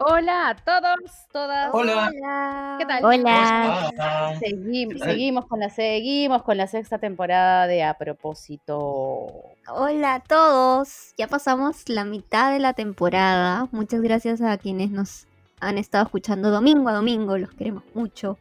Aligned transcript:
Hola 0.00 0.50
a 0.50 0.54
todos, 0.54 1.10
todas. 1.32 1.70
Hola. 1.72 2.76
¿Qué 2.78 2.86
tal? 2.86 3.04
Hola. 3.04 4.36
Seguimos, 4.38 5.00
seguimos 5.02 5.46
con 5.46 5.58
la 5.58 5.70
seguimos 5.70 6.44
con 6.44 6.56
la 6.56 6.68
sexta 6.68 6.98
temporada 6.98 7.66
de 7.66 7.82
A 7.82 7.94
propósito. 7.94 9.26
Hola 9.68 10.14
a 10.14 10.20
todos. 10.20 11.14
Ya 11.18 11.26
pasamos 11.26 11.88
la 11.88 12.04
mitad 12.04 12.52
de 12.52 12.60
la 12.60 12.74
temporada. 12.74 13.66
Muchas 13.72 14.00
gracias 14.00 14.40
a 14.40 14.56
quienes 14.56 14.90
nos 14.90 15.26
han 15.58 15.78
estado 15.78 16.04
escuchando 16.04 16.52
domingo 16.52 16.88
a 16.88 16.92
domingo. 16.92 17.36
Los 17.36 17.50
queremos 17.50 17.82
mucho. 17.94 18.38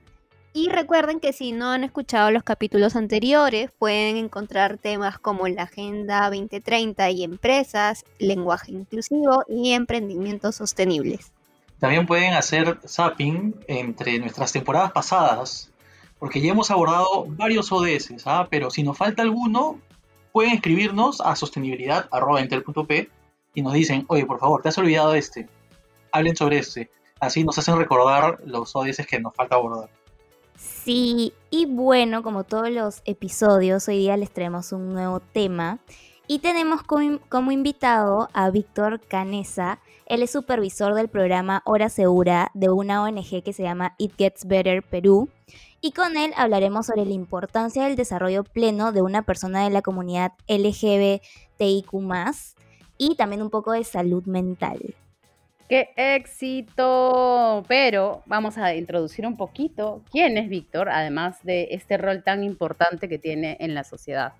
Y 0.54 0.70
recuerden 0.70 1.20
que 1.20 1.34
si 1.34 1.54
no 1.54 1.72
han 1.72 1.84
escuchado 1.84 2.30
los 2.30 2.44
capítulos 2.44 2.96
anteriores, 2.96 3.72
pueden 3.80 4.18
encontrar 4.18 4.78
temas 4.78 5.18
como 5.18 5.48
la 5.48 5.64
Agenda 5.64 6.30
2030 6.30 7.10
y 7.10 7.24
empresas, 7.24 8.06
lenguaje 8.20 8.72
inclusivo 8.74 9.44
y 9.48 9.74
emprendimientos 9.74 10.56
sostenibles. 10.56 11.32
También 11.80 12.06
pueden 12.08 12.34
hacer 12.34 12.80
zapping 12.88 13.56
entre 13.68 14.18
nuestras 14.20 14.52
temporadas 14.52 14.92
pasadas, 14.92 15.72
porque 16.20 16.42
ya 16.42 16.52
hemos 16.52 16.72
abordado 16.72 17.26
varios 17.28 17.72
ODS, 17.72 18.26
¿ah? 18.26 18.48
pero 18.50 18.72
si 18.72 18.82
nos 18.84 18.98
falta 18.98 19.22
alguno, 19.22 19.80
pueden 20.32 20.54
escribirnos 20.54 21.22
a 21.22 21.36
sostenibilidad.intel.p 21.36 23.10
y 23.54 23.62
nos 23.62 23.74
dicen, 23.74 24.06
oye, 24.08 24.26
por 24.26 24.40
favor, 24.40 24.62
te 24.62 24.70
has 24.70 24.78
olvidado 24.78 25.12
de 25.12 25.20
este, 25.20 25.48
hablen 26.12 26.36
sobre 26.36 26.60
este. 26.60 26.90
Así 27.20 27.44
nos 27.44 27.58
hacen 27.58 27.78
recordar 27.78 28.40
los 28.46 28.76
ODS 28.76 29.06
que 29.08 29.20
nos 29.20 29.34
falta 29.34 29.56
abordar. 29.56 29.90
Sí, 30.56 31.34
y 31.50 31.66
bueno, 31.66 32.24
como 32.24 32.44
todos 32.44 32.70
los 32.72 33.02
episodios, 33.06 33.88
hoy 33.88 34.00
día 34.00 34.18
les 34.18 34.32
traemos 34.32 34.72
un 34.72 34.94
nuevo 34.94 35.20
tema 35.20 35.80
y 36.28 36.40
tenemos 36.40 36.84
como, 36.84 37.52
invitado 37.52 38.30
a 38.34 38.50
Víctor 38.50 39.00
Canesa. 39.08 39.80
Él 40.06 40.22
es 40.22 40.32
supervisor 40.32 40.94
del 40.94 41.08
programa 41.08 41.62
Hora 41.66 41.90
Segura 41.90 42.52
de 42.54 42.70
una 42.70 43.02
ONG 43.04 43.44
que 43.44 43.54
se 43.54 43.64
llama 43.64 43.96
It 43.98 44.14
Gets 44.18 44.46
Better 44.46 44.84
Perú. 44.84 45.30
Y 45.80 45.92
con 45.92 46.18
él 46.18 46.34
hablaremos 46.36 46.88
sobre 46.88 47.06
la 47.06 47.14
importancia 47.14 47.86
del 47.86 47.96
desarrollo 47.96 48.44
pleno 48.44 48.92
de 48.92 49.02
una 49.02 49.22
persona 49.22 49.64
de 49.64 49.70
la 49.70 49.82
comunidad 49.82 50.34
LGBTIQ 50.48 51.94
y 52.98 53.16
también 53.16 53.42
un 53.42 53.50
poco 53.50 53.72
de 53.72 53.84
salud 53.86 54.26
mental. 54.26 54.96
¡Qué 55.70 55.90
éxito! 55.96 57.64
Pero 57.68 58.24
vamos 58.26 58.58
a 58.58 58.74
introducir 58.76 59.26
un 59.28 59.38
poquito 59.38 60.02
quién 60.12 60.38
es 60.38 60.50
Víctor, 60.50 60.90
además 60.90 61.44
de 61.44 61.70
este 61.72 61.98
rol 61.98 62.24
tan 62.24 62.44
importante 62.44 63.08
que 63.08 63.20
tiene 63.20 63.58
en 63.60 63.74
la 63.74 63.84
sociedad. 63.84 64.34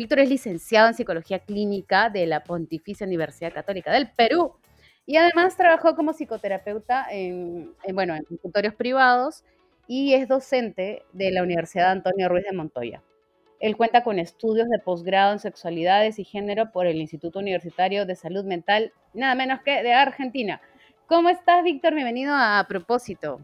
Víctor 0.00 0.20
es 0.20 0.30
licenciado 0.30 0.88
en 0.88 0.94
Psicología 0.94 1.40
Clínica 1.40 2.08
de 2.08 2.24
la 2.24 2.42
Pontificia 2.42 3.06
Universidad 3.06 3.52
Católica 3.52 3.92
del 3.92 4.10
Perú 4.10 4.54
y 5.04 5.18
además 5.18 5.58
trabajó 5.58 5.94
como 5.94 6.14
psicoterapeuta 6.14 7.06
en, 7.10 7.74
bueno, 7.92 8.16
en 8.16 8.24
consultorios 8.24 8.74
privados 8.74 9.44
y 9.86 10.14
es 10.14 10.26
docente 10.26 11.02
de 11.12 11.30
la 11.32 11.42
Universidad 11.42 11.90
Antonio 11.90 12.30
Ruiz 12.30 12.46
de 12.46 12.56
Montoya. 12.56 13.02
Él 13.58 13.76
cuenta 13.76 14.02
con 14.02 14.18
estudios 14.18 14.70
de 14.70 14.78
posgrado 14.78 15.34
en 15.34 15.38
sexualidades 15.38 16.18
y 16.18 16.24
género 16.24 16.72
por 16.72 16.86
el 16.86 16.96
Instituto 16.96 17.38
Universitario 17.38 18.06
de 18.06 18.16
Salud 18.16 18.46
Mental, 18.46 18.94
nada 19.12 19.34
menos 19.34 19.60
que 19.60 19.82
de 19.82 19.92
Argentina. 19.92 20.62
¿Cómo 21.08 21.28
estás, 21.28 21.62
Víctor? 21.62 21.92
Bienvenido 21.92 22.32
a 22.34 22.64
Propósito. 22.66 23.38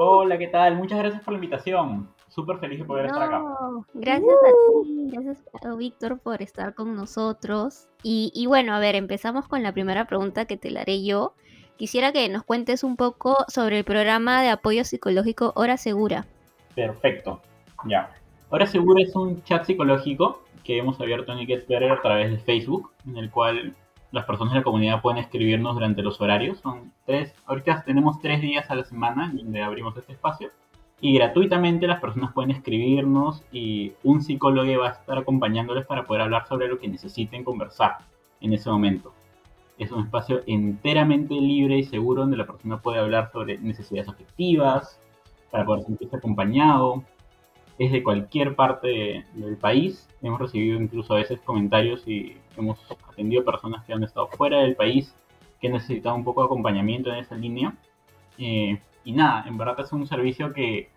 Hola, 0.00 0.36
¿qué 0.36 0.48
tal? 0.48 0.74
Muchas 0.74 0.98
gracias 0.98 1.22
por 1.22 1.34
la 1.34 1.38
invitación 1.38 2.12
súper 2.34 2.58
feliz 2.58 2.80
de 2.80 2.84
poder 2.84 3.06
estar 3.06 3.22
acá. 3.22 3.42
Gracias 3.94 4.34
a 4.34 4.82
ti, 4.82 5.08
gracias 5.12 5.44
a 5.64 5.74
Víctor 5.76 6.18
por 6.18 6.42
estar 6.42 6.74
con 6.74 6.96
nosotros. 6.96 7.88
Y, 8.02 8.44
bueno, 8.46 8.74
a 8.74 8.80
ver, 8.80 8.96
empezamos 8.96 9.46
con 9.46 9.62
la 9.62 9.72
primera 9.72 10.06
pregunta 10.06 10.44
que 10.44 10.56
te 10.56 10.70
la 10.70 10.80
haré 10.82 11.04
yo. 11.04 11.34
Quisiera 11.76 12.12
que 12.12 12.28
nos 12.28 12.42
cuentes 12.42 12.84
un 12.84 12.96
poco 12.96 13.36
sobre 13.48 13.78
el 13.78 13.84
programa 13.84 14.42
de 14.42 14.50
apoyo 14.50 14.84
psicológico 14.84 15.52
Hora 15.56 15.76
Segura. 15.76 16.26
Perfecto, 16.74 17.40
ya. 17.84 18.10
Hora 18.50 18.66
Segura 18.66 19.02
es 19.02 19.14
un 19.14 19.42
chat 19.44 19.64
psicológico 19.64 20.42
que 20.64 20.78
hemos 20.78 21.00
abierto 21.00 21.32
en 21.32 21.46
Get 21.46 21.66
Better 21.66 21.92
a 21.92 22.02
través 22.02 22.30
de 22.30 22.38
Facebook, 22.38 22.92
en 23.06 23.16
el 23.16 23.30
cual 23.30 23.74
las 24.12 24.24
personas 24.24 24.52
de 24.54 24.60
la 24.60 24.64
comunidad 24.64 25.02
pueden 25.02 25.18
escribirnos 25.18 25.74
durante 25.74 26.02
los 26.02 26.20
horarios. 26.20 26.58
Son 26.58 26.92
tres, 27.06 27.34
ahorita 27.46 27.82
tenemos 27.84 28.20
tres 28.20 28.40
días 28.40 28.70
a 28.70 28.74
la 28.74 28.84
semana 28.84 29.32
donde 29.34 29.62
abrimos 29.62 29.96
este 29.96 30.12
espacio 30.12 30.50
y 31.04 31.12
gratuitamente 31.12 31.86
las 31.86 32.00
personas 32.00 32.32
pueden 32.32 32.50
escribirnos 32.50 33.44
y 33.52 33.92
un 34.04 34.22
psicólogo 34.22 34.80
va 34.80 34.88
a 34.88 34.92
estar 34.92 35.18
acompañándoles 35.18 35.84
para 35.84 36.06
poder 36.06 36.22
hablar 36.22 36.48
sobre 36.48 36.66
lo 36.66 36.78
que 36.78 36.88
necesiten 36.88 37.44
conversar 37.44 37.98
en 38.40 38.54
ese 38.54 38.70
momento. 38.70 39.12
Es 39.76 39.92
un 39.92 40.02
espacio 40.02 40.40
enteramente 40.46 41.34
libre 41.34 41.76
y 41.76 41.84
seguro 41.84 42.22
donde 42.22 42.38
la 42.38 42.46
persona 42.46 42.80
puede 42.80 43.00
hablar 43.00 43.30
sobre 43.32 43.58
necesidades 43.58 44.08
afectivas, 44.08 44.98
para 45.50 45.66
poder 45.66 45.84
sentirse 45.84 46.16
acompañado. 46.16 47.04
Es 47.78 47.92
de 47.92 48.02
cualquier 48.02 48.56
parte 48.56 49.26
del 49.34 49.58
país. 49.58 50.08
Hemos 50.22 50.40
recibido 50.40 50.80
incluso 50.80 51.12
a 51.12 51.18
veces 51.18 51.38
comentarios 51.42 52.08
y 52.08 52.38
hemos 52.56 52.78
atendido 53.12 53.44
personas 53.44 53.84
que 53.84 53.92
han 53.92 54.04
estado 54.04 54.28
fuera 54.28 54.60
del 54.60 54.74
país 54.74 55.14
que 55.60 55.66
han 55.66 55.74
necesitado 55.74 56.16
un 56.16 56.24
poco 56.24 56.40
de 56.40 56.46
acompañamiento 56.46 57.10
en 57.12 57.16
esa 57.16 57.34
línea. 57.34 57.76
Eh, 58.38 58.80
y 59.04 59.12
nada, 59.12 59.44
en 59.46 59.58
verdad 59.58 59.80
es 59.80 59.92
un 59.92 60.06
servicio 60.06 60.54
que 60.54 60.93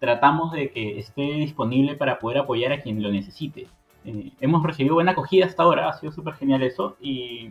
tratamos 0.00 0.52
de 0.52 0.70
que 0.70 0.98
esté 0.98 1.22
disponible 1.22 1.94
para 1.94 2.18
poder 2.18 2.38
apoyar 2.38 2.72
a 2.72 2.80
quien 2.80 3.02
lo 3.02 3.12
necesite. 3.12 3.68
Eh, 4.04 4.32
hemos 4.40 4.64
recibido 4.64 4.94
buena 4.94 5.12
acogida 5.12 5.44
hasta 5.44 5.62
ahora, 5.62 5.88
ha 5.88 5.92
sido 5.92 6.10
súper 6.10 6.34
genial 6.34 6.62
eso, 6.62 6.96
y 7.00 7.50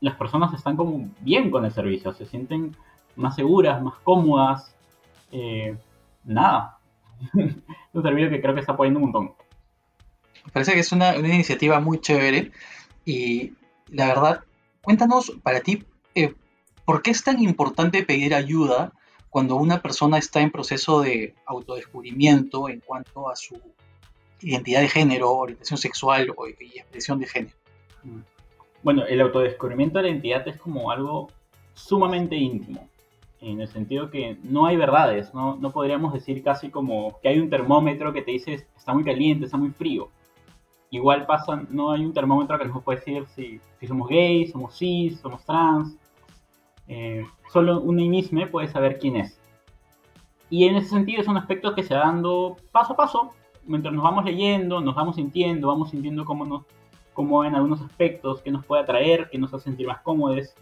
las 0.00 0.14
personas 0.14 0.54
están 0.54 0.76
como 0.76 1.10
bien 1.20 1.50
con 1.50 1.64
el 1.64 1.72
servicio, 1.72 2.14
se 2.14 2.24
sienten 2.24 2.74
más 3.16 3.34
seguras, 3.34 3.82
más 3.82 3.94
cómodas. 4.04 4.74
Eh, 5.32 5.76
nada, 6.24 6.78
un 7.34 8.02
servicio 8.02 8.30
que 8.30 8.40
creo 8.40 8.54
que 8.54 8.60
está 8.60 8.72
apoyando 8.72 9.00
un 9.00 9.10
montón. 9.10 9.32
Parece 10.52 10.74
que 10.74 10.80
es 10.80 10.92
una, 10.92 11.16
iniciativa 11.16 11.80
muy 11.80 12.00
chévere 12.00 12.52
y 13.04 13.54
la 13.88 14.06
verdad, 14.06 14.40
cuéntanos 14.82 15.32
para 15.42 15.60
ti, 15.60 15.84
eh, 16.14 16.34
¿por 16.84 17.02
qué 17.02 17.10
es 17.10 17.24
tan 17.24 17.42
importante 17.42 18.04
pedir 18.04 18.34
ayuda 18.34 18.92
cuando 19.32 19.56
una 19.56 19.80
persona 19.80 20.18
está 20.18 20.42
en 20.42 20.50
proceso 20.50 21.00
de 21.00 21.34
autodescubrimiento 21.46 22.68
en 22.68 22.80
cuanto 22.80 23.30
a 23.30 23.34
su 23.34 23.58
identidad 24.42 24.82
de 24.82 24.90
género, 24.90 25.32
orientación 25.32 25.78
sexual 25.78 26.30
o, 26.36 26.46
y 26.46 26.78
expresión 26.78 27.18
de 27.18 27.26
género. 27.26 27.56
Mm. 28.04 28.18
Bueno, 28.82 29.06
el 29.06 29.22
autodescubrimiento 29.22 29.98
de 29.98 30.02
la 30.02 30.10
identidad 30.10 30.46
es 30.46 30.58
como 30.58 30.90
algo 30.90 31.30
sumamente 31.72 32.36
íntimo, 32.36 32.86
en 33.40 33.62
el 33.62 33.68
sentido 33.68 34.10
que 34.10 34.36
no 34.42 34.66
hay 34.66 34.76
verdades, 34.76 35.32
no, 35.32 35.56
no 35.56 35.70
podríamos 35.70 36.12
decir 36.12 36.42
casi 36.42 36.68
como 36.68 37.18
que 37.22 37.28
hay 37.30 37.38
un 37.38 37.48
termómetro 37.48 38.12
que 38.12 38.20
te 38.20 38.32
dice 38.32 38.66
está 38.76 38.92
muy 38.92 39.02
caliente, 39.02 39.46
está 39.46 39.56
muy 39.56 39.70
frío. 39.70 40.10
Igual 40.90 41.24
pasa, 41.24 41.64
no 41.70 41.92
hay 41.92 42.04
un 42.04 42.12
termómetro 42.12 42.58
que 42.58 42.66
nos 42.66 42.82
puede 42.82 42.98
decir 42.98 43.24
si, 43.34 43.60
si 43.80 43.86
somos 43.86 44.10
gays, 44.10 44.52
somos 44.52 44.76
cis, 44.76 45.18
somos 45.20 45.42
trans, 45.46 45.96
eh, 46.88 47.24
solo 47.52 47.80
un 47.80 47.96
mismo 47.96 48.46
puede 48.50 48.68
saber 48.68 48.98
quién 48.98 49.16
es. 49.16 49.40
Y 50.50 50.66
en 50.66 50.76
ese 50.76 50.90
sentido 50.90 51.22
es 51.22 51.28
un 51.28 51.36
aspecto 51.36 51.74
que 51.74 51.82
se 51.82 51.94
va 51.94 52.00
dando 52.00 52.56
paso 52.72 52.92
a 52.92 52.96
paso, 52.96 53.32
mientras 53.64 53.94
nos 53.94 54.04
vamos 54.04 54.24
leyendo, 54.24 54.80
nos 54.80 54.94
vamos 54.94 55.16
sintiendo, 55.16 55.68
vamos 55.68 55.90
sintiendo 55.90 56.24
cómo, 56.24 56.44
nos, 56.44 56.64
cómo 57.14 57.44
en 57.44 57.54
algunos 57.54 57.80
aspectos, 57.80 58.42
qué 58.42 58.50
nos 58.50 58.64
puede 58.66 58.82
atraer, 58.82 59.28
qué 59.30 59.38
nos 59.38 59.54
hace 59.54 59.64
sentir 59.64 59.86
más 59.86 60.00
cómodos, 60.02 60.54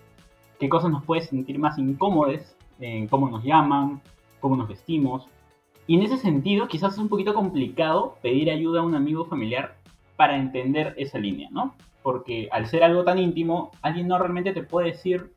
qué 0.58 0.68
cosas 0.68 0.90
nos 0.90 1.04
puede 1.04 1.22
sentir 1.22 1.58
más 1.58 1.78
incómodos, 1.78 2.54
en 2.78 3.08
cómo 3.08 3.28
nos 3.28 3.42
llaman, 3.42 4.00
cómo 4.40 4.56
nos 4.56 4.68
vestimos. 4.68 5.26
Y 5.86 5.96
en 5.96 6.02
ese 6.02 6.18
sentido 6.18 6.68
quizás 6.68 6.92
es 6.92 6.98
un 6.98 7.08
poquito 7.08 7.34
complicado 7.34 8.16
pedir 8.22 8.50
ayuda 8.50 8.80
a 8.80 8.84
un 8.84 8.94
amigo 8.94 9.24
familiar 9.24 9.76
para 10.16 10.36
entender 10.36 10.94
esa 10.98 11.18
línea, 11.18 11.48
¿no? 11.50 11.74
Porque 12.02 12.48
al 12.52 12.66
ser 12.66 12.84
algo 12.84 13.04
tan 13.04 13.18
íntimo, 13.18 13.72
alguien 13.82 14.06
no 14.06 14.18
realmente 14.18 14.52
te 14.52 14.62
puede 14.62 14.88
decir 14.88 15.32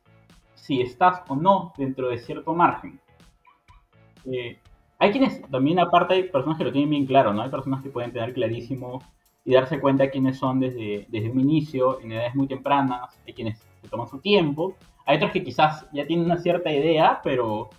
si 0.64 0.80
estás 0.80 1.22
o 1.28 1.36
no 1.36 1.74
dentro 1.78 2.08
de 2.08 2.18
cierto 2.18 2.54
margen. 2.54 2.98
Eh, 4.26 4.58
hay 4.98 5.12
quienes, 5.12 5.42
también 5.52 5.78
aparte 5.78 6.14
hay 6.14 6.24
personas 6.30 6.58
que 6.58 6.64
lo 6.64 6.72
tienen 6.72 6.90
bien 6.90 7.06
claro, 7.06 7.34
¿no? 7.34 7.42
Hay 7.42 7.50
personas 7.50 7.84
que 7.84 7.90
pueden 7.90 8.14
tener 8.14 8.34
clarísimo 8.34 9.04
y 9.44 9.54
darse 9.54 9.82
cuenta 9.82 10.04
de 10.04 10.12
quiénes 10.12 10.38
son 10.38 10.62
desde, 10.62 11.06
desde 11.10 11.30
un 11.30 11.42
inicio, 11.42 12.00
en 12.00 12.14
edades 12.14 12.34
muy 12.34 12.48
tempranas, 12.48 13.20
hay 13.28 13.34
quienes 13.34 13.60
se 13.82 13.90
toman 13.90 14.08
su 14.08 14.22
tiempo, 14.22 14.76
hay 15.06 15.18
otros 15.18 15.32
que 15.32 15.44
quizás 15.44 15.86
ya 15.92 16.08
tienen 16.08 16.28
una 16.28 16.38
cierta 16.38 16.72
idea, 16.72 17.20
pero 17.22 17.70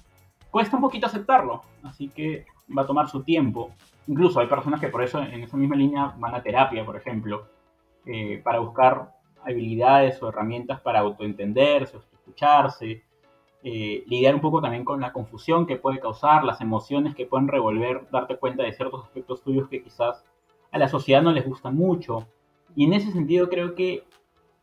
cuesta 0.50 0.76
un 0.76 0.82
poquito 0.82 1.06
aceptarlo, 1.06 1.62
así 1.84 2.10
que 2.10 2.44
va 2.76 2.82
a 2.82 2.86
tomar 2.86 3.08
su 3.08 3.22
tiempo. 3.22 3.70
Incluso 4.08 4.40
hay 4.40 4.46
personas 4.46 4.78
que 4.78 4.88
por 4.88 5.02
eso 5.02 5.22
en 5.22 5.42
esa 5.42 5.56
misma 5.56 5.76
línea 5.76 6.14
van 6.18 6.34
a 6.34 6.42
terapia, 6.42 6.84
por 6.84 6.96
ejemplo, 6.96 7.46
eh, 8.04 8.42
para 8.44 8.58
buscar 8.58 9.14
habilidades 9.42 10.22
o 10.22 10.28
herramientas 10.28 10.82
para 10.82 11.00
autoentenderse, 11.00 11.96
escucharse, 12.24 13.02
eh, 13.62 14.04
lidiar 14.06 14.34
un 14.34 14.40
poco 14.40 14.60
también 14.60 14.84
con 14.84 15.00
la 15.00 15.12
confusión 15.12 15.66
que 15.66 15.76
puede 15.76 16.00
causar, 16.00 16.44
las 16.44 16.60
emociones 16.60 17.14
que 17.14 17.26
pueden 17.26 17.48
revolver, 17.48 18.06
darte 18.10 18.36
cuenta 18.36 18.62
de 18.62 18.72
ciertos 18.72 19.04
aspectos 19.04 19.42
tuyos 19.42 19.68
que 19.68 19.82
quizás 19.82 20.24
a 20.70 20.78
la 20.78 20.88
sociedad 20.88 21.22
no 21.22 21.32
les 21.32 21.46
gusta 21.46 21.70
mucho. 21.70 22.26
Y 22.74 22.84
en 22.84 22.94
ese 22.94 23.12
sentido 23.12 23.48
creo 23.48 23.74
que 23.74 24.04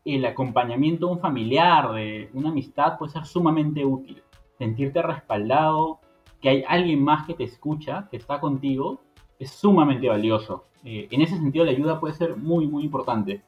el 0.05 0.25
acompañamiento 0.25 1.07
de 1.07 1.13
un 1.13 1.19
familiar, 1.19 1.93
de 1.93 2.29
una 2.33 2.49
amistad, 2.49 2.97
puede 2.97 3.11
ser 3.11 3.25
sumamente 3.25 3.85
útil. 3.85 4.21
Sentirte 4.57 5.01
respaldado, 5.01 5.99
que 6.41 6.49
hay 6.49 6.63
alguien 6.67 7.03
más 7.03 7.25
que 7.25 7.33
te 7.33 7.43
escucha, 7.43 8.07
que 8.09 8.17
está 8.17 8.39
contigo, 8.39 8.99
es 9.39 9.51
sumamente 9.51 10.09
valioso. 10.09 10.65
Eh, 10.83 11.07
en 11.11 11.21
ese 11.21 11.37
sentido, 11.37 11.65
la 11.65 11.71
ayuda 11.71 11.99
puede 11.99 12.13
ser 12.15 12.35
muy, 12.35 12.67
muy 12.67 12.83
importante. 12.83 13.43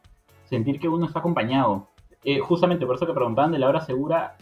Sentir 0.46 0.80
que 0.80 0.88
uno 0.88 1.06
está 1.06 1.20
acompañado. 1.20 1.90
Eh, 2.24 2.40
justamente 2.40 2.86
por 2.86 2.96
eso 2.96 3.06
que 3.06 3.14
preguntaban 3.14 3.52
de 3.52 3.60
la 3.60 3.68
hora 3.68 3.82
segura, 3.82 4.38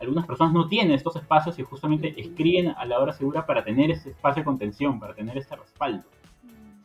algunas 0.00 0.26
personas 0.26 0.52
no 0.52 0.68
tienen 0.68 0.92
estos 0.92 1.16
espacios 1.16 1.58
y 1.58 1.62
justamente 1.62 2.14
escriben 2.20 2.74
a 2.76 2.84
la 2.84 2.98
hora 2.98 3.12
segura 3.12 3.46
para 3.46 3.64
tener 3.64 3.90
ese 3.90 4.10
espacio 4.10 4.40
de 4.40 4.44
contención, 4.44 4.98
para 4.98 5.14
tener 5.14 5.38
ese 5.38 5.54
respaldo. 5.54 6.04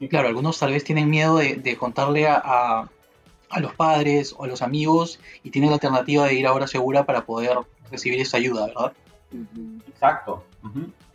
Claro, 0.09 0.27
algunos 0.27 0.59
tal 0.59 0.71
vez 0.71 0.83
tienen 0.83 1.09
miedo 1.09 1.37
de, 1.37 1.77
contarle 1.77 2.27
a, 2.27 2.89
a, 3.49 3.59
los 3.59 3.73
padres 3.73 4.35
o 4.37 4.43
a 4.43 4.47
los 4.47 4.61
amigos 4.61 5.19
y 5.41 5.51
tienen 5.51 5.69
la 5.69 5.75
alternativa 5.75 6.25
de 6.25 6.33
ir 6.33 6.45
a 6.45 6.53
hora 6.53 6.67
segura 6.67 7.05
para 7.05 7.25
poder 7.25 7.57
recibir 7.89 8.19
esa 8.19 8.37
ayuda, 8.37 8.67
¿verdad? 8.67 8.93
Exacto. 9.87 10.43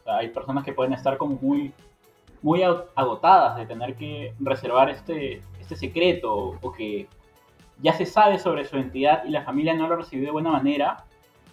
hay 0.06 0.28
personas 0.28 0.64
que 0.64 0.72
pueden 0.72 0.92
estar 0.92 1.18
como 1.18 1.38
muy, 1.40 1.72
muy 2.42 2.62
agotadas 2.62 3.58
de 3.58 3.66
tener 3.66 3.94
que 3.94 4.34
reservar 4.40 4.88
este, 4.88 5.42
este 5.60 5.76
secreto 5.76 6.58
o 6.60 6.72
que 6.72 7.06
ya 7.82 7.92
se 7.94 8.06
sabe 8.06 8.38
sobre 8.38 8.64
su 8.64 8.76
identidad 8.76 9.24
y 9.24 9.30
la 9.30 9.42
familia 9.42 9.74
no 9.74 9.88
lo 9.88 9.96
recibió 9.96 10.26
de 10.26 10.32
buena 10.32 10.50
manera, 10.50 11.04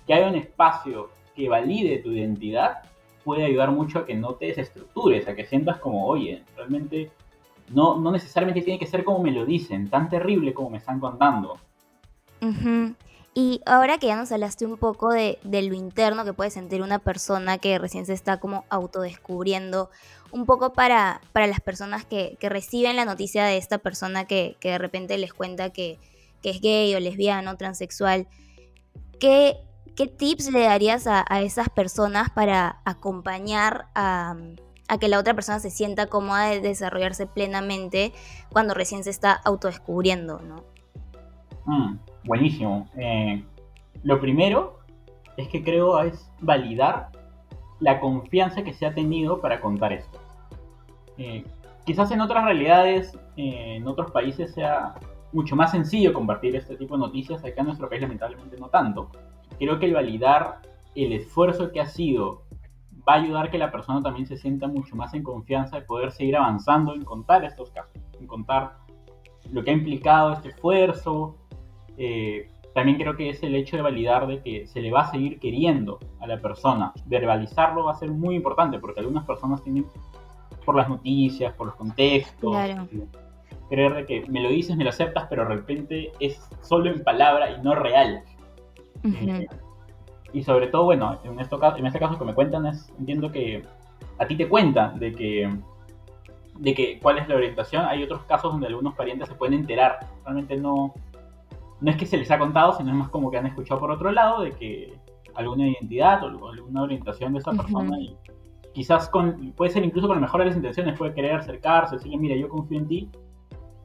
que 0.06 0.13
haya 0.13 0.27
un 0.27 0.35
espacio 0.35 1.09
que 1.35 1.50
valide 1.50 2.00
tu 2.00 2.12
identidad 2.12 2.79
puede 3.24 3.44
ayudar 3.44 3.71
mucho 3.71 4.00
a 4.00 4.06
que 4.06 4.15
no 4.15 4.35
te 4.35 4.45
desestructures, 4.45 5.27
a 5.27 5.35
que 5.35 5.45
sientas 5.45 5.79
como, 5.79 6.07
oye, 6.07 6.44
realmente 6.56 7.12
no, 7.69 7.97
no 7.97 8.12
necesariamente 8.12 8.62
tiene 8.62 8.79
que 8.79 8.85
ser 8.85 9.03
como 9.03 9.19
me 9.19 9.31
lo 9.31 9.45
dicen, 9.45 9.89
tan 9.89 10.09
terrible 10.09 10.53
como 10.53 10.69
me 10.69 10.77
están 10.77 11.00
contando. 11.00 11.59
Y 13.33 13.62
ahora 13.68 14.00
que 14.00 14.07
ya 14.07 14.15
nos 14.15 14.31
hablaste 14.31 14.65
un 14.65 14.77
poco 14.77 15.09
de, 15.09 15.38
lo 15.44 15.75
interno 15.75 16.25
que 16.25 16.33
puede 16.33 16.50
sentir 16.50 16.81
una 16.81 17.00
persona 17.00 17.59
que 17.59 17.77
recién 17.77 18.06
se 18.06 18.13
está 18.13 18.39
como 18.39 18.65
autodescubriendo, 18.69 19.91
un 20.31 20.45
poco 20.45 20.74
para, 20.74 21.21
para 21.33 21.45
las 21.45 21.59
personas 21.59 22.03
que, 22.03 22.35
reciben 22.41 22.95
la 22.95 23.06
noticia 23.06 23.45
de 23.45 23.57
esta 23.57 23.77
persona 23.77 24.25
que, 24.25 24.57
de 24.59 24.77
repente 24.77 25.18
les 25.18 25.33
cuenta 25.33 25.69
que, 25.69 26.00
es 26.52 26.62
gay 26.62 26.94
o 26.96 27.00
lesbiano, 27.00 27.58
transexual, 27.58 28.28
¿qué, 29.20 29.58
¿qué 29.96 30.08
tips 30.08 30.52
le 30.52 30.62
darías 30.62 31.08
a, 31.08 31.24
esas 31.42 31.70
personas 31.70 32.30
para 32.30 32.82
acompañar 32.86 33.88
a, 33.96 34.36
que 35.00 35.08
la 35.08 35.20
otra 35.20 35.34
persona 35.34 35.60
se 35.60 35.70
sienta 35.70 36.08
cómoda 36.08 36.50
de 36.50 36.62
desarrollarse 36.62 37.28
plenamente 37.28 38.14
cuando 38.52 38.74
recién 38.74 39.04
se 39.04 39.10
está 39.10 39.34
autodescubriendo, 39.34 40.40
¿no? 40.40 40.64
Mm, 41.66 41.98
buenísimo. 42.24 42.90
Eh, 42.96 43.44
lo 44.04 44.22
primero 44.22 44.80
es 45.36 45.48
que 45.50 45.64
creo 45.64 46.02
es 46.02 46.30
validar 46.40 47.10
la 47.80 48.00
confianza 48.00 48.64
que 48.64 48.74
se 48.74 48.86
ha 48.86 48.94
tenido 48.94 49.42
para 49.42 49.62
contar 49.62 49.94
esto. 49.94 50.20
Eh, 51.18 51.44
quizás 51.86 52.12
en 52.12 52.22
otras 52.22 52.44
realidades, 52.44 53.18
eh, 53.38 53.76
en 53.78 53.88
otros 53.88 54.12
países 54.12 54.54
sea 54.54 54.96
mucho 55.38 55.56
más 55.56 55.69
sencillo 55.69 56.13
compartir 56.13 56.56
este 56.56 56.75
tipo 56.75 56.95
de 56.95 57.01
noticias, 57.01 57.45
acá 57.45 57.62
en 57.62 57.68
nuestro 57.68 57.88
país 57.88 58.01
lamentablemente 58.01 58.57
no 58.57 58.69
tanto. 58.69 59.12
Creo 59.60 59.78
que 59.78 59.86
el 59.86 59.94
validar 59.94 60.62
el 60.95 61.13
esfuerzo 61.13 61.72
que 61.72 61.80
ha 61.80 61.86
sido 61.86 62.42
va 63.07 63.13
a 63.13 63.18
ayudar 63.18 63.51
que 63.51 63.60
la 63.60 63.72
persona 63.72 64.01
también 64.01 64.25
se 64.25 64.36
sienta 64.36 64.68
mucho 64.68 64.95
más 64.95 65.13
en 65.13 65.22
confianza 65.22 65.75
de 65.80 65.84
poder 65.84 66.12
seguir 66.12 66.36
avanzando 66.38 66.95
en 66.95 67.04
contar 67.04 67.45
estos 67.45 67.69
casos, 67.69 68.01
en 68.19 68.25
contar 68.25 68.78
lo 69.51 69.63
que 69.63 69.69
ha 69.69 69.74
implicado 69.74 70.34
este 70.34 70.50
esfuerzo. 70.50 71.36
Eh, 71.98 72.50
también 72.74 72.98
creo 72.98 73.16
que 73.16 73.30
es 73.30 73.44
el 73.44 73.54
hecho 73.54 73.78
de 73.78 73.84
validar 73.84 74.25
de 74.25 74.42
que 74.42 74.66
se 74.66 74.81
le 74.81 74.89
va 74.89 75.01
a 75.01 75.12
seguir 75.12 75.39
queriendo 75.39 76.00
a 76.19 76.25
la 76.25 76.42
persona. 76.42 76.94
Verbalizarlo 77.06 77.84
va 77.84 77.92
a 77.92 77.95
ser 77.95 78.10
muy 78.10 78.36
importante 78.36 78.80
porque 78.80 79.01
algunas 79.01 79.24
personas 79.24 79.63
tienen 79.63 79.86
por 80.66 80.75
las 80.75 80.89
noticias, 80.89 81.54
por 81.54 81.68
los 81.68 81.75
contextos, 81.75 82.56
creer 83.69 83.94
de 83.96 84.06
que 84.06 84.25
me 84.30 84.42
lo 84.42 84.50
dices, 84.50 84.75
me 84.75 84.84
lo 84.84 84.90
aceptas, 84.90 85.28
pero 85.30 85.44
de 85.44 85.56
repente 85.56 86.12
es 86.19 86.40
solo 86.62 86.90
en 86.90 87.04
palabra 87.04 87.52
y 87.52 87.62
no 87.62 87.75
real. 87.75 88.24
Eh, 89.04 89.48
y 90.34 90.44
sobre 90.44 90.68
todo, 90.68 90.86
bueno, 90.86 91.19
en, 91.24 91.40
esto, 91.40 91.60
en 91.75 91.86
este 91.86 92.00
caso 92.00 92.18
que 92.18 92.25
me 92.25 92.34
cuentan 92.34 92.66
es, 92.66 92.92
entiendo 93.00 93.31
que 93.31 93.64
a 94.19 94.25
ti 94.25 94.36
te 94.36 94.48
cuentan 94.48 95.00
de 95.00 95.14
que, 95.14 95.50
de 96.58 96.74
que 96.74 97.00
cuál 97.00 97.18
es 97.18 97.28
la 97.28 97.36
orientación. 97.36 97.86
Hay 97.86 98.04
otros 98.04 98.24
casos 98.24 98.52
donde 98.52 98.68
algunos 98.68 98.96
parientes 98.96 99.30
se 99.30 99.36
pueden 99.36 99.54
enterar. 99.54 100.00
Realmente 100.24 100.58
no, 100.58 100.94
no 101.80 101.92
es 101.92 101.98
que 101.98 102.06
se 102.06 102.18
les 102.18 102.30
ha 102.31 102.40
contado, 102.40 102.74
sino 102.74 102.90
es 102.90 102.96
más 102.96 103.10
como 103.10 103.31
que 103.31 103.38
han 103.38 103.46
escuchado 103.46 103.80
por 103.80 103.92
otro 103.92 104.12
lado 104.12 104.42
de 104.42 104.52
que 104.52 104.94
alguna 105.36 105.68
identidad 105.68 106.24
o 106.24 106.50
alguna 106.50 106.81
orientación 106.81 107.34
de 107.34 107.40
esa 107.40 107.52
persona 107.52 108.00
y 108.00 108.18
quizás 108.74 109.08
con, 109.10 109.54
puede 109.56 109.72
ser 109.72 109.86
incluso 109.86 110.08
con 110.08 110.18
la 110.18 110.22
mejor 110.22 110.42
de 110.42 110.48
las 110.48 110.56
intenciones, 110.56 110.98
puede 110.98 111.13
querer 111.13 111.36
acercarse, 111.36 111.96
decirle, 111.96 112.18
mira, 112.18 112.36
yo 112.36 112.50
confío 112.50 112.80
en 112.80 112.88
ti, 112.88 113.10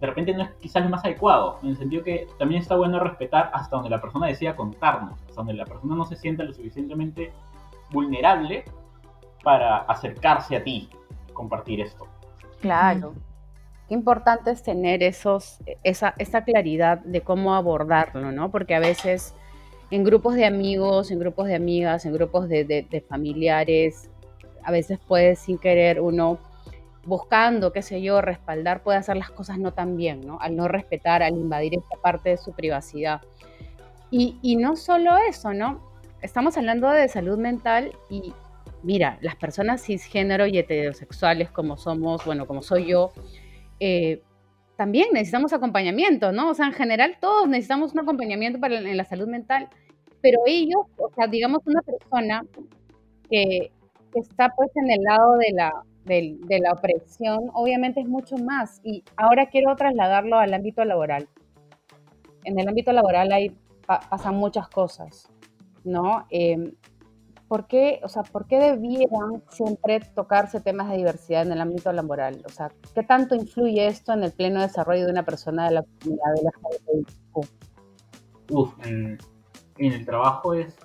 de 0.02 0.08
repente 0.08 0.34
no 0.34 0.42
es 0.42 0.50
quizás 0.60 0.82
lo 0.82 0.90
más 0.90 1.04
adecuado, 1.04 1.60
en 1.62 1.68
el 1.68 1.76
sentido 1.76 2.02
que 2.02 2.26
también 2.36 2.60
está 2.60 2.74
bueno 2.74 2.98
respetar 2.98 3.52
hasta 3.54 3.76
donde 3.76 3.88
la 3.88 4.00
persona 4.00 4.26
decida 4.26 4.56
contarnos, 4.56 5.12
hasta 5.28 5.34
donde 5.36 5.54
la 5.54 5.64
persona 5.64 5.94
no 5.94 6.04
se 6.04 6.16
sienta 6.16 6.42
lo 6.42 6.52
suficientemente 6.52 7.32
vulnerable 7.92 8.64
para 9.44 9.78
acercarse 9.82 10.56
a 10.56 10.64
ti, 10.64 10.90
compartir 11.32 11.80
esto. 11.80 12.08
Claro. 12.60 13.14
Qué 13.86 13.94
importante 13.94 14.50
es 14.50 14.64
tener 14.64 15.04
esos, 15.04 15.58
esa, 15.84 16.14
esa 16.18 16.42
claridad 16.42 16.98
de 16.98 17.20
cómo 17.20 17.54
abordarlo, 17.54 18.32
¿no? 18.32 18.50
Porque 18.50 18.74
a 18.74 18.80
veces 18.80 19.36
en 19.92 20.02
grupos 20.02 20.34
de 20.34 20.46
amigos, 20.46 21.12
en 21.12 21.20
grupos 21.20 21.46
de 21.46 21.54
amigas, 21.54 22.06
en 22.06 22.12
grupos 22.12 22.48
de, 22.48 22.64
de 22.64 23.00
familiares, 23.08 24.10
a 24.64 24.72
veces 24.72 24.98
puede 24.98 25.36
sin 25.36 25.58
querer 25.58 26.00
uno 26.00 26.40
buscando, 27.04 27.72
qué 27.72 27.82
sé 27.82 28.00
yo, 28.02 28.20
respaldar, 28.20 28.82
puede 28.82 28.98
hacer 28.98 29.16
las 29.16 29.30
cosas 29.30 29.58
no 29.58 29.72
tan 29.72 29.96
bien, 29.96 30.26
¿no? 30.26 30.38
Al 30.40 30.56
no 30.56 30.68
respetar, 30.68 31.22
al 31.22 31.34
invadir 31.34 31.74
esta 31.74 31.96
parte 31.96 32.30
de 32.30 32.36
su 32.36 32.52
privacidad. 32.52 33.20
Y, 34.10 34.56
no 34.56 34.76
solo 34.76 35.16
eso, 35.28 35.54
¿no? 35.54 35.80
Estamos 36.20 36.58
hablando 36.58 36.90
de 36.90 37.08
salud 37.08 37.38
mental 37.38 37.92
y 38.10 38.34
mira, 38.82 39.18
las 39.22 39.36
personas 39.36 39.82
cisgénero 39.82 40.46
y 40.46 40.58
heterosexuales 40.58 41.50
como 41.50 41.78
somos, 41.78 42.24
bueno, 42.26 42.46
como 42.46 42.60
soy 42.62 42.88
yo, 42.88 43.10
eh, 43.80 44.22
también 44.76 45.08
necesitamos 45.12 45.54
acompañamiento, 45.54 46.30
¿no? 46.30 46.50
O 46.50 46.54
sea, 46.54 46.66
en 46.66 46.74
general 46.74 47.16
todos 47.20 47.48
necesitamos 47.48 47.94
un 47.94 48.00
acompañamiento 48.00 48.60
para, 48.60 48.78
en 48.78 48.96
la 48.96 49.04
salud 49.04 49.28
mental, 49.28 49.68
pero 50.20 50.40
ellos, 50.46 50.82
o 50.98 51.10
sea, 51.14 51.26
digamos 51.26 51.62
una 51.64 51.80
persona 51.80 52.44
que, 53.30 53.72
que 54.12 54.20
está 54.20 54.50
pues 54.50 54.70
en 54.76 54.90
el 54.90 55.02
lado 55.02 55.38
de 55.38 55.52
la, 55.54 55.72
de, 56.04 56.38
la 56.60 56.72
opresión, 56.72 57.50
obviamente 57.54 58.00
es 58.00 58.08
mucho 58.08 58.36
más. 58.36 58.80
Y 58.82 59.04
ahora 59.16 59.46
quiero 59.46 59.74
trasladarlo 59.76 60.38
al 60.38 60.54
ámbito 60.54 60.84
laboral. 60.84 61.28
En 62.44 62.58
el 62.58 62.68
ámbito 62.68 62.92
laboral 62.92 63.32
hay, 63.32 63.56
pasan 63.86 64.36
muchas 64.36 64.68
cosas, 64.68 65.28
¿no? 65.84 66.26
Eh, 66.30 66.74
¿por, 67.48 67.66
qué, 67.66 68.00
o 68.02 68.08
sea, 68.08 68.22
¿Por 68.22 68.46
qué 68.46 68.58
debieran 68.58 69.42
siempre 69.50 70.00
tocarse 70.14 70.60
temas 70.60 70.90
de 70.90 70.96
diversidad 70.96 71.42
en 71.42 71.52
el 71.52 71.60
ámbito 71.60 71.92
laboral? 71.92 72.42
O 72.46 72.48
sea, 72.48 72.70
¿qué 72.94 73.02
tanto 73.02 73.34
influye 73.34 73.86
esto 73.86 74.12
en 74.12 74.24
el 74.24 74.32
pleno 74.32 74.60
desarrollo 74.60 75.04
de 75.04 75.12
una 75.12 75.24
persona 75.24 75.68
de 75.68 75.74
la 75.74 75.82
comunidad 75.82 76.34
de 76.34 76.42
la 76.42 76.50
Uf, 78.50 78.74
en, 78.84 79.18
en 79.78 79.92
el 79.92 80.04
trabajo 80.04 80.54
es 80.54 80.76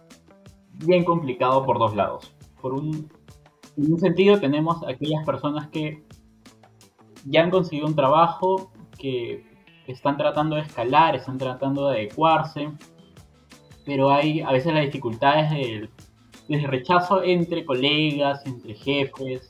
bien 0.86 1.04
complicado 1.04 1.66
por 1.66 1.80
dos 1.80 1.96
lados. 1.96 2.36
Por 2.62 2.74
un, 2.74 3.10
en 3.78 3.94
un 3.94 4.00
sentido 4.00 4.40
tenemos 4.40 4.84
aquellas 4.88 5.26
personas 5.26 5.68
que 5.70 6.04
ya 7.26 7.44
han 7.44 7.52
conseguido 7.52 7.88
un 7.88 7.96
trabajo, 7.96 8.72
que 8.98 9.46
están 9.86 10.18
tratando 10.18 10.56
de 10.56 10.64
escalar, 10.64 11.16
están 11.16 11.38
tratando 11.38 11.88
de 11.88 11.98
adecuarse, 11.98 12.72
pero 13.86 14.12
hay 14.12 14.42
a 14.42 14.52
veces 14.52 14.74
las 14.74 14.84
dificultades 14.84 15.52
del, 15.52 15.90
rechazo 16.64 17.24
entre 17.24 17.66
colegas, 17.66 18.46
entre 18.46 18.74
jefes, 18.74 19.50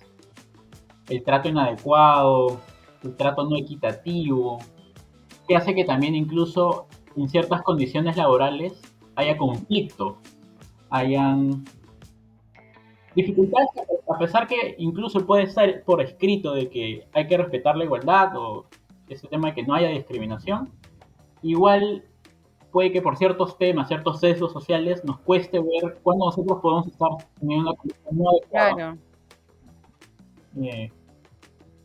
el 1.09 1.23
trato 1.23 1.47
inadecuado, 1.47 2.59
el 3.03 3.15
trato 3.15 3.49
no 3.49 3.55
equitativo, 3.55 4.59
que 5.47 5.55
hace 5.55 5.73
que 5.73 5.85
también 5.85 6.15
incluso 6.15 6.87
en 7.15 7.29
ciertas 7.29 7.61
condiciones 7.61 8.17
laborales 8.17 8.73
haya 9.15 9.37
conflicto, 9.37 10.17
hayan 10.89 11.63
dificultades, 13.17 13.69
a 14.07 14.17
pesar 14.19 14.47
que 14.47 14.75
incluso 14.77 15.25
puede 15.25 15.43
estar 15.43 15.83
por 15.83 16.01
escrito 16.01 16.53
de 16.53 16.69
que 16.69 17.07
hay 17.13 17.27
que 17.27 17.35
respetar 17.35 17.75
la 17.75 17.83
igualdad 17.83 18.37
o 18.37 18.65
ese 19.09 19.27
tema 19.27 19.47
de 19.47 19.55
que 19.55 19.63
no 19.63 19.73
haya 19.73 19.89
discriminación, 19.89 20.69
igual 21.41 22.03
puede 22.71 22.91
que 22.91 23.01
por 23.01 23.17
ciertos 23.17 23.57
temas, 23.57 23.87
ciertos 23.87 24.19
sesgos 24.19 24.53
sociales, 24.53 25.03
nos 25.03 25.17
cueste 25.21 25.59
ver 25.59 25.97
cuándo 26.03 26.25
nosotros 26.25 26.59
podemos 26.61 26.87
estar 26.87 27.09
en 27.41 27.51
una 27.51 27.73
condición 27.73 28.17
no 28.17 28.31
Claro. 28.51 28.97
Eh, 30.61 30.91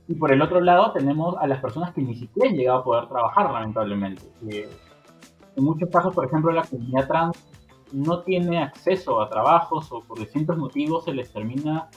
y 0.08 0.14
por 0.14 0.32
el 0.32 0.42
otro 0.42 0.60
lado 0.60 0.92
tenemos 0.92 1.34
a 1.38 1.46
las 1.46 1.60
personas 1.60 1.94
que 1.94 2.02
ni 2.02 2.14
siquiera 2.14 2.50
han 2.50 2.56
llegado 2.56 2.78
a 2.80 2.84
poder 2.84 3.08
trabajar, 3.08 3.50
lamentablemente. 3.50 4.22
en 4.42 5.64
muchos 5.64 5.88
casos, 5.88 6.14
por 6.14 6.26
ejemplo, 6.26 6.52
la 6.52 6.64
comunidad 6.64 7.06
trans 7.06 7.51
no 7.92 8.20
tiene 8.22 8.62
acceso 8.62 9.20
a 9.20 9.28
trabajos 9.28 9.90
o 9.92 10.02
por 10.02 10.18
distintos 10.18 10.56
motivos 10.56 11.04
se 11.04 11.12
les 11.12 11.32
termina 11.32 11.88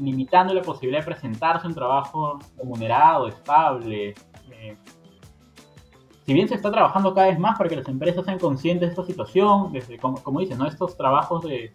limitando 0.00 0.54
la 0.54 0.62
posibilidad 0.62 1.00
de 1.00 1.06
presentarse 1.06 1.66
un 1.66 1.74
trabajo 1.74 2.38
remunerado, 2.56 3.28
estable. 3.28 4.14
Eh, 4.50 4.76
si 6.24 6.34
bien 6.34 6.48
se 6.48 6.54
está 6.54 6.70
trabajando 6.70 7.14
cada 7.14 7.28
vez 7.28 7.38
más 7.38 7.56
para 7.56 7.70
que 7.70 7.76
las 7.76 7.88
empresas 7.88 8.24
sean 8.24 8.38
conscientes 8.38 8.88
de 8.88 8.92
esta 8.92 9.04
situación, 9.04 9.72
desde, 9.72 9.98
como, 9.98 10.22
como 10.22 10.40
dicen, 10.40 10.58
¿no? 10.58 10.66
estos 10.66 10.96
trabajos 10.96 11.44
de, 11.44 11.72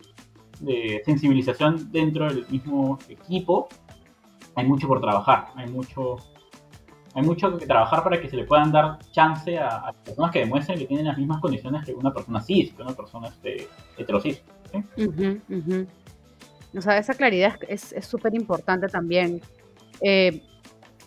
de 0.60 1.02
sensibilización 1.06 1.92
dentro 1.92 2.28
del 2.28 2.48
mismo 2.48 3.00
equipo, 3.10 3.68
hay 4.56 4.68
mucho 4.68 4.88
por 4.88 5.02
trabajar, 5.02 5.48
hay 5.56 5.70
mucho, 5.70 6.18
hay 7.14 7.24
mucho 7.24 7.58
que 7.58 7.66
trabajar 7.66 8.04
para 8.04 8.22
que 8.22 8.30
se 8.30 8.36
le 8.38 8.46
puedan 8.46 8.72
dar 8.72 9.00
chance 9.12 9.58
a, 9.58 9.94
personas 10.06 10.32
que 10.32 10.40
demuestren 10.40 10.80
que 10.80 10.86
tienen 10.86 11.08
las 11.08 11.18
mismas 11.18 11.42
condiciones 11.42 11.86
que 11.86 11.94
una 11.94 12.14
persona 12.14 12.42
cis, 12.42 12.74
que 12.74 12.82
una 12.82 12.94
persona 12.94 13.28
este, 13.28 13.68
heterosis. 13.98 14.42
O 16.74 16.82
sea, 16.82 16.98
esa 16.98 17.14
claridad 17.14 17.60
es 17.68 17.94
súper 18.02 18.34
importante 18.34 18.88
también. 18.88 19.42
Eh, 20.02 20.42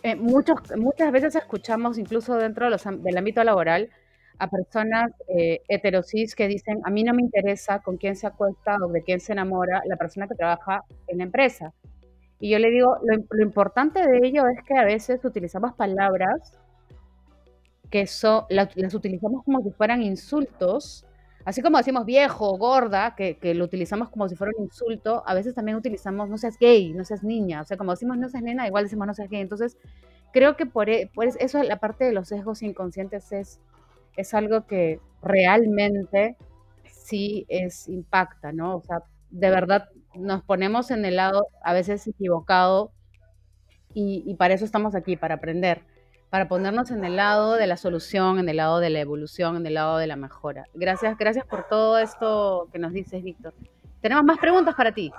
eh, 0.03 0.17
muchos, 0.17 0.59
muchas 0.77 1.11
veces 1.11 1.35
escuchamos, 1.35 1.97
incluso 1.97 2.37
dentro 2.37 2.69
del 2.69 3.17
ámbito 3.17 3.43
laboral, 3.43 3.89
a 4.39 4.49
personas 4.49 5.13
eh, 5.29 5.63
heterosis 5.69 6.35
que 6.35 6.47
dicen, 6.47 6.81
a 6.85 6.91
mí 6.91 7.05
no 7.05 7.15
me 7.15 7.23
interesa 7.23 7.79
con 7.81 7.97
quién 7.97 8.15
se 8.15 8.27
acuesta 8.27 8.77
o 8.85 8.89
de 8.89 9.03
quién 9.03 9.21
se 9.21 9.33
enamora 9.33 9.83
la 9.87 9.97
persona 9.97 10.29
que 10.29 10.35
trabaja 10.35 10.85
en 11.07 11.19
la 11.19 11.25
empresa. 11.25 11.73
Y 12.41 12.51
yo 12.51 12.59
le 12.59 12.71
digo, 12.71 12.99
lo, 13.03 13.43
importante 13.43 14.07
de 14.07 14.27
ello 14.27 14.47
es 14.49 14.63
que 14.65 14.77
a 14.77 14.85
veces 14.85 15.25
utilizamos 15.25 15.75
palabras 15.75 16.59
que 17.91 18.07
son, 18.07 18.45
las, 18.49 18.75
utilizamos 18.95 19.45
como 19.45 19.63
si 19.63 19.71
fueran 19.71 20.03
insultos, 20.03 21.07
así 21.45 21.63
como 21.63 21.79
decimos 21.79 22.05
viejo, 22.05 22.59
gorda, 22.59 23.15
que, 23.15 23.39
que, 23.39 23.55
lo 23.55 23.65
utilizamos 23.65 24.11
como 24.11 24.29
si 24.29 24.35
fuera 24.35 24.53
un 24.57 24.65
insulto, 24.65 25.23
a 25.27 25.35
veces 25.35 25.55
también 25.55 25.77
utilizamos 25.79 26.29
no 26.29 26.37
seas 26.37 26.59
gay, 26.59 26.93
no 26.93 27.05
seas 27.05 27.23
niña, 27.23 27.63
o 27.63 27.65
sea, 27.65 27.77
como 27.77 27.93
decimos 27.93 28.19
no 28.19 28.29
seas 28.29 28.43
nena, 28.43 28.67
igual 28.67 28.85
decimos 28.85 29.07
no 29.07 29.15
seas 29.15 29.31
gay. 29.31 29.41
Entonces, 29.41 29.79
creo 30.33 30.57
que 30.57 30.67
por, 30.67 30.91
e, 30.91 31.11
por 31.15 31.27
eso 31.27 31.63
la 31.63 31.79
parte 31.79 32.05
de 32.05 32.13
los 32.13 32.29
sesgos 32.29 32.63
inconscientes 32.63 33.31
es 33.33 33.61
es 34.17 34.35
algo 34.35 34.67
que 34.67 35.01
realmente 35.23 36.37
sí 36.85 37.47
es 37.49 37.89
impacta, 37.89 38.53
¿no? 38.53 38.77
O 38.77 38.83
sea, 38.83 39.03
de 39.31 39.51
verdad 39.51 39.89
nos 40.17 40.43
ponemos 40.43 40.91
en 40.91 41.05
el 41.05 41.17
lado 41.17 41.47
a 41.63 41.73
veces 41.73 42.07
equivocado 42.07 42.93
y, 43.97 44.35
para 44.35 44.55
eso 44.55 44.65
estamos 44.65 44.97
aquí, 44.97 45.17
para 45.17 45.37
aprender, 45.37 45.83
para 46.29 46.49
ponernos 46.49 46.91
en 46.91 47.05
el 47.05 47.15
lado 47.15 47.55
de 47.55 47.69
la 47.69 47.77
solución, 47.77 48.41
en 48.41 48.49
el 48.49 48.57
lado 48.57 48.81
de 48.81 48.91
la 48.91 48.99
evolución, 48.99 49.57
en 49.57 49.67
el 49.67 49.75
lado 49.75 49.99
de 49.99 50.09
la 50.09 50.17
mejora. 50.17 50.65
Gracias, 50.75 51.17
gracias 51.17 51.47
por 51.47 51.69
todo 51.69 51.99
esto 51.99 52.69
que 52.73 52.81
nos 52.81 52.93
dices, 52.93 53.23
Víctor. 53.23 53.55
Tenemos 54.01 54.25
más 54.25 54.39
preguntas 54.39 54.75
para 54.75 54.93
ti. 54.93 55.13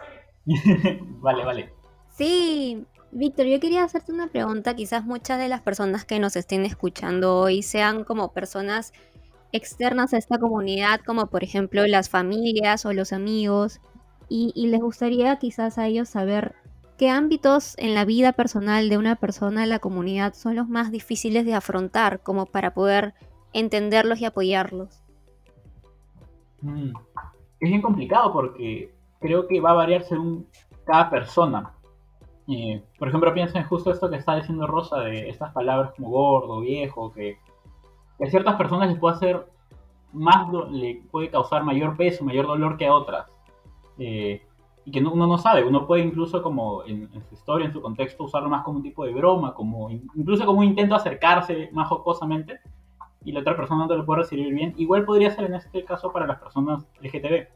vale, 1.21 1.45
vale. 1.45 1.73
Sí, 2.09 2.85
Víctor, 3.11 3.45
yo 3.45 3.61
quería 3.61 3.85
hacerte 3.85 4.11
una 4.11 4.27
pregunta. 4.27 4.75
Quizás 4.75 5.05
muchas 5.05 5.39
de 5.39 5.47
las 5.47 5.61
personas 5.61 6.03
que 6.03 6.19
nos 6.19 6.35
estén 6.35 6.65
escuchando 6.65 7.37
hoy 7.37 7.61
sean 7.61 8.03
como 8.03 8.33
personas 8.33 8.91
externas 9.53 10.13
a 10.13 10.17
esta 10.17 10.37
comunidad, 10.37 10.99
como 11.05 11.27
por 11.27 11.43
ejemplo 11.43 11.87
las 11.87 12.09
familias 12.09 12.85
o 12.85 12.91
los 12.91 13.13
amigos, 13.13 13.79
y, 14.29 14.67
les 14.67 14.81
gustaría 14.81 15.37
quizás 15.37 15.77
a 15.77 15.87
ellos 15.87 16.09
saber 16.09 16.55
qué 16.97 17.09
ámbitos 17.09 17.75
en 17.77 17.93
la 17.93 18.05
vida 18.05 18.33
personal 18.33 18.89
de 18.89 18.97
una 18.97 19.15
persona 19.15 19.61
de 19.61 19.67
la 19.67 19.79
comunidad 19.79 20.33
son 20.33 20.55
los 20.55 20.67
más 20.67 20.91
difíciles 20.91 21.45
de 21.45 21.53
afrontar, 21.53 22.21
como 22.21 22.45
para 22.45 22.73
poder 22.73 23.13
entenderlos 23.53 24.19
y 24.19 24.25
apoyarlos. 24.25 25.03
Mm, 26.61 26.93
es 27.59 27.69
bien 27.69 27.81
complicado 27.81 28.31
porque 28.33 28.93
creo 29.19 29.47
que 29.47 29.61
va 29.61 29.71
a 29.71 29.75
variar 29.75 30.03
según 30.03 30.47
cada 30.85 31.09
persona 31.09 31.75
por 32.99 33.07
ejemplo, 33.07 33.33
piensa 33.33 33.57
en 33.57 33.65
justo 33.65 33.91
esto 33.91 34.09
que 34.09 34.17
está 34.17 34.35
diciendo 34.35 34.67
Rosa 34.67 34.99
de 34.99 35.29
estas 35.29 35.51
palabras 35.51 35.93
como 35.95 36.09
gordo, 36.09 36.61
viejo, 36.61 37.11
que, 37.11 37.39
a 38.21 38.25
ciertas 38.27 38.55
personas 38.55 38.89
les 38.89 38.99
puede 38.99 39.15
hacer 39.15 39.47
más, 40.13 40.47
le 40.71 41.01
puede 41.11 41.29
causar 41.29 41.63
mayor 41.63 41.97
peso, 41.97 42.23
mayor 42.23 42.47
dolor 42.47 42.77
que 42.77 42.87
a 42.87 42.93
otras. 42.93 43.27
Eh, 43.97 44.41
y 44.85 44.91
que 44.91 44.99
uno 44.99 45.25
no 45.25 45.37
sabe, 45.39 45.63
uno 45.63 45.87
puede 45.87 46.03
incluso 46.03 46.43
como 46.43 46.83
en, 46.83 47.09
su 47.27 47.33
historia, 47.33 47.65
en 47.65 47.73
su 47.73 47.81
contexto, 47.81 48.23
usarlo 48.23 48.49
más 48.49 48.63
como 48.63 48.77
un 48.77 48.83
tipo 48.83 49.03
de 49.03 49.13
broma, 49.13 49.55
como 49.55 49.89
incluso 49.89 50.45
como 50.45 50.59
un 50.59 50.65
intento 50.65 50.93
de 50.93 51.01
acercarse 51.01 51.69
más 51.71 51.87
jocosamente, 51.87 52.59
y 53.23 53.31
la 53.31 53.39
otra 53.39 53.55
persona 53.55 53.83
no 53.83 53.87
te 53.87 53.95
lo 53.95 54.05
puede 54.05 54.21
recibir 54.21 54.53
bien. 54.53 54.75
Igual 54.77 55.03
podría 55.03 55.31
ser 55.31 55.45
en 55.45 55.55
este 55.55 55.83
caso 55.83 56.11
para 56.11 56.27
las 56.27 56.37
personas 56.37 56.85
LGTB. 57.01 57.47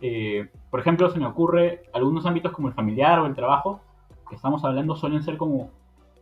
Eh, 0.00 0.50
por 0.70 0.80
ejemplo, 0.80 1.08
se 1.08 1.20
me 1.20 1.26
ocurre 1.26 1.84
algunos 1.92 2.26
ámbitos 2.26 2.50
como 2.50 2.66
el 2.66 2.74
familiar 2.74 3.20
o 3.20 3.26
el 3.26 3.34
trabajo, 3.34 3.80
que 4.28 4.34
estamos 4.34 4.64
hablando 4.64 4.96
suelen 4.96 5.22
ser 5.22 5.36
como 5.36 5.70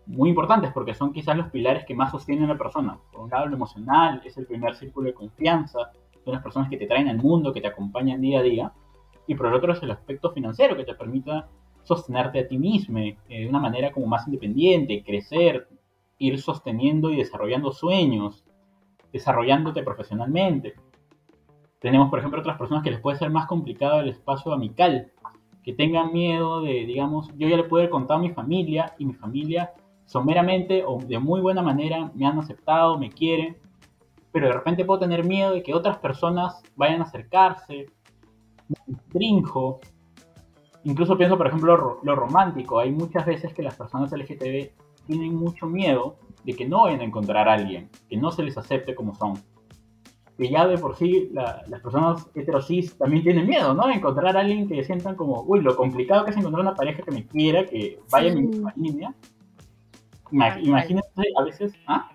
muy 0.07 0.29
importantes 0.29 0.73
porque 0.73 0.95
son 0.95 1.13
quizás 1.13 1.37
los 1.37 1.49
pilares 1.49 1.85
que 1.87 1.95
más 1.95 2.11
sostienen 2.11 2.45
a 2.45 2.53
la 2.53 2.59
persona. 2.59 2.99
Por 3.11 3.23
un 3.23 3.31
lado, 3.31 3.47
lo 3.47 3.57
emocional 3.57 4.21
es 4.25 4.37
el 4.37 4.47
primer 4.47 4.75
círculo 4.75 5.07
de 5.07 5.15
confianza, 5.15 5.91
son 6.25 6.35
las 6.35 6.43
personas 6.43 6.69
que 6.69 6.77
te 6.77 6.87
traen 6.87 7.09
al 7.09 7.17
mundo, 7.17 7.53
que 7.53 7.61
te 7.61 7.69
acompañan 7.69 8.21
día 8.21 8.41
a 8.41 8.43
día. 8.43 8.73
Y 9.27 9.35
por 9.35 9.47
el 9.47 9.55
otro 9.55 9.73
es 9.73 9.83
el 9.83 9.91
aspecto 9.91 10.33
financiero 10.33 10.77
que 10.77 10.85
te 10.85 10.95
permita 10.95 11.49
sostenerte 11.83 12.41
a 12.41 12.49
ti 12.49 12.59
mismo 12.59 12.99
eh, 12.99 13.17
de 13.29 13.49
una 13.49 13.59
manera 13.59 13.93
como 13.93 14.07
más 14.07 14.27
independiente, 14.27 15.03
crecer, 15.05 15.69
ir 16.19 16.41
sosteniendo 16.41 17.11
y 17.11 17.17
desarrollando 17.17 17.73
sueños, 17.73 18.45
desarrollándote 19.13 19.83
profesionalmente. 19.83 20.75
Tenemos, 21.81 22.11
por 22.11 22.21
ejemplo, 22.21 22.41
otras 22.41 22.59
personas 22.59 22.85
que 22.85 22.91
les 22.91 23.01
puede 23.01 23.19
ser 23.19 23.31
más 23.31 23.47
complicado 23.47 24.01
el 24.01 24.09
espacio 24.09 24.53
amical, 24.53 25.11
que 25.65 25.73
tengan 25.73 26.13
miedo 26.13 26.63
de, 26.63 26.87
digamos, 26.87 27.29
yo 27.37 27.49
ya 27.49 27.57
le 27.57 27.65
puedo 27.65 27.83
haber 27.83 27.91
contado 27.91 28.21
a 28.21 28.23
mi 28.23 28.31
familia 28.31 28.95
y 28.99 29.07
mi 29.07 29.15
familia 29.15 29.73
someramente 30.05 30.85
o 30.85 30.99
de 30.99 31.19
muy 31.19 31.41
buena 31.41 31.63
manera 31.63 32.11
me 32.15 32.27
han 32.27 32.39
aceptado, 32.39 32.99
me 32.99 33.11
quieren, 33.11 33.57
pero 34.33 34.47
de 34.47 34.53
repente 34.53 34.85
puedo 34.85 35.01
tener 35.01 35.25
miedo 35.25 35.53
de 35.53 35.63
que 35.63 35.75
otras 35.75 35.99
personas 35.99 36.63
vayan 36.77 37.01
a 37.01 37.05
acercarse, 37.05 37.87
trinjo. 39.13 39.81
Incluso 40.85 41.17
pienso, 41.17 41.39
por 41.39 41.47
ejemplo, 41.47 41.77
lo, 41.77 42.01
lo 42.03 42.17
romántico. 42.17 42.79
Hay 42.79 42.91
muchas 42.91 43.25
veces 43.27 43.53
que 43.55 43.63
las 43.63 43.77
personas 43.77 44.13
LGTB 44.13 44.71
tienen 45.07 45.35
mucho 45.35 45.67
miedo 45.67 46.17
de 46.45 46.55
que 46.55 46.67
no 46.67 46.83
vayan 46.83 47.01
a 47.01 47.05
encontrar 47.05 47.49
a 47.49 47.55
alguien, 47.55 47.89
que 48.09 48.17
no 48.17 48.31
se 48.33 48.43
les 48.43 48.57
acepte 48.59 48.95
como 48.95 49.15
son 49.15 49.35
que 50.39 50.49
ya 50.49 50.67
de 50.67 50.79
por 50.79 50.97
sí 50.97 51.31
las 51.33 51.81
personas 51.83 52.27
heterosis 52.35 52.97
también 52.97 53.23
tienen 53.23 53.47
miedo, 53.47 53.75
¿no? 53.75 53.91
Encontrar 53.91 54.37
a 54.37 54.41
alguien 54.41 54.69
que 54.69 54.83
sientan 54.83 55.15
como, 55.15 55.43
uy, 55.43 55.61
lo 55.61 55.77
complicado 55.77 56.25
que 56.25 56.31
es 56.31 56.37
encontrar 56.37 56.63
una 56.63 56.75
pareja 56.75 57.03
que 57.03 57.11
me 57.11 57.27
quiera, 57.27 57.65
que 57.67 58.01
vaya 58.11 58.29
en 58.29 58.37
mi 58.37 58.47
misma 58.49 58.73
línea. 58.77 59.15
Imagínate 60.31 61.23
a 61.39 61.45
veces, 61.45 61.73
¿ah? 61.87 62.11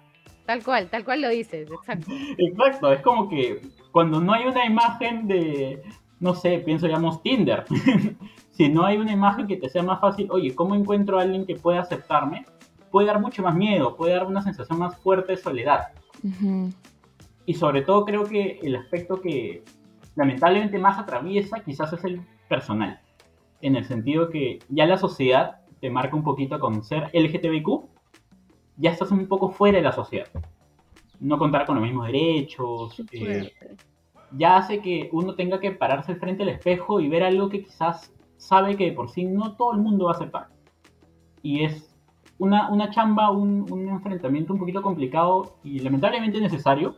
Tal 0.46 0.64
cual, 0.64 0.90
tal 0.90 1.04
cual 1.04 1.22
lo 1.22 1.30
dices, 1.30 1.70
exacto. 1.70 2.12
Exacto, 2.38 2.92
es 2.92 3.02
como 3.02 3.30
que 3.30 3.62
cuando 3.92 4.22
no 4.22 4.34
hay 4.34 4.46
una 4.46 4.66
imagen 4.66 5.28
de, 5.28 5.84
no 6.20 6.34
sé, 6.34 6.60
pienso, 6.60 6.88
digamos, 6.88 7.22
Tinder. 7.22 7.66
si 8.52 8.70
no 8.70 8.86
hay 8.86 8.98
una 8.98 9.12
imagen 9.12 9.48
que 9.48 9.58
te 9.58 9.70
sea 9.70 9.84
más 9.84 10.00
fácil, 10.00 10.28
oye, 10.32 10.56
¿cómo 10.56 10.76
encuentro 10.76 11.20
a 11.20 11.24
alguien 11.24 11.46
que 11.46 11.56
pueda 11.56 11.82
aceptarme? 11.82 12.46
Puede 12.92 13.08
dar 13.08 13.20
mucho 13.20 13.44
más 13.44 13.56
miedo, 13.56 13.96
puede 13.96 14.14
dar 14.14 14.26
una 14.26 14.42
sensación 14.42 14.80
más 14.80 14.98
fuerte 14.98 15.34
de 15.34 15.38
soledad. 15.38 15.90
Y 17.46 17.54
sobre 17.54 17.82
todo 17.84 18.06
creo 18.06 18.26
que 18.26 18.60
el 18.64 18.76
aspecto 18.76 19.22
que 19.22 19.64
lamentablemente 20.16 20.80
más 20.80 20.98
atraviesa 20.98 21.60
quizás 21.60 21.94
es 21.94 22.04
el 22.04 22.22
personal. 22.50 23.00
En 23.62 23.76
el 23.76 23.86
sentido 23.86 24.30
que 24.30 24.60
ya 24.70 24.86
la 24.86 24.98
sociedad 24.98 25.62
te 25.80 25.90
marca 25.90 26.16
un 26.16 26.24
poquito 26.24 26.60
con 26.60 26.84
ser 26.84 27.10
LGTBIQ, 27.14 27.68
ya 28.78 28.92
estás 28.92 29.12
un 29.12 29.28
poco 29.28 29.50
fuera 29.50 29.78
de 29.78 29.84
la 29.84 29.92
sociedad. 29.92 30.28
No 31.20 31.38
contar 31.38 31.66
con 31.66 31.76
los 31.76 31.84
mismos 31.84 32.08
derechos. 32.08 33.02
Eh, 33.12 33.52
ya 34.32 34.58
hace 34.58 34.82
que 34.82 35.10
uno 35.12 35.36
tenga 35.36 35.60
que 35.60 35.72
pararse 35.72 36.16
frente 36.16 36.44
al 36.44 36.50
espejo 36.50 37.00
y 37.00 37.08
ver 37.08 37.24
algo 37.24 37.50
que 37.50 37.64
quizás 37.64 38.14
sabe 38.38 38.76
que 38.76 38.86
de 38.86 38.92
por 38.92 39.10
sí 39.10 39.26
no 39.26 39.56
todo 39.56 39.74
el 39.74 39.80
mundo 39.80 40.06
va 40.06 40.12
a 40.12 40.16
aceptar. 40.16 40.48
Y 41.42 41.64
es 41.64 41.96
una, 42.38 42.70
una 42.70 42.90
chamba, 42.90 43.32
un, 43.32 43.66
un 43.72 43.90
enfrentamiento 43.90 44.54
un 44.54 44.60
poquito 44.60 44.82
complicado 44.82 45.56
y 45.64 45.80
lamentablemente 45.80 46.40
necesario, 46.40 46.96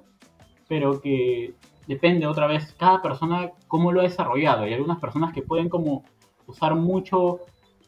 pero 0.67 1.01
que 1.01 1.53
depende 1.87 2.27
otra 2.27 2.47
vez 2.47 2.73
cada 2.73 3.01
persona 3.01 3.51
cómo 3.67 3.91
lo 3.91 4.01
ha 4.01 4.03
desarrollado. 4.03 4.63
Hay 4.63 4.73
algunas 4.73 4.99
personas 4.99 5.33
que 5.33 5.41
pueden 5.41 5.69
como 5.69 6.03
usar 6.45 6.75
mucho, 6.75 7.39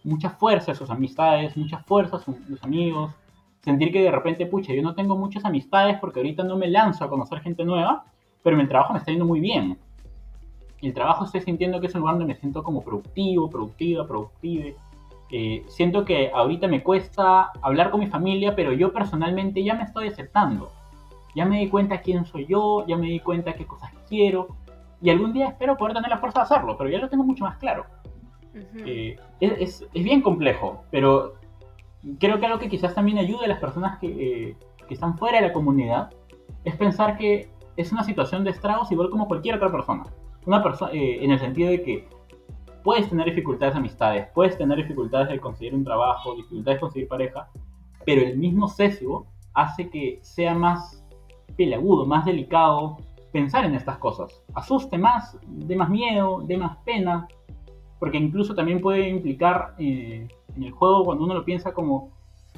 mucha 0.03 0.29
fuerza 0.29 0.73
sus 0.73 0.89
amistades, 0.89 1.57
mucha 1.57 1.79
fuerza 1.79 2.19
sus, 2.19 2.35
sus 2.47 2.63
amigos, 2.63 3.11
sentir 3.61 3.91
que 3.91 4.01
de 4.01 4.11
repente, 4.11 4.45
pucha, 4.45 4.73
yo 4.73 4.81
no 4.81 4.95
tengo 4.95 5.15
muchas 5.15 5.45
amistades 5.45 5.97
porque 5.99 6.19
ahorita 6.19 6.43
no 6.43 6.57
me 6.57 6.67
lanzo 6.67 7.03
a 7.03 7.09
conocer 7.09 7.41
gente 7.41 7.63
nueva, 7.63 8.05
pero 8.43 8.55
en 8.55 8.61
el 8.61 8.69
trabajo 8.69 8.93
me 8.93 8.99
está 8.99 9.11
yendo 9.11 9.25
muy 9.25 9.39
bien. 9.39 9.77
El 10.81 10.93
trabajo 10.93 11.25
estoy 11.25 11.41
sintiendo 11.41 11.79
que 11.79 11.87
es 11.87 11.95
un 11.95 12.01
lugar 12.01 12.15
donde 12.17 12.33
me 12.33 12.39
siento 12.39 12.63
como 12.63 12.83
productivo, 12.83 13.49
productiva, 13.49 14.07
productive. 14.07 14.75
Eh, 15.31 15.63
siento 15.67 16.03
que 16.03 16.31
ahorita 16.33 16.67
me 16.67 16.83
cuesta 16.83 17.51
hablar 17.61 17.91
con 17.91 17.99
mi 17.99 18.07
familia, 18.07 18.55
pero 18.55 18.73
yo 18.73 18.91
personalmente 18.91 19.63
ya 19.63 19.75
me 19.75 19.83
estoy 19.83 20.07
aceptando 20.07 20.71
ya 21.35 21.45
me 21.45 21.59
di 21.59 21.69
cuenta 21.69 22.01
quién 22.01 22.25
soy 22.25 22.45
yo, 22.45 22.85
ya 22.87 22.97
me 22.97 23.07
di 23.07 23.19
cuenta 23.19 23.53
qué 23.53 23.65
cosas 23.65 23.91
quiero, 24.07 24.47
y 25.01 25.09
algún 25.09 25.33
día 25.33 25.47
espero 25.47 25.77
poder 25.77 25.95
tener 25.95 26.09
la 26.09 26.17
fuerza 26.17 26.39
de 26.39 26.43
hacerlo, 26.43 26.77
pero 26.77 26.89
ya 26.89 26.99
lo 26.99 27.09
tengo 27.09 27.23
mucho 27.23 27.43
más 27.43 27.57
claro. 27.57 27.85
Eh, 28.85 29.17
es, 29.39 29.85
es, 29.93 30.03
bien 30.03 30.21
complejo, 30.21 30.83
pero 30.91 31.35
creo 32.19 32.39
que 32.39 32.45
algo 32.45 32.59
que 32.59 32.69
quizás 32.69 32.93
también 32.93 33.17
ayude 33.17 33.45
a 33.45 33.47
las 33.47 33.59
personas 33.59 33.97
que, 33.99 34.07
eh, 34.07 34.57
que 34.87 34.93
están 34.93 35.17
fuera 35.17 35.39
de 35.39 35.47
la 35.47 35.53
comunidad 35.53 36.09
es 36.65 36.75
pensar 36.75 37.17
que 37.17 37.49
es 37.77 37.91
una 37.91 38.03
situación 38.03 38.43
de 38.43 38.51
estragos 38.51 38.91
igual 38.91 39.09
como 39.09 39.27
cualquier 39.27 39.55
otra 39.55 39.71
persona. 39.71 40.03
Una 40.45 40.63
persona 40.63 40.91
eh, 40.91 41.23
en 41.23 41.31
el 41.31 41.39
sentido 41.39 41.69
de 41.69 41.83
que 41.83 42.07
puedes 42.83 43.09
tener 43.09 43.25
dificultades 43.25 43.75
de 43.75 43.79
amistades, 43.79 44.27
puedes 44.33 44.57
tener 44.57 44.77
dificultades 44.77 45.29
de 45.29 45.39
conseguir 45.39 45.75
un 45.75 45.83
trabajo, 45.83 46.35
dificultades 46.35 46.77
de 46.77 46.81
conseguir 46.81 47.07
pareja, 47.07 47.49
pero 48.05 48.21
el 48.21 48.37
mismo 48.37 48.67
sesgo 48.67 49.27
hace 49.53 49.89
que 49.89 50.19
sea 50.21 50.55
más 50.55 51.05
pelagudo, 51.55 52.05
más 52.05 52.25
delicado 52.25 52.97
pensar 53.31 53.65
en 53.65 53.75
estas 53.75 53.97
cosas. 53.97 54.43
Asuste 54.53 54.97
más, 54.97 55.37
de 55.47 55.75
más 55.75 55.89
miedo, 55.89 56.41
de 56.41 56.57
más 56.57 56.77
pena, 56.77 57.27
porque 57.99 58.17
incluso 58.17 58.55
también 58.55 58.81
puede 58.81 59.09
implicar 59.09 59.75
eh, 59.77 60.27
en 60.55 60.63
el 60.63 60.71
juego 60.71 61.05
cuando 61.05 61.23
uno 61.23 61.33
lo 61.33 61.45
piensa 61.45 61.73
como, 61.73 62.11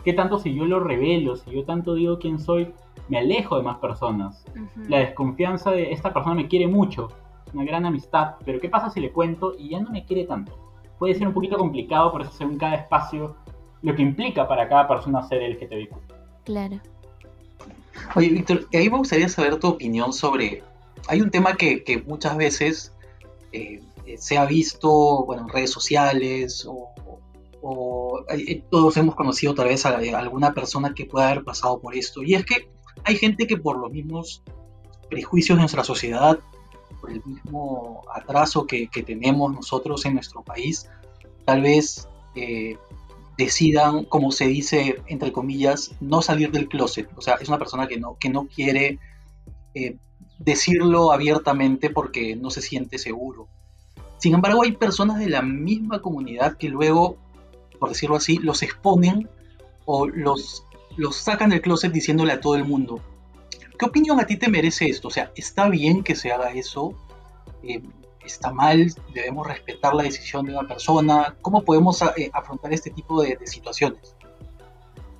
¿qué 0.04 0.14
tanto 0.14 0.40
si 0.40 0.54
yo 0.54 0.66
lo 0.66 0.80
revelo, 0.80 1.36
si 1.36 1.52
yo 1.52 1.66
tanto 1.66 1.94
digo 1.96 2.18
quién 2.18 2.40
soy, 2.40 2.74
me 3.10 3.18
alejo 3.18 3.58
de 3.58 3.64
más 3.64 3.78
personas? 3.78 4.44
La 4.88 5.00
desconfianza 5.00 5.72
de 5.72 5.92
esta 5.92 6.14
persona 6.14 6.36
me 6.36 6.48
quiere 6.48 6.68
mucho, 6.68 7.10
una 7.54 7.64
gran 7.64 7.86
amistad, 7.86 8.36
pero 8.46 8.60
¿qué 8.60 8.70
pasa 8.70 8.90
si 8.90 9.00
le 9.00 9.12
cuento 9.12 9.56
y 9.58 9.70
ya 9.70 9.80
no 9.80 9.92
me 9.92 10.06
quiere 10.06 10.26
tanto? 10.26 10.58
Puede 11.00 11.16
ser 11.16 11.28
un 11.28 11.34
poquito 11.34 11.58
complicado, 11.58 12.12
por 12.12 12.22
eso 12.22 12.32
según 12.32 12.58
cada 12.58 12.76
espacio, 12.76 13.36
lo 13.82 13.96
que 13.96 14.02
implica 14.02 14.48
para 14.48 14.68
cada 14.70 14.88
persona 14.88 15.28
ser 15.28 15.42
el 15.42 15.54
LGTBIQ. 15.54 15.96
Claro. 16.46 16.80
Oye, 18.16 18.30
Víctor, 18.30 18.68
a 18.74 18.78
mí 18.78 18.90
me 18.90 18.98
gustaría 18.98 19.30
saber 19.30 19.60
tu 19.60 19.68
opinión 19.68 20.14
sobre... 20.14 20.64
Hay 21.08 21.22
un 21.22 21.30
tema 21.30 21.54
que, 21.54 21.84
que 21.84 22.02
muchas 22.02 22.38
veces 22.38 22.94
eh, 23.52 23.82
se 24.18 24.38
ha 24.38 24.46
visto 24.46 25.26
bueno, 25.26 25.44
en 25.44 25.50
redes 25.50 25.72
sociales 25.72 26.68
o, 26.68 26.90
eh, 28.30 28.62
todos 28.70 28.98
hemos 28.98 29.16
conocido 29.16 29.54
tal 29.54 29.68
vez 29.68 29.86
a, 29.86 29.96
alguna 29.96 30.54
persona 30.54 30.94
que 30.94 31.06
pueda 31.06 31.30
haber 31.30 31.44
pasado 31.44 31.80
por 31.80 31.96
esto. 31.96 32.22
Y 32.24 32.36
es 32.36 32.46
que 32.46 32.70
hay 33.04 33.16
gente 33.18 33.48
que 33.48 33.58
por 33.58 33.78
los 33.78 33.92
mismos 33.92 34.44
prejuicios 35.10 35.58
de 35.58 35.62
nuestra 35.62 35.84
sociedad, 35.84 36.40
por 37.00 37.12
el 37.12 37.22
mismo 37.26 38.02
atraso 38.14 38.66
que, 38.66 38.90
tenemos 39.06 39.54
nosotros 39.54 40.06
en 40.06 40.16
nuestro 40.16 40.42
país, 40.42 40.90
tal 41.46 41.62
vez 41.62 42.08
eh, 42.36 42.78
decidan, 43.38 44.06
como 44.06 44.32
se 44.32 44.48
dice, 44.48 45.02
entre 45.08 45.32
comillas, 45.32 45.92
no 46.00 46.22
salir 46.22 46.52
del 46.52 46.70
closet. 46.70 47.10
O 47.16 47.22
sea, 47.22 47.36
es 47.36 47.48
una 47.48 47.58
persona 47.58 47.88
que 47.88 48.00
no, 48.00 48.18
que 48.20 48.30
no 48.30 48.48
quiere 48.48 49.00
eh, 49.74 49.98
decirlo 50.40 51.12
abiertamente 51.12 51.90
porque 51.90 52.36
no 52.36 52.50
se 52.50 52.62
siente 52.62 52.98
seguro. 52.98 53.48
Sin 54.18 54.34
embargo, 54.34 54.64
hay 54.64 54.74
personas 54.74 55.20
de 55.20 55.30
la 55.30 55.42
misma 55.42 56.02
comunidad 56.02 56.58
que 56.58 56.70
luego, 56.70 57.18
por 57.80 57.90
decirlo 57.90 58.16
así, 58.16 58.38
los 58.38 58.64
exponen 58.64 59.30
o 59.86 60.08
los, 60.08 60.66
los 60.98 61.16
sacan 61.16 61.50
del 61.50 61.62
closet 61.62 61.92
diciéndole 61.92 62.34
a 62.34 62.42
todo 62.42 62.56
el 62.56 62.66
mundo. 62.66 63.00
¿Qué 63.78 63.86
opinión 63.86 64.20
a 64.20 64.26
ti 64.26 64.38
te 64.38 64.50
merece 64.50 64.86
esto? 64.86 65.08
O 65.08 65.12
sea, 65.12 65.32
¿está 65.36 65.70
bien 65.70 66.04
que 66.04 66.16
se 66.16 66.32
haga 66.32 66.52
eso? 66.52 66.94
Eh, 67.64 67.82
¿Está 68.24 68.54
mal? 68.54 68.94
¿Debemos 69.14 69.48
respetar 69.48 69.94
la 69.94 70.04
decisión 70.04 70.46
de 70.46 70.54
una 70.54 70.68
persona? 70.68 71.36
¿Cómo 71.42 71.64
podemos 71.64 72.02
eh, 72.02 72.30
afrontar 72.34 72.72
este 72.72 72.92
tipo 72.92 73.22
de, 73.22 73.38
situaciones? 73.46 74.16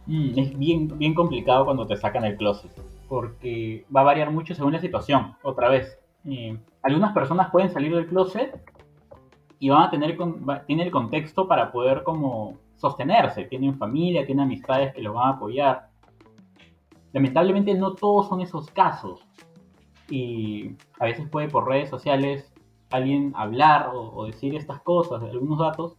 Mm, 0.06 0.40
es 0.40 0.58
bien, 0.58 0.98
bien 0.98 1.14
complicado 1.14 1.66
cuando 1.66 1.88
te 1.88 1.98
sacan 1.98 2.24
del 2.24 2.38
closet, 2.38 2.72
porque 3.10 3.86
va 3.94 4.02
a 4.02 4.06
variar 4.06 4.32
mucho 4.32 4.56
según 4.56 4.74
la 4.74 4.80
situación. 4.80 5.36
Otra 5.42 5.70
vez, 5.70 5.98
eh, 6.26 6.58
algunas 6.82 7.14
personas 7.14 7.52
pueden 7.52 7.72
salir 7.74 7.94
del 7.94 8.08
closet 8.08 8.56
y 9.60 9.70
van 9.70 9.84
a 9.84 9.92
tener 9.92 10.18
tiene 10.68 10.84
el 10.84 10.92
contexto 10.92 11.48
para 11.48 11.72
poder 11.72 12.04
como 12.04 12.58
sostenerse, 12.84 13.46
tienen 13.46 13.78
familia, 13.78 14.26
tienen 14.26 14.44
amistades 14.44 14.94
que 14.94 15.02
los 15.02 15.14
van 15.14 15.28
a 15.28 15.36
apoyar. 15.36 15.88
Lamentablemente 17.14 17.74
no 17.76 17.94
todos 17.94 18.28
son 18.28 18.42
esos 18.42 18.70
casos 18.72 19.26
y 20.10 20.76
a 21.00 21.06
veces 21.06 21.30
puede 21.30 21.48
por 21.48 21.66
redes 21.66 21.90
sociales 21.90 22.54
alguien 22.92 23.32
hablar 23.36 23.90
o, 23.94 24.26
decir 24.26 24.54
estas 24.56 24.82
cosas, 24.82 25.24
algunos 25.24 25.60
datos, 25.60 25.96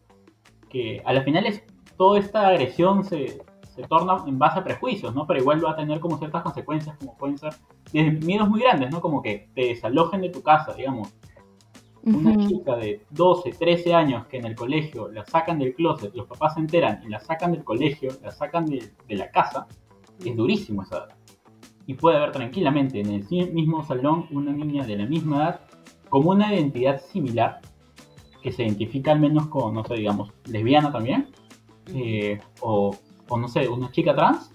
que 0.68 1.02
a 1.06 1.12
la 1.14 1.22
final 1.22 1.46
es, 1.46 1.64
toda 1.96 2.18
esta 2.18 2.48
agresión 2.48 3.02
se, 3.02 3.42
se 3.74 3.82
torna 3.84 4.22
en 4.26 4.38
base 4.38 4.58
a 4.58 4.64
prejuicios, 4.64 5.14
¿no? 5.14 5.26
Pero 5.26 5.40
igual 5.40 5.64
va 5.64 5.70
a 5.70 5.76
tener 5.76 6.00
como 6.00 6.18
ciertas 6.18 6.42
consecuencias, 6.42 6.96
como 6.98 7.16
pueden 7.16 7.38
ser 7.38 7.54
miedos 7.92 8.48
muy 8.50 8.60
grandes, 8.60 8.90
¿no? 8.90 9.00
Como 9.00 9.22
que 9.22 9.48
te 9.54 9.68
desalojen 9.68 10.20
de 10.20 10.28
tu 10.28 10.42
casa, 10.42 10.74
digamos, 10.74 11.14
una 12.06 12.46
chica 12.46 12.76
de 12.76 13.02
12, 13.10 13.52
13 13.52 13.94
años 13.94 14.26
que 14.26 14.36
en 14.36 14.44
el 14.44 14.54
colegio 14.54 15.10
la 15.10 15.24
sacan 15.24 15.58
del 15.58 15.74
closet, 15.74 16.14
los 16.14 16.26
papás 16.26 16.54
se 16.54 16.60
enteran 16.60 17.00
y 17.04 17.08
la 17.08 17.18
sacan 17.18 17.52
del 17.52 17.64
colegio, 17.64 18.10
la 18.22 18.30
sacan 18.30 18.66
de, 18.66 18.92
la 19.08 19.30
casa, 19.30 19.66
es 20.24 20.36
durísimo 20.36 20.82
esa 20.82 20.98
edad. 20.98 21.08
Y 21.86 21.94
puede 21.94 22.16
haber 22.16 22.32
tranquilamente 22.32 23.00
en 23.00 23.10
el 23.10 23.52
mismo 23.52 23.82
salón 23.84 24.26
una 24.30 24.52
niña 24.52 24.84
de 24.84 24.96
la 24.96 25.06
misma 25.06 25.36
edad 25.36 25.60
como 26.08 26.30
una 26.30 26.54
identidad 26.54 27.00
similar, 27.00 27.60
que 28.42 28.52
se 28.52 28.64
identifica 28.64 29.12
al 29.12 29.20
menos 29.20 29.46
con, 29.48 29.74
no 29.74 29.84
sé, 29.84 29.94
digamos, 29.94 30.30
lesbiana 30.46 30.92
también, 30.92 31.28
eh, 31.94 32.38
o, 32.60 32.94
o 33.28 33.36
no 33.38 33.48
sé, 33.48 33.68
una 33.68 33.90
chica 33.90 34.14
trans, 34.14 34.52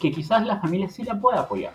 que 0.00 0.10
quizás 0.10 0.46
la 0.46 0.60
familia 0.60 0.88
sí 0.88 1.04
la 1.04 1.20
pueda 1.20 1.40
apoyar. 1.40 1.74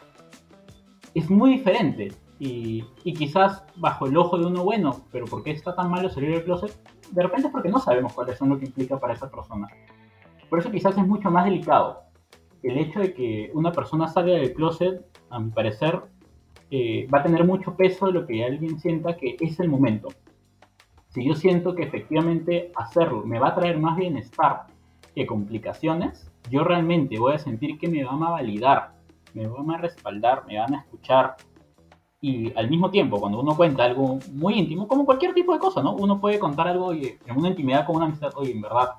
Es 1.13 1.29
muy 1.29 1.51
diferente 1.51 2.11
y, 2.43 3.13
quizás 3.13 3.63
bajo 3.75 4.07
el 4.07 4.17
ojo 4.17 4.35
de 4.35 4.47
uno, 4.47 4.63
bueno, 4.63 5.03
pero 5.11 5.25
¿por 5.25 5.43
qué 5.43 5.51
está 5.51 5.75
tan 5.75 5.91
malo 5.91 6.09
salir 6.09 6.31
del 6.31 6.43
closet? 6.43 6.75
De 7.11 7.21
repente 7.21 7.47
es 7.47 7.51
porque 7.51 7.69
no 7.69 7.77
sabemos 7.77 8.13
cuáles 8.13 8.39
son 8.39 8.49
lo 8.49 8.57
que 8.57 8.65
implica 8.65 8.99
para 8.99 9.13
esa 9.13 9.29
persona. 9.29 9.67
Por 10.49 10.57
eso 10.57 10.71
quizás 10.71 10.97
es 10.97 11.05
mucho 11.05 11.29
más 11.29 11.45
delicado. 11.45 12.01
El 12.63 12.79
hecho 12.79 12.99
de 12.99 13.13
que 13.13 13.51
una 13.53 13.71
persona 13.71 14.07
salga 14.07 14.33
del 14.33 14.55
closet, 14.55 15.05
a 15.29 15.39
mi 15.39 15.51
parecer, 15.51 16.01
eh, 16.71 17.07
va 17.13 17.19
a 17.19 17.23
tener 17.23 17.45
mucho 17.45 17.75
peso 17.75 18.07
de 18.07 18.13
lo 18.13 18.25
que 18.25 18.43
alguien 18.43 18.79
sienta 18.79 19.17
que 19.17 19.37
es 19.39 19.59
el 19.59 19.69
momento. 19.69 20.07
Si 21.09 21.23
yo 21.23 21.35
siento 21.35 21.75
que 21.75 21.83
efectivamente 21.83 22.71
hacerlo 22.75 23.23
me 23.23 23.37
va 23.37 23.49
a 23.49 23.55
traer 23.55 23.77
más 23.77 23.97
bienestar 23.97 24.65
que 25.13 25.27
complicaciones, 25.27 26.31
yo 26.49 26.63
realmente 26.63 27.19
voy 27.19 27.33
a 27.33 27.37
sentir 27.37 27.77
que 27.77 27.87
me 27.87 28.03
van 28.03 28.23
a 28.23 28.31
validar, 28.31 28.93
me 29.35 29.45
van 29.45 29.69
a 29.69 29.77
respaldar, 29.77 30.43
me 30.47 30.57
van 30.57 30.73
a 30.73 30.79
escuchar, 30.79 31.35
y 32.21 32.53
al 32.55 32.69
mismo 32.69 32.91
tiempo, 32.91 33.19
cuando 33.19 33.39
uno 33.39 33.57
cuenta 33.57 33.83
algo 33.83 34.19
muy 34.33 34.53
íntimo, 34.53 34.87
como 34.87 35.05
cualquier 35.05 35.33
tipo 35.33 35.53
de 35.53 35.59
cosa, 35.59 35.81
¿no? 35.81 35.93
Uno 35.93 36.21
puede 36.21 36.37
contar 36.37 36.67
algo 36.67 36.93
en 36.93 37.17
una 37.35 37.49
intimidad 37.49 37.85
con 37.87 37.95
una 37.95 38.05
amistad, 38.05 38.31
oye, 38.35 38.51
en 38.51 38.61
verdad, 38.61 38.91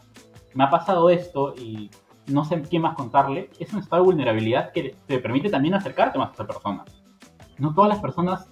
me 0.55 0.65
ha 0.65 0.71
pasado 0.71 1.09
esto 1.09 1.55
y 1.57 1.89
no 2.27 2.45
sé 2.45 2.61
quién 2.63 2.83
más 2.83 2.97
contarle, 2.97 3.49
es 3.61 3.73
un 3.73 3.79
estado 3.79 4.03
de 4.03 4.07
vulnerabilidad 4.07 4.73
que 4.73 4.97
te 5.07 5.21
permite 5.21 5.51
también 5.51 5.75
acercarte 5.75 6.19
más 6.19 6.31
a 6.31 6.33
esa 6.33 6.47
persona. 6.47 6.85
No 7.59 7.73
todas 7.73 7.91
las 7.91 8.01
personas 8.01 8.49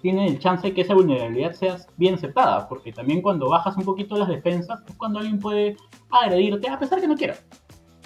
tienen 0.00 0.24
el 0.24 0.38
chance 0.38 0.68
de 0.68 0.72
que 0.72 0.80
esa 0.80 0.94
vulnerabilidad 0.94 1.52
sea 1.52 1.76
bien 1.98 2.14
aceptada, 2.14 2.68
porque 2.68 2.92
también 2.92 3.20
cuando 3.20 3.50
bajas 3.50 3.76
un 3.76 3.84
poquito 3.84 4.16
las 4.16 4.28
defensas 4.28 4.80
es 4.88 4.96
cuando 4.96 5.18
alguien 5.18 5.38
puede 5.38 5.76
agredirte 6.10 6.70
a 6.70 6.78
pesar 6.78 7.02
que 7.02 7.08
no 7.08 7.16
quiera. 7.16 7.36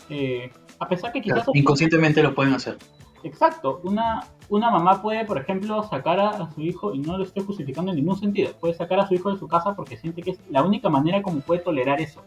Eh, 0.08 0.50
a 0.80 0.88
pesar 0.88 1.12
que 1.12 1.20
quizás... 1.20 1.46
inconscientemente 1.54 2.20
lo 2.20 2.34
pueden 2.34 2.54
hacer. 2.54 2.78
Exacto, 3.22 3.80
una, 3.84 4.24
una 4.50 4.70
mamá 4.70 5.00
puede, 5.00 5.24
por 5.24 5.38
ejemplo, 5.38 5.82
sacar 5.84 6.18
a, 6.20 6.50
su 6.50 6.60
hijo, 6.60 6.92
y 6.92 6.98
no 6.98 7.16
lo 7.16 7.24
estoy 7.24 7.44
justificando 7.44 7.92
en 7.92 7.96
ningún 7.96 8.16
sentido, 8.16 8.52
puede 8.60 8.74
sacar 8.74 8.98
a 8.98 9.06
su 9.06 9.14
hijo 9.14 9.32
de 9.32 9.38
su 9.38 9.46
casa 9.46 9.74
porque 9.74 9.96
siente 9.96 10.22
que 10.22 10.32
es 10.32 10.40
la 10.50 10.62
única 10.62 10.90
manera 10.90 11.22
como 11.22 11.40
puede 11.40 11.62
tolerar 11.62 12.00
eso. 12.00 12.24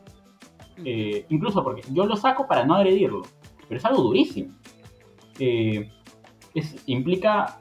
Eh, 0.86 1.26
incluso 1.30 1.64
porque 1.64 1.84
yo 1.92 2.06
lo 2.06 2.16
saco 2.16 2.48
para 2.48 2.66
no 2.66 2.76
agredirlo, 2.76 3.24
pero 3.68 3.78
es 3.78 3.86
algo 3.86 4.02
durísimo. 4.02 4.54
Eh, 5.38 5.92
es, 6.56 6.82
implica 6.88 7.60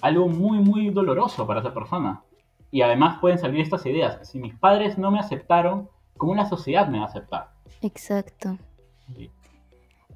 algo 0.00 0.28
muy, 0.28 0.58
muy 0.58 0.88
doloroso 0.90 1.46
para 1.46 1.60
esa 1.60 1.74
persona. 1.74 2.22
Y 2.70 2.80
además 2.80 3.18
pueden 3.20 3.38
salir 3.38 3.60
estas 3.60 3.84
ideas. 3.84 4.26
Si 4.28 4.38
mis 4.38 4.54
padres 4.54 4.96
no 4.96 5.10
me 5.10 5.18
aceptaron, 5.18 5.90
¿cómo 6.16 6.34
la 6.34 6.46
sociedad 6.46 6.88
me 6.88 6.98
va 6.98 7.04
a 7.04 7.08
aceptar? 7.08 7.50
Exacto. 7.82 8.56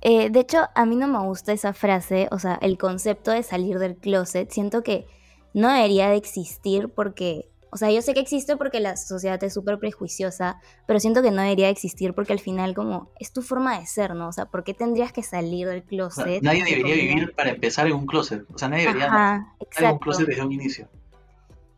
Eh, 0.07 0.29
de 0.29 0.41
hecho, 0.41 0.59
a 0.75 0.85
mí 0.85 0.97
no 0.97 1.09
me 1.09 1.19
gusta 1.21 1.55
esa 1.55 1.73
frase, 1.73 2.29
o 2.31 2.39
sea, 2.39 2.59
el 2.61 2.77
concepto 2.77 3.31
de 3.31 3.43
salir 3.43 3.79
del 3.79 3.97
closet. 3.97 4.51
Siento 4.51 4.83
que 4.83 5.07
no 5.55 5.73
debería 5.73 6.11
de 6.11 6.17
existir 6.17 6.91
porque, 6.91 7.49
o 7.71 7.79
sea, 7.79 7.91
yo 7.91 8.03
sé 8.03 8.13
que 8.13 8.21
existe 8.21 8.59
porque 8.59 8.81
la 8.81 8.99
sociedad 8.99 9.43
es 9.43 9.55
súper 9.55 9.79
prejuiciosa, 9.79 10.61
pero 10.87 11.01
siento 11.01 11.23
que 11.23 11.31
no 11.31 11.41
debería 11.41 11.67
de 11.67 11.73
existir 11.73 12.13
porque 12.13 12.35
al 12.35 12.39
final 12.39 12.75
como 12.75 13.13
es 13.19 13.33
tu 13.33 13.41
forma 13.41 13.81
de 13.81 13.87
ser, 13.87 14.15
¿no? 14.15 14.29
O 14.29 14.33
sea, 14.33 14.45
¿por 14.45 14.63
qué 14.63 14.75
tendrías 14.75 15.11
que 15.11 15.23
salir 15.23 15.67
del 15.69 15.83
closet? 15.83 16.43
nadie 16.43 16.65
debería 16.65 16.97
vivir 16.97 17.35
para 17.35 17.51
empezar 17.51 17.87
en 17.87 17.95
un 17.95 18.07
closet, 18.07 18.45
o 18.53 18.59
sea, 18.59 18.69
nadie 18.69 18.87
debería 18.87 19.47
estar 19.59 19.85
en 19.85 19.93
un 19.93 19.99
closet 19.99 20.27
desde 20.27 20.43
un 20.43 20.53
inicio. 20.53 20.87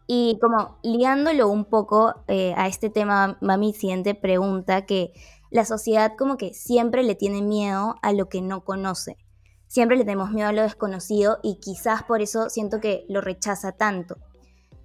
Y 0.09 0.39
como 0.41 0.79
liándolo 0.83 1.49
un 1.49 1.65
poco 1.65 2.15
eh, 2.29 2.55
a 2.57 2.69
este 2.69 2.91
tema, 2.91 3.39
mami, 3.41 3.73
siguiente 3.73 4.15
pregunta 4.15 4.87
que 4.87 5.13
la 5.57 5.65
sociedad 5.65 6.13
como 6.19 6.37
que 6.37 6.53
siempre 6.53 7.03
le 7.03 7.15
tiene 7.15 7.41
miedo 7.41 7.95
a 8.03 8.13
lo 8.13 8.29
que 8.29 8.43
no 8.43 8.63
conoce. 8.63 9.17
siempre 9.69 9.97
le 9.97 10.05
tenemos 10.05 10.31
miedo 10.31 10.49
a 10.49 10.53
lo 10.53 10.63
desconocido 10.63 11.39
y 11.43 11.59
quizás 11.61 12.05
por 12.05 12.21
eso 12.23 12.49
siento 12.51 12.79
que 12.79 13.05
lo 13.09 13.21
rechaza 13.21 13.73
tanto. 13.73 14.17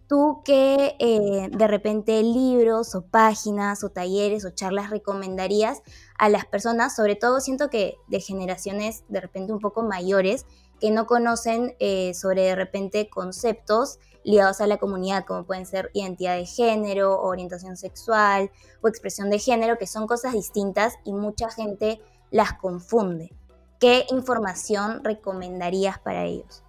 ¿Tú 0.07 0.41
qué 0.43 0.95
eh, 0.99 1.49
de 1.51 1.67
repente 1.67 2.23
libros 2.23 2.95
o 2.95 3.01
páginas 3.05 3.83
o 3.83 3.89
talleres 3.89 4.43
o 4.43 4.49
charlas 4.49 4.89
recomendarías 4.89 5.83
a 6.17 6.29
las 6.29 6.45
personas? 6.45 6.95
Sobre 6.95 7.15
todo 7.15 7.41
siento 7.41 7.69
que 7.69 7.97
de 8.07 8.19
generaciones 8.21 9.03
de 9.09 9.21
repente 9.21 9.53
un 9.53 9.59
poco 9.59 9.83
mayores 9.83 10.45
que 10.79 10.89
no 10.89 11.05
conocen 11.05 11.75
eh, 11.79 12.13
sobre 12.13 12.43
de 12.43 12.55
repente 12.55 13.09
conceptos 13.09 13.99
ligados 14.23 14.61
a 14.61 14.67
la 14.67 14.77
comunidad, 14.77 15.25
como 15.25 15.45
pueden 15.45 15.65
ser 15.65 15.89
identidad 15.93 16.35
de 16.35 16.45
género, 16.45 17.21
orientación 17.21 17.77
sexual 17.77 18.51
o 18.81 18.87
expresión 18.87 19.29
de 19.29 19.39
género, 19.39 19.77
que 19.77 19.87
son 19.87 20.07
cosas 20.07 20.33
distintas 20.33 20.95
y 21.05 21.13
mucha 21.13 21.49
gente 21.49 22.01
las 22.29 22.53
confunde. 22.53 23.33
¿Qué 23.79 24.05
información 24.11 25.03
recomendarías 25.03 25.99
para 25.99 26.25
ellos? 26.25 26.63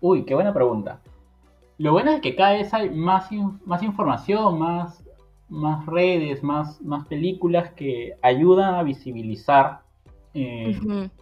Uy, 0.00 0.24
qué 0.24 0.34
buena 0.34 0.52
pregunta. 0.52 1.00
Lo 1.78 1.92
bueno 1.92 2.10
es 2.10 2.20
que 2.20 2.34
cada 2.34 2.52
vez 2.52 2.74
hay 2.74 2.90
más, 2.90 3.30
más 3.64 3.82
información, 3.82 4.58
más, 4.58 5.02
más 5.48 5.86
redes, 5.86 6.42
más, 6.42 6.80
más 6.82 7.06
películas 7.06 7.72
que 7.72 8.16
ayudan 8.20 8.74
a 8.74 8.82
visibilizar. 8.82 9.82
Eh, 10.34 10.78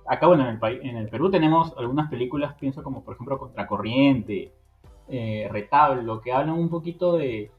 acá, 0.06 0.26
bueno, 0.26 0.48
en 0.48 0.58
el, 0.60 0.86
en 0.86 0.96
el 0.96 1.08
Perú 1.08 1.30
tenemos 1.30 1.74
algunas 1.76 2.10
películas, 2.10 2.54
pienso 2.58 2.82
como 2.82 3.04
por 3.04 3.14
ejemplo 3.14 3.38
Contracorriente, 3.38 4.52
eh, 5.08 5.48
Retablo, 5.50 6.20
que 6.20 6.32
hablan 6.32 6.56
un 6.56 6.68
poquito 6.68 7.16
de... 7.16 7.50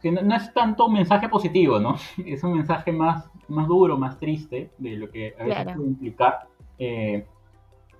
que 0.00 0.12
no, 0.12 0.34
es 0.34 0.52
tanto 0.52 0.86
un 0.86 0.94
mensaje 0.94 1.28
positivo, 1.28 1.78
¿no? 1.78 1.96
Es 2.26 2.42
un 2.44 2.54
mensaje 2.54 2.92
más, 2.92 3.30
más 3.48 3.68
duro, 3.68 3.96
más 3.96 4.18
triste 4.18 4.70
de 4.78 4.96
lo 4.96 5.10
que 5.10 5.34
a 5.38 5.44
veces 5.44 5.76
puede 5.76 5.88
implicar. 5.88 6.48
Eh, 6.78 7.26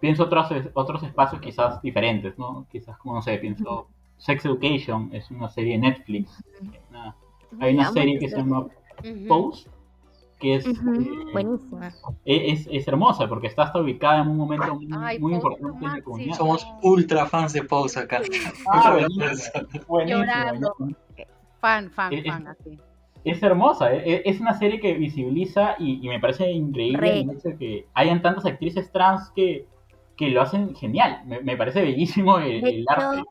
pienso 0.00 0.24
otros, 0.24 0.50
otros 0.74 1.03
espacios 1.03 1.40
quizás 1.40 1.81
diferentes, 1.83 2.38
¿no? 2.38 2.66
Quizás, 2.70 2.96
como 2.98 3.14
no 3.14 3.22
sé, 3.22 3.38
pienso 3.38 3.88
Sex 4.20 4.44
Education 4.44 5.11
es 5.12 5.31
una 5.31 5.48
serie 5.48 5.72
de 5.72 5.79
Netflix. 5.79 6.44
hay 7.59 7.74
una 7.74 7.90
serie 7.92 8.18
que 8.18 8.29
se 8.29 8.37
llama 8.37 8.66
Pose, 9.29 9.68
que 10.40 10.57
es, 10.57 10.66
eh, 10.66 10.72
buenísima. 11.33 11.92
E-, 12.24 12.53
es, 12.53 12.66
es, 12.70 12.88
hermosa 12.88 13.29
porque 13.29 13.46
está 13.46 13.64
hasta 13.64 13.81
ubicada 13.81 14.22
en 14.22 14.29
un 14.29 14.38
momento 14.38 14.74
muy, 14.74 15.35
importante 15.35 15.87
en 15.87 15.92
la 15.92 16.03
comunidad. 16.03 16.35
Somos 16.35 16.66
ultra 16.83 17.26
fans 17.26 17.53
de 17.53 17.62
Pose 17.62 18.00
acá. 18.00 18.20
Ah, 18.72 18.98
Llorando. 20.07 20.74
Fan, 21.61 21.90
fan, 21.90 22.12
fan, 22.24 22.46
así. 22.48 22.79
Es 23.24 23.42
hermosa, 23.42 23.92
e-, 23.92 24.14
e-, 24.14 24.22
es 24.24 24.40
una 24.40 24.59
serie 24.59 24.81
que 24.81 24.94
visibiliza 24.94 25.76
y, 25.79 26.09
me 26.09 26.18
parece 26.18 26.50
increíble 26.50 27.20
el 27.20 27.31
hecho 27.31 27.50
de 27.50 27.57
que 27.57 27.87
hayan 27.94 28.22
tantas 28.22 28.46
actrices 28.46 28.90
trans 28.90 29.31
que, 29.37 29.66
que 30.16 30.31
lo 30.31 30.40
hacen 30.40 30.74
genial. 30.74 31.22
Me, 31.26 31.40
me 31.40 31.57
parece 31.57 31.83
bellísimo 31.83 32.38
el, 32.38 32.66
el 32.66 32.85
arte. 32.88 33.22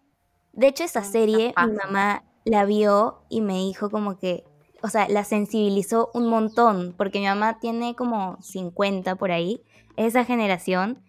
De 0.54 0.68
hecho, 0.68 0.84
esa 0.84 1.04
serie 1.04 1.54
mi 1.58 1.74
mamá 1.74 2.24
la 2.46 2.66
vio 2.66 3.20
y 3.30 3.42
me 3.42 3.54
dijo 3.54 3.90
como 3.90 4.18
que, 4.18 4.44
o 4.82 4.88
sea, 4.88 5.08
la 5.10 5.24
sensibilizó 5.24 6.10
un 6.14 6.28
montón, 6.30 6.94
porque 6.98 7.20
mi 7.20 7.26
mamá 7.26 7.60
tiene 7.60 7.96
como 7.96 8.38
50 8.42 9.16
por 9.16 9.32
ahí, 9.32 9.62
esa 9.98 10.26
generación, 10.26 11.00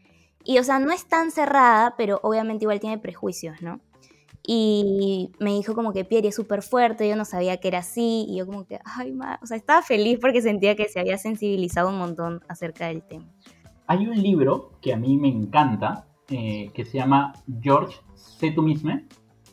y 0.44 0.58
o 0.58 0.64
sea, 0.64 0.78
no 0.78 0.92
es 0.92 1.06
tan 1.06 1.30
cerrada, 1.30 1.94
pero 1.96 2.20
obviamente 2.22 2.64
igual 2.64 2.80
tiene 2.80 2.98
prejuicios, 2.98 3.60
¿no? 3.62 3.80
Y 4.46 5.30
me 5.38 5.52
dijo 5.52 5.74
como 5.74 5.92
que 5.92 6.04
Pierre 6.04 6.28
es 6.28 6.34
súper 6.34 6.62
fuerte, 6.62 7.08
yo 7.08 7.14
no 7.14 7.24
sabía 7.24 7.58
que 7.58 7.68
era 7.68 7.78
así, 7.78 8.26
y 8.28 8.38
yo 8.38 8.46
como 8.46 8.64
que, 8.66 8.80
ay, 8.84 9.12
ma, 9.12 9.38
o 9.42 9.46
sea, 9.46 9.56
estaba 9.56 9.82
feliz 9.82 10.18
porque 10.20 10.40
sentía 10.40 10.74
que 10.76 10.88
se 10.88 10.98
había 10.98 11.18
sensibilizado 11.18 11.90
un 11.90 11.98
montón 11.98 12.42
acerca 12.48 12.86
del 12.86 13.02
tema. 13.02 13.26
Hay 13.86 14.06
un 14.06 14.20
libro 14.20 14.72
que 14.80 14.92
a 14.92 14.96
mí 14.96 15.18
me 15.18 15.28
encanta, 15.28 16.06
eh, 16.28 16.70
que 16.72 16.84
se 16.84 16.98
llama 16.98 17.34
George, 17.60 18.00
sé 18.14 18.50
tú 18.50 18.62
mismo, 18.62 18.98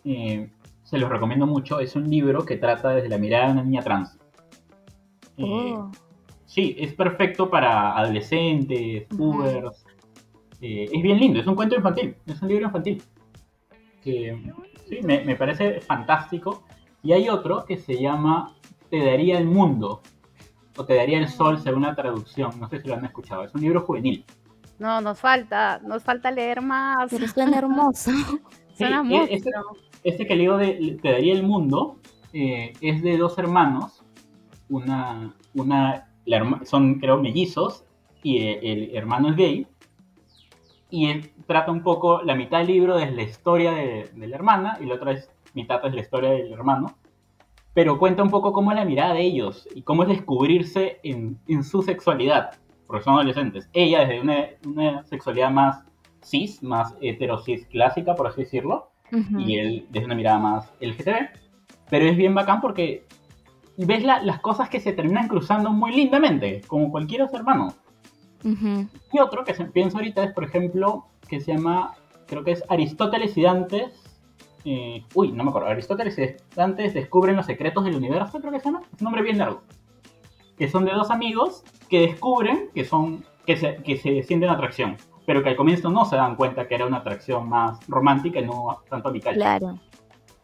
eh, 0.06 0.50
se 0.88 0.98
los 0.98 1.10
recomiendo 1.10 1.46
mucho. 1.46 1.82
Es 1.82 1.98
un 1.98 2.10
libro 2.10 2.46
que 2.46 2.56
trata 2.56 2.92
desde 2.92 3.10
la 3.10 3.18
mirada 3.18 3.48
de 3.48 3.52
una 3.52 3.64
niña 3.64 3.82
trans. 3.82 4.18
Eh, 5.36 5.44
oh. 5.44 5.92
Sí, 6.46 6.78
es 6.80 6.94
perfecto 6.94 7.50
para 7.50 7.98
adolescentes, 7.98 9.06
pubers. 9.10 9.86
Eh, 10.62 10.90
es 10.92 11.04
bien 11.04 11.20
lindo, 11.20 11.42
es 11.42 11.46
un 11.46 11.56
cuento 11.56 11.76
infantil, 11.76 12.16
es 12.26 12.42
un 12.42 12.48
libro 12.48 12.66
infantil. 12.68 13.04
Que 14.02 14.42
sí, 14.88 15.00
me, 15.04 15.36
parece 15.36 15.82
fantástico. 15.82 16.64
Y 17.04 17.12
hay 17.12 17.28
otro 17.28 17.66
que 17.66 17.78
se 17.78 18.02
llama 18.02 18.56
Te 18.90 19.04
daría 19.04 19.38
el 19.38 19.46
mundo, 19.46 20.02
o 20.78 20.86
Te 20.86 20.96
daría 20.96 21.20
el 21.20 21.28
sol, 21.28 21.60
según 21.60 21.82
la 21.82 21.96
traducción. 21.96 22.58
No 22.62 22.70
sé 22.70 22.80
si 22.80 22.88
lo 22.88 22.94
han 22.94 23.04
escuchado. 23.04 23.44
Es 23.44 23.54
un 23.54 23.60
libro 23.60 23.82
juvenil. 23.82 24.24
No, 24.80 25.02
nos 25.02 25.20
falta, 25.20 25.82
nos 25.84 26.02
falta 26.02 26.32
leer 26.32 26.62
más. 26.62 27.10
Pero 27.10 27.28
suena 27.28 27.58
hermoso. 27.58 28.12
suena 28.74 29.04
mucho 29.04 29.28
este 29.30 29.52
que 30.04 30.36
le 30.36 30.42
digo 30.42 30.58
de 30.58 31.00
Te 31.02 31.12
daría 31.12 31.34
el 31.34 31.44
mundo 31.44 31.98
eh, 32.34 32.74
es 32.82 33.02
de 33.02 33.18
dos 33.18 33.38
hermanos, 33.38 34.04
una, 34.70 35.34
una 35.54 36.08
son 36.66 36.96
creo 37.00 37.18
mellizos 37.18 37.86
y 38.22 38.46
el, 38.46 38.96
hermano 38.96 39.30
es 39.30 39.36
gay 39.36 39.68
y 40.90 41.08
él 41.08 41.32
trata 41.48 41.72
un 41.72 41.84
poco 41.84 42.22
la 42.24 42.36
mitad 42.36 42.60
del 42.60 42.68
libro 42.68 43.00
es 43.00 43.14
la 43.14 43.24
historia 43.24 43.72
de, 43.72 44.12
la 44.16 44.36
hermana 44.36 44.78
y 44.82 44.86
la 44.86 44.96
otra 44.96 45.14
es 45.14 45.30
mitad 45.54 45.86
es 45.86 45.94
la 45.94 46.02
historia 46.02 46.32
del 46.32 46.52
hermano 46.52 46.98
pero 47.74 47.98
cuenta 47.98 48.24
un 48.24 48.30
poco 48.30 48.52
cómo 48.52 48.72
es 48.72 48.78
la 48.78 48.86
mirada 48.86 49.14
de 49.14 49.22
ellos 49.22 49.68
y 49.74 49.84
cómo 49.84 50.04
es 50.04 50.10
descubrirse 50.10 51.00
en, 51.04 51.40
su 51.64 51.82
sexualidad 51.82 52.52
porque 52.88 53.04
son 53.04 53.16
adolescentes. 53.16 53.70
Ella 53.74 54.00
desde 54.00 54.22
una, 54.22 54.48
una 54.66 55.04
sexualidad 55.04 55.52
más 55.52 55.84
cis 56.22 56.62
más 56.64 56.96
heterosis 57.02 57.66
clásica 57.68 58.16
por 58.16 58.28
así 58.28 58.42
decirlo 58.42 58.90
y 59.12 59.58
él 59.58 59.88
desde 59.90 60.06
una 60.06 60.16
mirada 60.16 60.40
más 60.40 60.74
LGTB. 60.82 61.30
Pero 61.90 62.06
es 62.06 62.18
bien 62.18 62.36
bacán 62.36 62.62
porque 62.62 63.06
ves 63.78 64.04
las 64.04 64.40
cosas 64.42 64.70
que 64.70 64.80
se 64.80 64.94
terminan 64.94 65.28
cruzando 65.28 65.72
muy 65.72 65.92
lindamente, 65.92 66.62
como 66.68 66.92
cualquier 66.92 67.22
otro 67.22 67.38
hermano. 67.38 67.74
Y 69.12 69.20
otro 69.20 69.44
que 69.44 69.54
se 69.54 69.66
pienso 69.66 69.98
ahorita 69.98 70.24
es, 70.24 70.34
por 70.34 70.44
ejemplo, 70.44 71.08
que 71.28 71.40
se 71.40 71.54
llama, 71.54 71.96
creo 72.28 72.44
que 72.44 72.52
es 72.52 72.64
Aristóteles 72.70 73.38
y 73.38 73.42
Dantes. 73.44 74.04
Eh, 74.66 75.04
uy, 75.14 75.32
no 75.32 75.44
me 75.44 75.50
acuerdo. 75.50 75.70
Aristóteles 75.70 76.18
y 76.18 76.56
Dantes 76.56 76.94
descubren 76.94 77.36
los 77.36 77.46
secretos 77.46 77.84
del 77.86 77.96
universo, 77.96 78.40
creo 78.40 78.52
que 78.52 78.60
se 78.60 78.66
llama. 78.66 78.82
Es 78.94 79.02
un 79.02 79.06
nombre 79.06 79.22
bien 79.22 79.38
largo. 79.38 79.64
Que 80.58 80.70
son 80.70 80.86
de 80.86 80.92
dos 80.92 81.12
amigos 81.12 81.64
que 81.90 82.02
descubren 82.02 82.70
que 82.74 82.84
son 82.84 83.24
que 83.46 83.56
se, 83.56 83.78
que 83.78 83.98
se 83.98 84.24
sienten 84.24 84.50
atracción 84.50 84.98
pero 85.28 85.44
que 85.44 85.50
al 85.50 85.58
comienzo 85.58 85.90
no 85.90 86.06
se 86.06 86.16
dan 86.16 86.38
cuenta 86.38 86.70
que 86.70 86.76
era 86.76 86.86
una 86.86 87.00
atracción 87.00 87.50
más 87.50 87.86
romántica 87.90 88.40
y 88.40 88.46
no 88.46 88.82
tanto 88.90 89.10
amical. 89.10 89.36
Claro. 89.36 89.78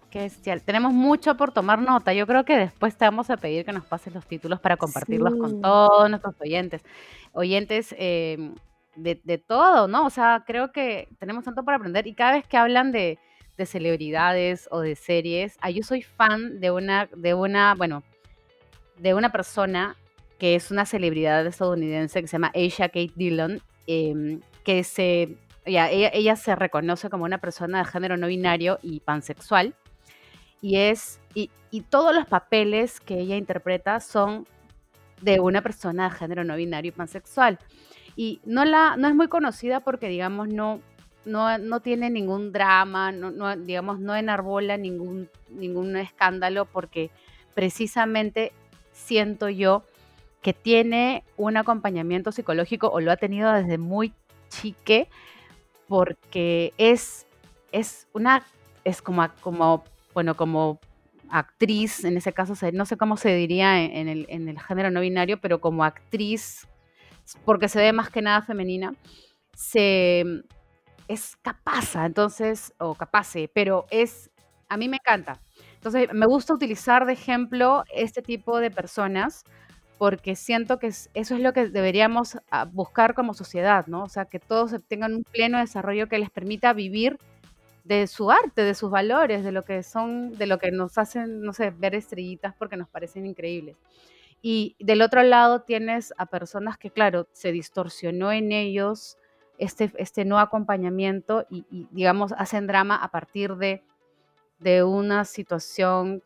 Qué 0.10 0.19
bestial. 0.19 0.62
Tenemos 0.62 0.91
mucho 0.91 1.38
por 1.38 1.54
tomar 1.54 1.80
nota. 1.80 2.12
Yo 2.12 2.28
creo 2.28 2.43
que 2.43 2.58
después 2.58 2.98
te 2.98 3.06
vamos 3.06 3.30
a 3.30 3.38
pedir 3.38 3.63
que 3.63 3.72
nos 3.72 3.86
pases 3.86 4.13
los 4.13 4.26
títulos 4.26 4.60
para 4.60 4.76
compartirlos 4.76 5.36
con 5.36 5.62
todos 5.62 6.10
nuestros 6.10 6.36
oyentes. 6.41 6.84
Oyentes 7.32 7.96
eh, 7.98 8.52
de, 8.98 9.38
todo, 9.38 9.88
¿no? 9.88 10.06
O 10.06 10.10
sea, 10.10 10.43
creo 10.46 10.74
que 10.74 11.08
tenemos 11.17 11.46
tanto 11.46 11.63
para 11.63 11.78
aprender 11.78 12.06
y 12.06 12.13
cada 12.13 12.34
vez 12.34 12.46
que 12.46 12.58
hablan 12.58 12.91
de, 12.91 13.17
celebridades 13.65 14.67
o 14.69 14.82
de 14.82 14.98
series, 14.98 15.58
ah, 15.62 15.69
yo 15.69 15.84
soy 15.84 16.02
fan 16.02 16.60
de 16.60 16.72
una, 16.72 17.08
de 17.15 17.34
una, 17.34 17.74
bueno, 17.76 18.04
de 18.98 19.13
una 19.13 19.32
persona 19.32 19.96
que 20.38 20.56
es 20.56 20.72
una 20.72 20.86
celebridad 20.86 21.48
estadounidense 21.48 22.19
que 22.19 22.28
se 22.28 22.34
llama 22.34 22.52
Asia 22.54 22.89
Kate 22.89 23.13
Dillon. 23.15 23.62
Em, 23.88 24.41
que 24.63 24.84
se, 24.84 25.38
ella, 25.65 26.36
se 26.36 26.56
reconoce 26.56 27.10
como 27.10 27.26
una 27.26 27.39
persona 27.39 27.80
de 27.80 27.86
género 27.86 28.17
no 28.17 28.28
binario 28.28 28.80
y 28.82 28.99
pansexual. 29.02 29.76
Y, 30.62 30.78
es, 30.78 31.19
y, 31.34 31.49
todos 31.89 32.15
los 32.15 32.26
papeles 32.26 32.99
que 33.02 33.19
ella 33.19 33.36
interpreta 33.36 33.99
son 33.99 34.47
de 35.21 35.39
una 35.39 35.62
persona 35.62 36.10
de 36.10 36.15
género 36.15 36.43
no 36.43 36.56
binario 36.56 36.89
y 36.89 36.91
pansexual. 36.91 37.60
Y 38.15 38.39
no, 38.45 38.63
la, 38.63 38.95
no 38.95 39.08
es 39.08 39.15
muy 39.15 39.28
conocida 39.28 39.80
porque, 39.82 40.08
digamos, 40.08 40.47
no, 40.47 40.82
no, 41.26 41.58
no 41.58 41.80
tiene 41.80 42.10
ningún 42.10 42.52
drama, 42.52 43.12
no, 43.12 43.32
no, 43.32 43.56
digamos, 43.58 43.99
no 43.99 44.15
enarbola 44.15 44.78
ningún, 44.78 45.30
ningún 45.49 45.97
escándalo 45.97 46.65
porque 46.65 47.10
precisamente 47.54 48.52
siento 48.91 49.49
yo 49.49 49.84
que 50.41 50.54
tiene 50.54 51.23
un 51.38 51.58
acompañamiento 51.58 52.32
psicológico 52.32 52.89
o 52.89 52.99
lo 52.99 53.12
ha 53.12 53.17
tenido 53.17 53.52
desde 53.52 53.78
muy 53.78 54.13
chique 54.54 55.10
porque 55.88 56.74
es, 56.78 57.28
es 57.72 58.08
una, 58.13 58.46
es 58.84 59.02
como, 59.02 59.28
como, 59.42 59.84
bueno, 60.13 60.36
como 60.36 60.80
actriz, 61.30 62.04
en 62.04 62.18
ese 62.18 62.34
caso, 62.34 62.54
no 62.74 62.86
sé 62.86 62.98
cómo 62.98 63.18
se 63.18 63.34
diría 63.36 63.82
en, 63.84 64.08
el, 64.08 64.26
en 64.30 64.48
el 64.50 64.60
género 64.60 64.92
no 64.92 65.02
binario, 65.02 65.39
pero 65.39 65.60
como 65.60 65.84
actriz, 65.84 66.68
porque 67.46 67.68
se 67.68 67.80
ve 67.80 67.94
más 67.94 68.10
que 68.10 68.22
nada 68.22 68.42
femenina, 68.42 68.94
se 69.54 70.24
es 71.08 71.36
capaz, 71.42 71.96
entonces, 71.96 72.74
o 72.78 72.96
capace, 72.96 73.50
pero 73.54 73.86
es, 73.89 74.32
a 74.70 74.78
mí 74.78 74.88
me 74.88 74.98
encanta. 74.98 75.42
Entonces, 75.76 76.08
me 76.13 76.26
gusta 76.26 76.54
utilizar 76.54 77.06
de 77.06 77.13
ejemplo 77.13 77.84
este 77.94 78.22
tipo 78.22 78.60
de 78.60 78.72
personas 78.72 79.44
porque 80.04 80.36
siento 80.36 80.80
que 80.80 80.88
eso 80.88 81.08
es 81.13 81.39
lo 81.39 81.54
que 81.54 81.70
deberíamos 81.70 82.38
ah, 82.52 82.66
buscar 82.66 83.13
como 83.13 83.34
sociedad, 83.34 83.88
¿no? 83.88 84.04
O 84.04 84.10
sea, 84.10 84.26
que 84.26 84.38
todos 84.38 84.76
tengan 84.89 85.16
un 85.16 85.24
pleno 85.24 85.60
desarrollo 85.60 86.10
que 86.10 86.18
les 86.18 86.30
permita 86.30 86.74
vivir 86.74 87.18
de 87.86 88.06
su 88.08 88.30
arte, 88.30 88.63
de 88.63 88.74
sus 88.74 88.92
valores, 88.92 89.46
de 89.46 89.54
lo 89.54 89.63
que 89.63 89.82
son, 89.82 90.34
de 90.34 90.46
lo 90.46 90.60
que 90.60 90.72
nos 90.72 90.98
hacen, 90.98 91.42
no 91.42 91.54
sé, 91.54 91.70
ver 91.70 91.96
estrellitas 91.96 92.54
porque 92.54 92.76
nos 92.76 92.89
parecen 92.89 93.26
increíbles. 93.26 93.78
Y 94.42 94.76
del 94.78 95.02
otro 95.02 95.24
lado 95.24 95.62
tienes 95.62 96.13
a 96.18 96.26
personas 96.26 96.78
que, 96.78 96.92
claro, 96.92 97.30
se 97.32 97.54
distorsionó 97.54 98.34
en 98.34 98.52
ellos 98.52 99.18
este, 99.58 99.89
este 99.96 100.26
no 100.26 100.38
acompañamiento 100.38 101.46
y, 101.50 101.88
digamos, 101.92 102.34
hacen 102.34 102.68
drama 102.68 102.98
a 102.98 103.08
partir 103.08 103.56
de, 103.56 103.82
de 104.60 104.84
una 104.84 105.24
situación 105.24 106.24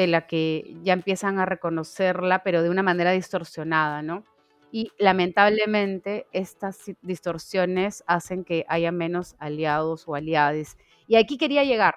de 0.00 0.06
la 0.06 0.26
que 0.26 0.76
ya 0.82 0.92
empiezan 0.92 1.38
a 1.38 1.46
reconocerla, 1.46 2.42
pero 2.42 2.62
de 2.62 2.70
una 2.70 2.82
manera 2.82 3.12
distorsionada, 3.12 4.02
¿no? 4.02 4.24
Y 4.70 4.92
lamentablemente 4.98 6.26
estas 6.32 6.78
distorsiones 7.02 8.04
hacen 8.06 8.44
que 8.44 8.66
haya 8.68 8.92
menos 8.92 9.36
aliados 9.38 10.04
o 10.06 10.14
aliadas. 10.14 10.76
Y 11.08 11.16
aquí 11.16 11.38
quería 11.38 11.64
llegar 11.64 11.96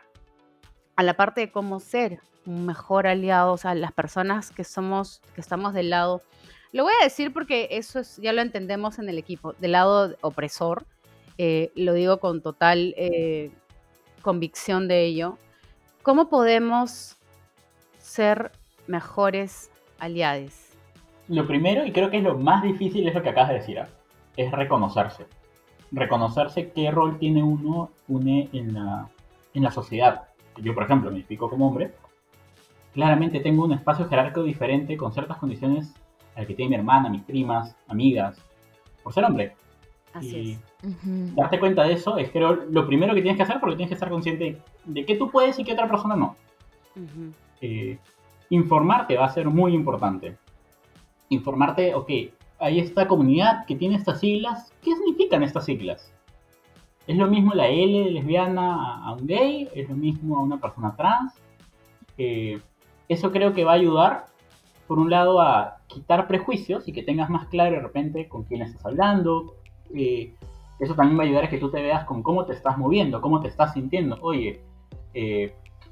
a 0.96 1.04
la 1.04 1.16
parte 1.16 1.42
de 1.42 1.52
cómo 1.52 1.80
ser 1.80 2.20
un 2.46 2.66
mejor 2.66 3.06
aliado, 3.06 3.54
o 3.54 3.58
sea, 3.58 3.76
las 3.76 3.92
personas 3.92 4.52
que 4.52 4.64
somos, 4.64 5.22
que 5.36 5.42
estamos 5.42 5.74
del 5.74 5.90
lado, 5.90 6.22
lo 6.72 6.84
voy 6.84 6.94
a 7.02 7.04
decir 7.04 7.34
porque 7.34 7.68
eso 7.72 8.00
es, 8.00 8.18
ya 8.18 8.32
lo 8.32 8.42
entendemos 8.42 9.00
en 9.00 9.10
el 9.10 9.18
equipo, 9.18 9.54
del 9.54 9.74
lado 9.74 10.16
opresor, 10.22 10.86
eh, 11.38 11.72
lo 11.76 11.94
digo 11.94 12.20
con 12.20 12.42
total 12.42 12.94
eh, 12.98 13.52
convicción 14.22 14.88
de 14.88 15.06
ello. 15.06 15.38
¿Cómo 16.04 16.30
podemos 16.30 17.18
ser 18.10 18.52
mejores 18.88 19.69
aliados? 20.00 20.74
Lo 21.28 21.45
primero, 21.45 21.86
y 21.86 21.91
creo 21.91 22.10
que 22.10 22.17
es 22.17 22.24
lo 22.24 22.38
más 22.38 22.63
difícil, 22.63 23.08
es 23.08 23.13
lo 23.13 23.22
que 23.22 23.30
acabas 23.30 23.50
de 23.50 23.56
decir, 23.56 23.80
¿ah? 23.80 23.88
es 24.36 24.52
reconocerse. 24.52 25.28
Reconocerse 25.91 26.72
qué 26.72 26.89
rol 26.89 27.19
tiene 27.19 27.43
uno 27.43 27.91
une 28.08 28.50
en 28.52 28.74
la, 28.74 29.08
en 29.54 29.63
la 29.63 29.72
sociedad. 29.72 30.24
Yo, 30.58 30.74
por 30.74 30.84
ejemplo, 30.84 31.12
me 31.12 31.19
explico 31.19 31.50
como 31.50 31.67
hombre. 31.67 31.93
Claramente 32.93 33.39
tengo 33.41 33.63
un 33.65 33.74
espacio 33.74 34.08
jerárquico 34.10 34.43
diferente 34.43 34.98
con 34.98 35.13
ciertas 35.13 35.38
condiciones 35.38 35.93
al 36.36 36.48
que 36.48 36.56
tiene 36.56 36.69
mi 36.69 36.76
hermana, 36.78 37.10
mis 37.10 37.22
primas, 37.22 37.76
amigas, 37.88 38.43
por 39.04 39.13
ser 39.13 39.26
hombre. 39.26 39.54
Así 40.13 40.54
es. 40.54 41.36
Darte 41.36 41.60
cuenta 41.60 41.84
de 41.84 41.93
eso 41.93 42.17
es 42.17 42.32
creo 42.32 42.56
lo 42.56 42.88
primero 42.88 43.13
que 43.13 43.22
tienes 43.22 43.38
que 43.38 43.43
hacer 43.43 43.60
porque 43.60 43.76
tienes 43.76 43.89
que 43.89 43.93
estar 43.93 44.10
consciente 44.10 44.60
de 44.86 45.06
qué 45.06 45.15
tú 45.15 45.30
puedes 45.30 45.60
y 45.60 45.63
qué 45.63 45.74
otra 45.74 45.88
persona 45.88 46.15
no. 46.15 46.36
Eh, 47.62 47.98
informarte 48.50 49.17
va 49.17 49.26
a 49.26 49.34
ser 49.34 49.48
muy 49.50 49.74
importante. 49.74 50.38
Informarte, 51.30 51.93
ok, 51.93 52.10
hay 52.60 52.80
esta 52.80 53.08
comunidad 53.08 53.65
que 53.65 53.76
tiene 53.76 53.95
estas 53.95 54.19
siglas, 54.19 54.74
¿qué 54.82 54.95
significan 54.95 55.43
estas 55.43 55.65
siglas? 55.65 56.12
¿Es 57.08 57.17
lo 57.17 57.28
mismo 57.28 57.54
la 57.54 57.67
L 57.67 58.12
lesbiana 58.12 59.04
a 59.04 59.13
un 59.13 59.26
gay? 59.26 59.67
¿Es 59.74 59.89
lo 59.89 59.95
mismo 59.95 60.38
a 60.38 60.41
una 60.41 60.58
persona 60.58 60.95
trans? 60.95 61.34
Eh, 62.17 62.60
eso 63.08 63.32
creo 63.32 63.54
que 63.54 63.63
va 63.63 63.72
a 63.72 63.76
ayudar, 63.76 64.26
por 64.88 65.00
un 65.00 65.10
lado, 65.10 65.41
a 65.41 65.78
quitar 65.88 66.28
prejuicios 66.28 66.88
y 66.88 66.91
que 66.91 67.02
tengas 67.02 67.30
más 67.30 67.48
claro 67.48 67.76
de 67.76 67.82
repente 67.82 68.28
con 68.28 68.43
quién 68.43 68.62
estás 68.62 68.86
hablando. 68.86 69.56
Eh, 69.95 70.36
eso 70.80 70.93
también 70.93 71.17
va 71.17 71.24
a 71.24 71.26
ayudar 71.26 71.45
a 71.45 71.50
que 71.50 71.58
tú 71.58 71.72
te 71.72 71.82
veas 71.82 72.06
con 72.06 72.22
cómo 72.22 72.45
te 72.45 72.54
estás 72.54 72.78
moviendo, 72.78 73.22
cómo 73.22 73.39
te 73.39 73.48
estás 73.48 73.74
sintiendo. 73.74 74.17
Oye, 74.22 74.62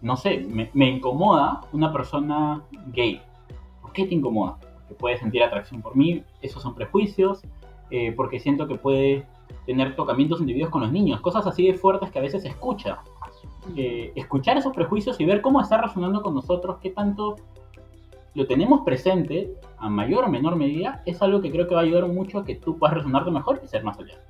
no 0.01 0.15
sé, 0.15 0.45
me, 0.73 0.89
incomoda 0.89 1.61
una 1.71 1.91
persona 1.91 2.61
gay. 2.87 3.21
¿Por 3.81 3.93
qué 3.93 4.05
te 4.05 4.15
incomoda? 4.15 4.57
Porque 4.59 4.93
puede 4.95 5.17
sentir 5.17 5.43
atracción 5.43 5.81
por 5.81 5.95
mí, 5.95 6.23
esos 6.41 6.61
son 6.61 6.75
prejuicios, 6.75 7.41
eh, 7.89 8.13
porque 8.15 8.39
siento 8.39 8.67
que 8.67 8.75
puede 8.75 9.25
tener 9.65 9.95
tocamientos 9.95 10.39
indebidos 10.39 10.69
con 10.69 10.81
los 10.81 10.91
niños, 10.91 11.21
cosas 11.21 11.47
así 11.47 11.65
de 11.65 11.73
fuertes 11.73 12.11
que 12.11 12.19
a 12.19 12.21
veces 12.21 12.43
se 12.43 12.49
escucha. 12.49 12.99
Eh, 13.75 14.13
escuchar 14.15 14.57
esos 14.57 14.73
prejuicios 14.73 15.19
y 15.19 15.25
ver 15.25 15.41
cómo 15.41 15.59
está 15.59 15.81
resonando 15.81 16.21
con 16.21 16.33
nosotros, 16.33 16.77
qué 16.81 16.89
tanto 16.91 17.35
lo 18.33 18.45
tenemos 18.45 18.81
presente, 18.81 19.55
a 19.79 19.89
mayor 19.89 20.25
o 20.25 20.29
menor 20.29 20.55
medida, 20.55 21.01
es 21.05 21.21
algo 21.21 21.41
que 21.41 21.51
creo 21.51 21.67
que 21.67 21.73
va 21.73 21.81
a 21.81 21.83
ayudar 21.83 22.07
mucho 22.07 22.39
a 22.39 22.45
que 22.45 22.55
tú 22.55 22.77
puedas 22.77 22.95
resonarte 22.95 23.31
mejor 23.31 23.59
y 23.63 23.67
ser 23.67 23.83
más 23.83 23.97
allá. 23.99 24.21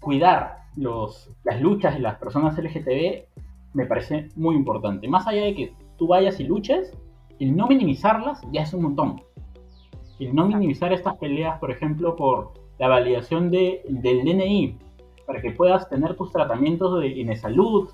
Cuidar 0.00 0.64
las 0.74 1.60
luchas 1.60 1.94
de 1.94 2.00
las 2.00 2.16
personas 2.16 2.58
LGTB 2.58 3.29
me 3.72 3.86
parece 3.86 4.28
muy 4.36 4.56
importante. 4.56 5.08
Más 5.08 5.26
allá 5.26 5.44
de 5.44 5.54
que 5.54 5.74
tú 5.96 6.08
vayas 6.08 6.40
y 6.40 6.44
luches, 6.44 6.92
el 7.38 7.56
no 7.56 7.66
minimizarlas 7.66 8.40
ya 8.52 8.62
es 8.62 8.74
un 8.74 8.82
montón. 8.82 9.22
El 10.18 10.34
no 10.34 10.46
minimizar 10.46 10.92
estas 10.92 11.16
peleas, 11.16 11.58
por 11.58 11.70
ejemplo, 11.70 12.14
por 12.16 12.52
la 12.78 12.88
validación 12.88 13.50
de, 13.50 13.82
del 13.88 14.24
DNI, 14.24 14.76
para 15.26 15.40
que 15.40 15.52
puedas 15.52 15.88
tener 15.88 16.16
tus 16.16 16.32
tratamientos 16.32 17.00
de, 17.00 17.24
de 17.24 17.36
salud, 17.36 17.88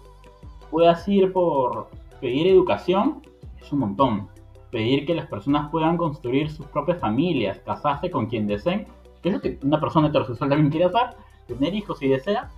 puedas 0.70 1.06
ir 1.08 1.32
por 1.32 1.88
pedir 2.20 2.46
educación, 2.46 3.22
es 3.60 3.72
un 3.72 3.80
montón. 3.80 4.28
Pedir 4.70 5.06
que 5.06 5.14
las 5.14 5.26
personas 5.26 5.70
puedan 5.70 5.96
construir 5.96 6.50
sus 6.50 6.66
propias 6.66 6.98
familias, 6.98 7.60
casarse 7.60 8.10
con 8.10 8.26
quien 8.26 8.46
deseen, 8.46 8.86
que 9.22 9.28
es 9.28 9.34
lo 9.34 9.40
que 9.40 9.58
una 9.62 9.80
persona 9.80 10.08
heterosexual 10.08 10.50
también 10.50 10.70
quiere 10.70 10.86
hacer, 10.86 11.16
tener 11.46 11.74
hijos 11.74 11.98
si 11.98 12.08
desea, 12.08 12.50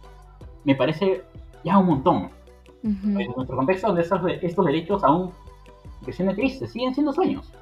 me 0.64 0.74
parece 0.74 1.22
ya 1.64 1.78
un 1.78 1.86
montón. 1.86 2.30
En 2.82 3.32
nuestro 3.36 3.56
contexto, 3.56 3.88
donde 3.88 4.02
estos, 4.02 4.20
estos 4.42 4.64
derechos 4.64 5.02
aún, 5.04 5.32
que 6.04 6.12
tristes, 6.12 6.70
siguen 6.70 6.94
siendo 6.94 7.12
sueños. 7.12 7.52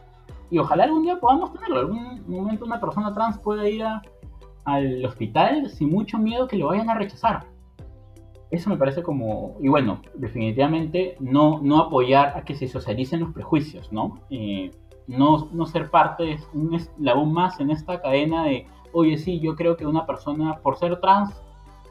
Y 0.51 0.59
ojalá 0.59 0.85
algún 0.85 1.03
día 1.03 1.19
podamos 1.19 1.53
tenerlo. 1.53 1.81
Algún 1.81 2.23
momento 2.29 2.65
una 2.65 2.81
persona 2.81 3.13
trans 3.13 3.39
pueda 3.39 3.69
ir 3.69 3.85
al 4.65 5.05
hospital 5.05 5.69
sin 5.71 5.91
mucho 5.91 6.19
miedo 6.19 6.47
que 6.47 6.57
lo 6.57 6.69
vayan 6.69 6.91
a 6.91 6.95
rechazar. 6.95 7.47
Eso 8.51 8.71
me 8.71 8.77
parece 8.77 9.03
como... 9.03 9.57
Y 9.61 9.69
bueno, 9.69 10.03
definitivamente 10.15 11.17
no, 11.19 11.61
no 11.63 11.79
apoyar 11.79 12.37
a 12.37 12.45
que 12.45 12.55
se 12.55 12.69
socialicen 12.69 13.21
los 13.21 13.33
prejuicios, 13.33 13.91
¿no? 13.93 14.21
Eh, 14.31 14.71
no, 15.09 15.49
no 15.53 15.67
ser 15.67 15.91
parte 15.91 16.25
de 16.25 16.39
un 16.53 16.75
eslabón 16.75 17.33
más 17.33 17.59
en 17.61 17.71
esta 17.71 18.01
cadena 18.01 18.45
de, 18.45 18.67
oye, 18.93 19.19
sí, 19.19 19.41
yo 19.41 19.57
creo 19.57 19.77
que 19.77 19.87
una 19.87 20.07
persona 20.07 20.59
por 20.63 20.77
ser 20.77 21.01
trans 21.01 21.35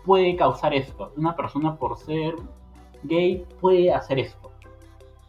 puede 0.05 0.35
causar 0.35 0.73
esto. 0.73 1.11
Una 1.17 1.35
persona 1.35 1.75
por 1.75 1.97
ser 1.97 2.35
gay 3.03 3.45
puede 3.61 3.93
hacer 3.93 4.19
esto. 4.19 4.51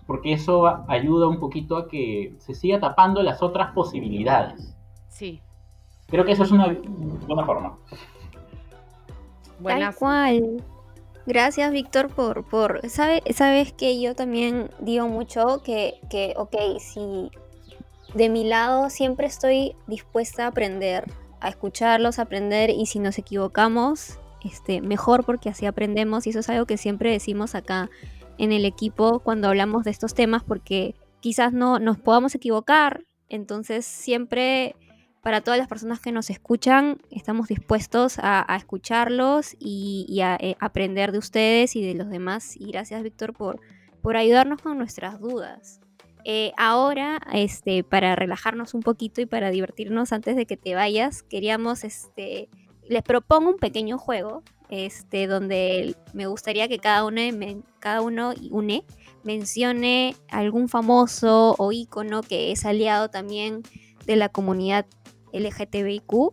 Porque 0.07 0.33
eso 0.33 0.67
ayuda 0.89 1.27
un 1.27 1.41
poquito 1.41 1.77
a 1.77 1.89
que 1.89 2.35
se 2.39 2.55
siga 2.55 2.79
tapando 2.79 3.23
las 3.23 3.43
otras 3.43 3.73
posibilidades. 3.73 4.77
Sí. 5.09 5.41
Creo 6.07 6.25
que 6.25 6.33
eso 6.33 6.45
es 6.45 6.53
una 6.53 6.77
buena 7.27 7.45
forma. 7.45 7.79
Buenas. 9.59 9.95
Tal 9.95 9.99
cual. 9.99 10.65
Gracias, 11.27 11.73
Víctor, 11.73 12.09
por... 12.09 12.45
por 12.45 12.89
¿sabe, 12.89 13.23
sabes 13.35 13.73
que 13.73 14.01
yo 14.01 14.15
también 14.15 14.71
digo 14.79 15.09
mucho 15.09 15.63
que, 15.65 15.95
que, 16.09 16.35
ok, 16.37 16.55
si 16.79 17.31
de 18.15 18.29
mi 18.29 18.45
lado 18.45 18.91
siempre 18.91 19.27
estoy 19.27 19.75
dispuesta 19.89 20.45
a 20.45 20.49
aprender, 20.49 21.11
a 21.41 21.49
escucharlos, 21.49 22.19
a 22.19 22.23
aprender, 22.23 22.71
y 22.71 22.87
si 22.87 23.01
nos 23.01 23.19
equivocamos, 23.19 24.21
este, 24.47 24.81
mejor 24.81 25.25
porque 25.25 25.49
así 25.49 25.67
aprendemos 25.67 26.27
y 26.27 26.31
eso 26.31 26.41
es 26.41 26.49
algo 26.49 26.67
que 26.67 26.77
siempre 26.77 27.11
decimos 27.11 27.55
acá 27.55 27.91
en 28.39 28.53
el 28.53 28.65
equipo 28.65 29.21
cuando 29.21 29.49
hablamos 29.49 29.85
de 29.85 29.91
estos 29.91 30.15
temas 30.15 30.43
porque 30.45 30.95
quizás 31.21 31.53
no 31.53 31.79
nos 31.79 31.99
podamos 31.99 32.35
equivocar, 32.35 33.05
entonces 33.29 33.85
siempre 33.85 34.77
para 35.23 35.41
todas 35.41 35.59
las 35.59 35.69
personas 35.69 36.01
que 36.01 36.13
nos 36.13 36.31
escuchan 36.31 36.99
estamos 37.11 37.49
dispuestos 37.49 38.19
a, 38.23 38.47
escucharlos 38.57 39.57
y, 39.59 40.21
a 40.21 40.37
eh, 40.37 40.57
aprender 40.61 41.11
de 41.13 41.19
ustedes 41.19 41.75
y 41.75 41.85
de 41.85 41.95
los 41.95 42.09
demás 42.09 42.57
y 42.57 42.71
gracias 42.71 43.03
Víctor 43.03 43.33
por, 43.33 43.61
por 44.03 44.17
ayudarnos 44.17 44.63
con 44.63 44.79
nuestras 44.79 45.21
dudas. 45.21 45.81
Eh, 46.29 46.53
ahora, 46.57 47.21
este, 47.33 47.85
para 47.85 48.17
relajarnos 48.17 48.75
un 48.75 48.81
poquito 48.81 49.21
y 49.21 49.27
para 49.27 49.51
divertirnos 49.51 50.13
antes 50.13 50.35
de 50.35 50.45
que 50.45 50.57
te 50.57 50.75
vayas, 50.75 51.23
queríamos 51.23 51.85
este, 51.85 52.49
les 52.89 53.03
propongo 53.03 53.51
un 53.51 53.59
pequeño 53.59 53.99
juego 53.99 54.43
este, 54.69 55.27
donde 55.27 55.95
me 56.13 56.27
gustaría 56.27 56.69
que 56.69 56.79
cada 56.79 57.05
uno, 57.05 57.21
cada 57.79 58.01
uno 58.01 58.33
une 58.51 58.85
mencione 59.23 60.17
algún 60.31 60.69
famoso 60.69 61.55
o 61.59 61.73
ícono 61.73 62.23
que 62.23 62.53
es 62.53 62.65
aliado 62.65 63.09
también 63.09 63.63
de 64.07 64.17
la 64.17 64.29
comunidad 64.29 64.87
LGTBIQ. 65.33 66.33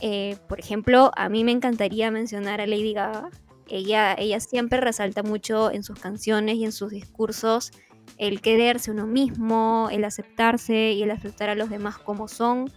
Eh, 0.00 0.36
por 0.48 0.58
ejemplo, 0.58 1.10
a 1.16 1.28
mí 1.28 1.44
me 1.44 1.52
encantaría 1.52 2.10
mencionar 2.10 2.60
a 2.60 2.66
Lady 2.66 2.94
Gaga. 2.94 3.30
Ella, 3.68 4.14
ella 4.18 4.40
siempre 4.40 4.80
resalta 4.80 5.22
mucho 5.22 5.70
en 5.70 5.82
sus 5.82 5.98
canciones 5.98 6.56
y 6.56 6.64
en 6.64 6.72
sus 6.72 6.90
discursos 6.90 7.70
el 8.16 8.40
quererse 8.40 8.90
uno 8.90 9.06
mismo, 9.06 9.88
el 9.92 10.04
aceptarse 10.04 10.92
y 10.92 11.02
el 11.02 11.10
aceptar 11.10 11.50
a 11.50 11.54
los 11.54 11.70
demás 11.70 11.98
como 11.98 12.26
son. 12.26 12.70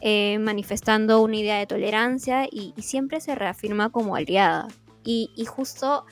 Eh, 0.00 0.38
manifestando 0.38 1.22
una 1.22 1.36
idea 1.36 1.58
de 1.58 1.66
tolerancia 1.66 2.46
y, 2.50 2.74
siempre 2.78 3.20
se 3.20 3.34
reafirma 3.34 3.90
como 3.90 4.16
aliada. 4.16 4.68
Y, 5.02 5.30
justo 5.46 6.04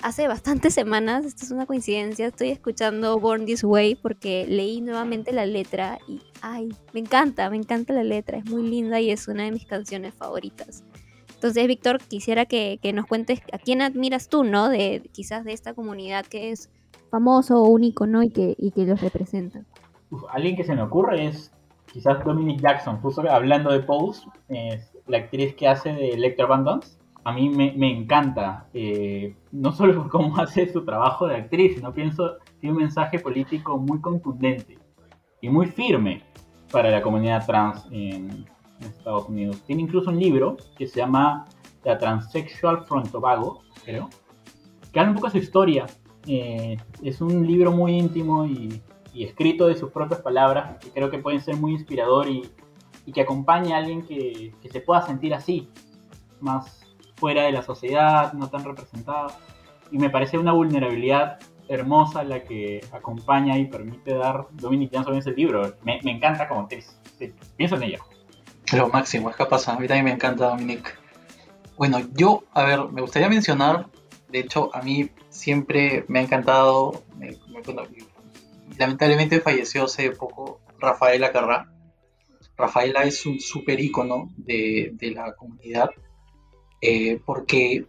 hace 0.00 0.26
bastantes 0.26 0.74
semanas, 0.74 1.24
esto 1.24 1.44
es 1.44 1.50
una 1.52 1.66
coincidencia, 1.66 2.26
estoy 2.26 2.50
escuchando 2.50 3.20
Born 3.20 3.46
This 3.46 3.62
Way 3.62 3.96
porque 3.96 4.46
leí 4.48 4.80
nuevamente 4.80 5.32
la 5.32 5.46
letra 5.46 5.98
y, 6.08 6.20
ay, 6.40 6.70
me 6.92 7.00
encanta, 7.00 7.48
me 7.50 7.56
encanta 7.56 7.92
la 7.92 8.02
letra, 8.02 8.38
es 8.38 8.50
muy 8.50 8.68
linda 8.68 9.00
y 9.00 9.12
es 9.12 9.28
una 9.28 9.44
de 9.44 9.52
mis 9.52 9.66
canciones 9.66 10.14
favoritas. 10.14 10.82
Entonces, 11.34 11.66
Víctor, 11.66 11.98
quisiera 11.98 12.46
que, 12.46 12.78
nos 12.94 13.06
cuentes 13.06 13.40
a 13.52 13.58
quién 13.58 13.82
admiras 13.82 14.28
tú, 14.28 14.44
¿no? 14.44 14.68
De 14.68 15.08
quizás 15.12 15.44
de 15.44 15.52
esta 15.52 15.74
comunidad 15.74 16.24
que 16.24 16.50
es 16.50 16.70
famoso 17.10 17.62
o 17.62 17.68
único, 17.68 18.06
¿no? 18.06 18.22
Y 18.22 18.30
que, 18.30 18.54
y 18.58 18.70
que 18.70 18.84
los 18.84 19.00
representa. 19.00 19.64
alguien 20.30 20.56
que 20.56 20.64
se 20.64 20.74
me 20.74 20.82
ocurre 20.82 21.26
es 21.26 21.52
quizás 21.92 22.24
Dominic 22.24 22.60
Jackson, 22.60 23.00
justo 23.00 23.22
hablando 23.30 23.70
de 23.70 23.80
Pose, 23.80 24.26
es 24.48 24.96
la 25.06 25.18
actriz 25.18 25.54
que 25.54 25.68
hace 25.68 25.92
de 25.92 26.10
Electra 26.10 26.46
Van 26.46 26.64
Dance 26.64 27.02
a 27.24 27.32
mí 27.32 27.48
me, 27.48 27.90
encanta, 27.90 28.66
eh, 28.74 29.36
no 29.52 29.72
solo 29.72 29.94
por 29.94 30.08
cómo 30.10 30.36
hace 30.38 30.72
su 30.72 30.84
trabajo 30.84 31.26
de 31.26 31.36
actriz, 31.36 31.76
sino 31.76 31.92
pienso 31.92 32.38
tiene 32.60 32.74
un 32.74 32.82
mensaje 32.82 33.18
político 33.18 33.78
muy 33.78 34.00
contundente 34.00 34.78
y 35.40 35.48
muy 35.48 35.66
firme 35.66 36.22
para 36.70 36.90
la 36.90 37.02
comunidad 37.02 37.44
trans 37.46 37.86
en, 37.90 38.46
Estados 38.80 39.28
Unidos. 39.28 39.62
Tiene 39.64 39.82
incluso 39.82 40.10
un 40.10 40.18
libro 40.18 40.56
que 40.76 40.88
se 40.88 40.98
llama 40.98 41.46
La 41.84 41.98
Transsexual 41.98 42.84
from 42.84 43.04
Tobago, 43.04 43.62
creo, 43.84 44.10
que 44.92 44.98
habla 44.98 45.12
un 45.12 45.14
poco 45.14 45.28
de 45.28 45.32
su 45.34 45.38
historia. 45.38 45.86
Eh, 46.26 46.76
es 47.00 47.20
un 47.20 47.46
libro 47.46 47.70
muy 47.70 47.96
íntimo 47.96 48.44
y, 48.44 48.82
escrito 49.14 49.66
de 49.66 49.74
sus 49.74 49.90
propias 49.90 50.20
palabras, 50.20 50.78
que 50.78 50.90
creo 50.90 51.10
que 51.10 51.18
puede 51.18 51.40
ser 51.40 51.56
muy 51.56 51.72
inspirador 51.72 52.28
y, 52.28 52.50
que 53.12 53.20
acompaña 53.20 53.76
a 53.76 53.78
alguien 53.80 54.06
que, 54.06 54.54
se 54.70 54.80
pueda 54.80 55.02
sentir 55.02 55.34
así, 55.34 55.68
más 56.40 56.80
fuera 57.16 57.42
de 57.44 57.52
la 57.52 57.62
sociedad, 57.62 58.32
no 58.32 58.48
tan 58.48 58.64
representada. 58.64 59.38
Y 59.90 59.98
me 59.98 60.08
parece 60.08 60.38
una 60.38 60.52
vulnerabilidad 60.52 61.38
hermosa 61.68 62.24
la 62.24 62.42
que 62.42 62.80
acompaña 62.92 63.58
y 63.58 63.66
permite 63.66 64.14
dar 64.14 64.46
Dominic 64.52 64.92
Jackson 64.92 65.14
en 65.14 65.18
ese 65.18 65.32
libro. 65.32 65.74
Me, 65.82 66.00
encanta 66.04 66.48
como 66.48 66.62
actriz. 66.62 66.96
pienso 67.56 67.76
en 67.76 67.82
ella. 67.82 67.98
Lo 68.72 68.88
máximo, 68.88 69.28
es 69.28 69.36
capaz. 69.36 69.68
A 69.68 69.78
mí 69.78 69.86
también 69.86 70.06
me 70.06 70.12
encanta 70.12 70.48
Dominic. 70.48 70.98
Bueno, 71.76 71.98
yo, 72.14 72.44
a 72.52 72.64
ver, 72.64 72.88
me 72.90 73.02
gustaría 73.02 73.28
mencionar, 73.28 73.88
de 74.28 74.40
hecho, 74.40 74.70
a 74.74 74.80
mí 74.82 75.10
siempre 75.28 76.04
me 76.08 76.20
ha 76.20 76.22
encantado, 76.22 77.02
lamentablemente 78.78 79.40
falleció 79.40 79.84
hace 79.84 80.10
poco 80.10 80.60
Rafaela 80.78 81.32
Carrá. 81.32 81.72
Rafaela 82.56 83.04
es 83.04 83.24
un 83.26 83.40
súper 83.40 83.80
ícono 83.80 84.28
de, 84.36 84.90
de 84.94 85.10
la 85.10 85.34
comunidad 85.34 85.90
eh, 86.84 87.20
porque 87.24 87.86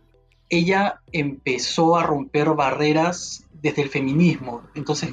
ella 0.50 1.02
empezó 1.12 1.98
a 1.98 2.04
romper 2.04 2.50
barreras 2.50 3.48
desde 3.52 3.82
el 3.82 3.90
feminismo. 3.90 4.62
Entonces, 4.76 5.10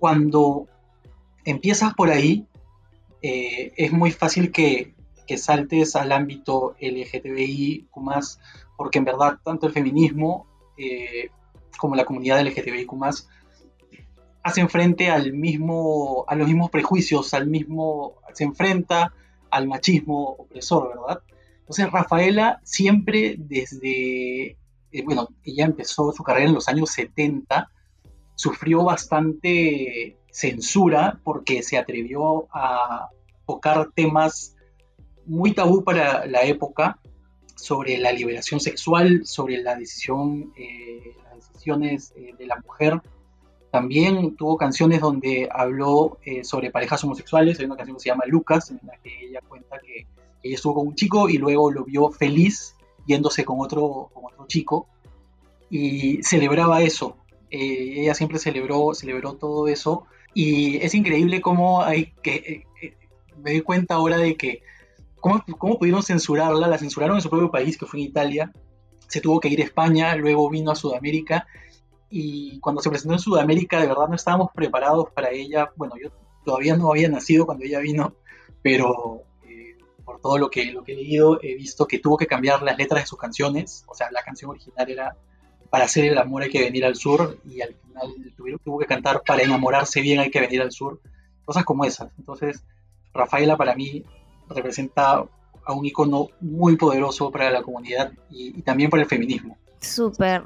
cuando 0.00 0.66
empiezas 1.44 1.94
por 1.94 2.10
ahí, 2.10 2.48
eh, 3.22 3.72
es 3.76 3.92
muy 3.92 4.10
fácil 4.10 4.50
que, 4.50 4.94
saltes 5.36 5.94
al 5.94 6.10
ámbito 6.10 6.74
LGTBI, 6.80 7.86
porque 8.76 8.98
en 8.98 9.04
verdad 9.04 9.38
tanto 9.44 9.68
el 9.68 9.72
feminismo 9.72 10.48
eh, 10.76 11.30
como 11.78 11.94
la 11.94 12.04
comunidad 12.04 12.44
LGTBIQ 12.44 12.92
hacen 14.42 14.68
frente 14.68 15.10
al 15.10 15.32
mismo, 15.32 16.24
a 16.28 16.34
los 16.34 16.46
mismos 16.46 16.70
prejuicios, 16.70 17.34
al 17.34 17.46
mismo, 17.46 18.16
se 18.32 18.44
enfrenta 18.44 19.12
al 19.50 19.66
machismo 19.66 20.36
opresor, 20.38 20.88
¿verdad? 20.88 21.22
Entonces 21.60 21.90
Rafaela 21.90 22.60
siempre 22.64 23.36
desde, 23.38 24.56
eh, 24.92 25.02
bueno, 25.04 25.28
ella 25.44 25.66
empezó 25.66 26.12
su 26.12 26.22
carrera 26.22 26.48
en 26.48 26.54
los 26.54 26.68
años 26.68 26.90
70, 26.90 27.70
sufrió 28.34 28.84
bastante 28.84 30.16
censura 30.30 31.20
porque 31.22 31.62
se 31.62 31.78
atrevió 31.78 32.48
a 32.52 33.08
tocar 33.46 33.90
temas 33.94 34.56
muy 35.26 35.52
tabú 35.52 35.84
para 35.84 36.26
la 36.26 36.42
época 36.42 36.98
sobre 37.54 37.98
la 37.98 38.10
liberación 38.12 38.58
sexual, 38.58 39.22
sobre 39.24 39.58
la 39.58 39.76
decisión, 39.76 40.52
eh, 40.56 41.14
las 41.24 41.52
decisiones 41.52 42.12
eh, 42.16 42.34
de 42.38 42.46
la 42.46 42.56
mujer. 42.56 43.00
También 43.70 44.36
tuvo 44.36 44.56
canciones 44.56 45.00
donde 45.00 45.48
habló 45.50 46.18
sobre 46.42 46.70
parejas 46.70 47.04
homosexuales. 47.04 47.58
Hay 47.60 47.66
una 47.66 47.76
canción 47.76 47.96
que 47.96 48.02
se 48.02 48.08
llama 48.08 48.24
Lucas, 48.26 48.70
en 48.70 48.80
la 48.84 48.96
que 48.98 49.28
ella 49.28 49.40
cuenta 49.48 49.78
que 49.78 50.06
ella 50.42 50.54
estuvo 50.54 50.74
con 50.74 50.88
un 50.88 50.94
chico 50.94 51.28
y 51.28 51.38
luego 51.38 51.70
lo 51.70 51.84
vio 51.84 52.10
feliz 52.10 52.74
yéndose 53.06 53.44
con 53.44 53.60
otro, 53.60 54.10
con 54.12 54.24
otro 54.24 54.46
chico 54.46 54.86
y 55.68 56.22
celebraba 56.22 56.82
eso. 56.82 57.16
Eh, 57.50 58.02
ella 58.02 58.14
siempre 58.14 58.38
celebró, 58.38 58.94
celebró 58.94 59.34
todo 59.34 59.68
eso 59.68 60.06
y 60.34 60.76
es 60.78 60.94
increíble 60.94 61.40
cómo 61.40 61.82
hay 61.82 62.12
que... 62.22 62.34
Eh, 62.34 62.66
eh, 62.82 62.94
me 63.42 63.52
doy 63.52 63.62
cuenta 63.62 63.94
ahora 63.94 64.18
de 64.18 64.36
que... 64.36 64.62
Cómo, 65.20 65.42
¿Cómo 65.58 65.78
pudieron 65.78 66.02
censurarla? 66.02 66.66
La 66.66 66.78
censuraron 66.78 67.16
en 67.16 67.22
su 67.22 67.28
propio 67.28 67.50
país, 67.50 67.76
que 67.76 67.86
fue 67.86 68.00
en 68.00 68.06
Italia. 68.06 68.52
Se 69.06 69.20
tuvo 69.20 69.38
que 69.38 69.48
ir 69.48 69.60
a 69.60 69.64
España, 69.64 70.14
luego 70.16 70.48
vino 70.48 70.70
a 70.70 70.76
Sudamérica 70.76 71.46
y 72.10 72.58
cuando 72.60 72.82
se 72.82 72.90
presentó 72.90 73.14
en 73.14 73.20
Sudamérica 73.20 73.80
de 73.80 73.86
verdad 73.86 74.08
no 74.08 74.16
estábamos 74.16 74.50
preparados 74.54 75.10
para 75.14 75.30
ella. 75.30 75.70
Bueno, 75.76 75.94
yo 76.02 76.10
todavía 76.44 76.76
no 76.76 76.90
había 76.90 77.08
nacido 77.08 77.46
cuando 77.46 77.64
ella 77.64 77.78
vino, 77.78 78.14
pero 78.62 79.22
por 80.04 80.20
todo 80.20 80.38
lo 80.38 80.50
que, 80.50 80.72
lo 80.72 80.82
que 80.82 80.92
he 80.92 80.96
leído, 80.96 81.38
he 81.40 81.54
visto 81.54 81.86
que 81.86 82.00
tuvo 82.00 82.16
que 82.16 82.26
cambiar 82.26 82.62
las 82.62 82.76
letras 82.76 83.04
de 83.04 83.06
sus 83.06 83.18
canciones. 83.18 83.84
O 83.86 83.94
sea, 83.94 84.10
la 84.10 84.22
canción 84.22 84.50
original 84.50 84.90
era 84.90 85.16
para 85.70 85.84
hacer 85.84 86.04
el 86.04 86.18
amor 86.18 86.42
hay 86.42 86.50
que 86.50 86.62
venir 86.64 86.84
al 86.84 86.96
sur 86.96 87.38
y 87.44 87.60
al 87.60 87.76
final 87.76 88.58
tuvo 88.64 88.80
que 88.80 88.86
cantar 88.86 89.22
para 89.24 89.42
enamorarse 89.42 90.00
bien 90.00 90.18
hay 90.18 90.30
que 90.30 90.40
venir 90.40 90.60
al 90.62 90.72
sur. 90.72 91.00
Cosas 91.44 91.64
como 91.64 91.84
esas. 91.84 92.10
Entonces, 92.18 92.64
Rafaela 93.14 93.56
para 93.56 93.74
mí 93.76 94.04
representa 94.48 95.24
a 95.64 95.72
un 95.72 95.86
icono 95.86 96.28
muy 96.40 96.76
poderoso 96.76 97.30
para 97.30 97.50
la 97.50 97.62
comunidad 97.62 98.12
y, 98.30 98.62
también 98.62 98.90
para 98.90 99.04
el 99.04 99.08
feminismo. 99.08 99.56
Súper. 99.80 100.44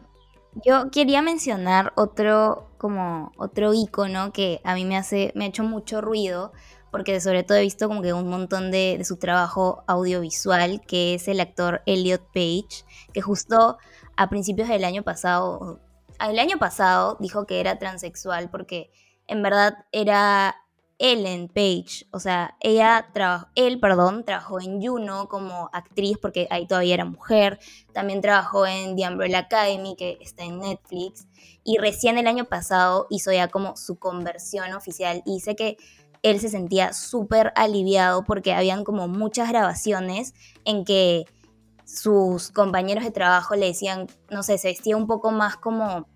Yo 0.63 0.91
quería 0.91 1.23
mencionar 1.23 1.93
otro 1.97 2.71
como 2.79 3.33
otro 3.39 3.73
icono 3.73 4.33
que 4.33 4.61
a 4.63 4.75
mí 4.75 4.85
me 4.85 4.97
hace 4.97 5.33
me 5.35 5.47
ha 5.47 5.49
hecho 5.49 5.63
mucho 5.63 6.01
ruido 6.01 6.53
porque 6.95 7.21
sobre 7.21 7.43
todo 7.43 7.59
he 7.59 7.63
visto 7.63 7.89
como 7.89 8.03
que 8.03 8.13
un 8.13 8.29
montón 8.29 8.71
de, 8.71 9.03
su 9.05 9.17
trabajo 9.17 9.83
audiovisual, 9.89 10.81
que 10.87 11.15
es 11.15 11.27
el 11.27 11.41
actor 11.41 11.83
Elliot 11.87 12.23
Page, 12.33 12.85
que 13.13 13.21
justo 13.21 13.79
a 14.17 14.29
principios 14.29 14.69
del 14.69 14.85
año 14.85 15.03
pasado, 15.03 15.81
el 16.21 16.39
año 16.39 16.57
pasado 16.59 17.17
dijo 17.19 17.47
que 17.47 17.59
era 17.59 17.81
transexual 17.81 18.49
porque 18.49 18.93
en 19.27 19.43
verdad 19.43 19.87
era 19.91 20.55
Ellen 21.05 21.49
Page, 21.49 22.07
o 22.13 22.19
sea, 22.19 22.57
ella 22.61 23.11
trabajó, 23.13 23.49
él, 23.57 23.79
perdón, 23.79 24.25
trabajó 24.25 24.59
en 24.59 24.81
Juno 24.81 25.29
como 25.29 25.69
actriz 25.75 26.17
porque 26.17 26.49
ahí 26.49 26.67
todavía 26.67 26.95
era 26.95 27.05
mujer, 27.05 27.59
también 27.93 28.23
trabajó 28.23 28.67
en 28.67 28.97
The 28.97 29.07
Umbrella 29.09 29.41
Academy 29.41 29.97
que 29.97 30.17
está 30.23 30.45
en 30.45 30.61
Netflix. 30.61 31.27
Y 31.63 31.77
recién 31.77 32.17
el 32.17 32.27
año 32.27 32.47
pasado 32.47 33.07
hizo 33.11 33.31
ya 33.33 33.49
como 33.49 33.77
su 33.77 33.99
conversión 33.99 34.73
oficial. 34.73 35.23
Y 35.27 35.35
dice 35.35 35.55
que 35.55 35.77
él 36.23 36.41
se 36.41 36.49
sentía 36.49 36.95
súper 36.95 37.53
aliviado 37.55 38.25
porque 38.25 38.55
habían 38.55 38.83
como 38.83 39.07
muchas 39.07 39.51
grabaciones 39.51 40.33
en 40.65 40.87
que 40.87 41.27
sus 41.85 42.51
compañeros 42.51 43.05
de 43.05 43.11
trabajo 43.11 43.57
le 43.57 43.67
decían, 43.67 44.07
no 44.31 44.43
sé, 44.43 44.57
se 44.57 44.69
vestía 44.69 44.97
un 44.97 45.07
poco 45.07 45.33
más 45.33 45.59
como, 45.59 46.09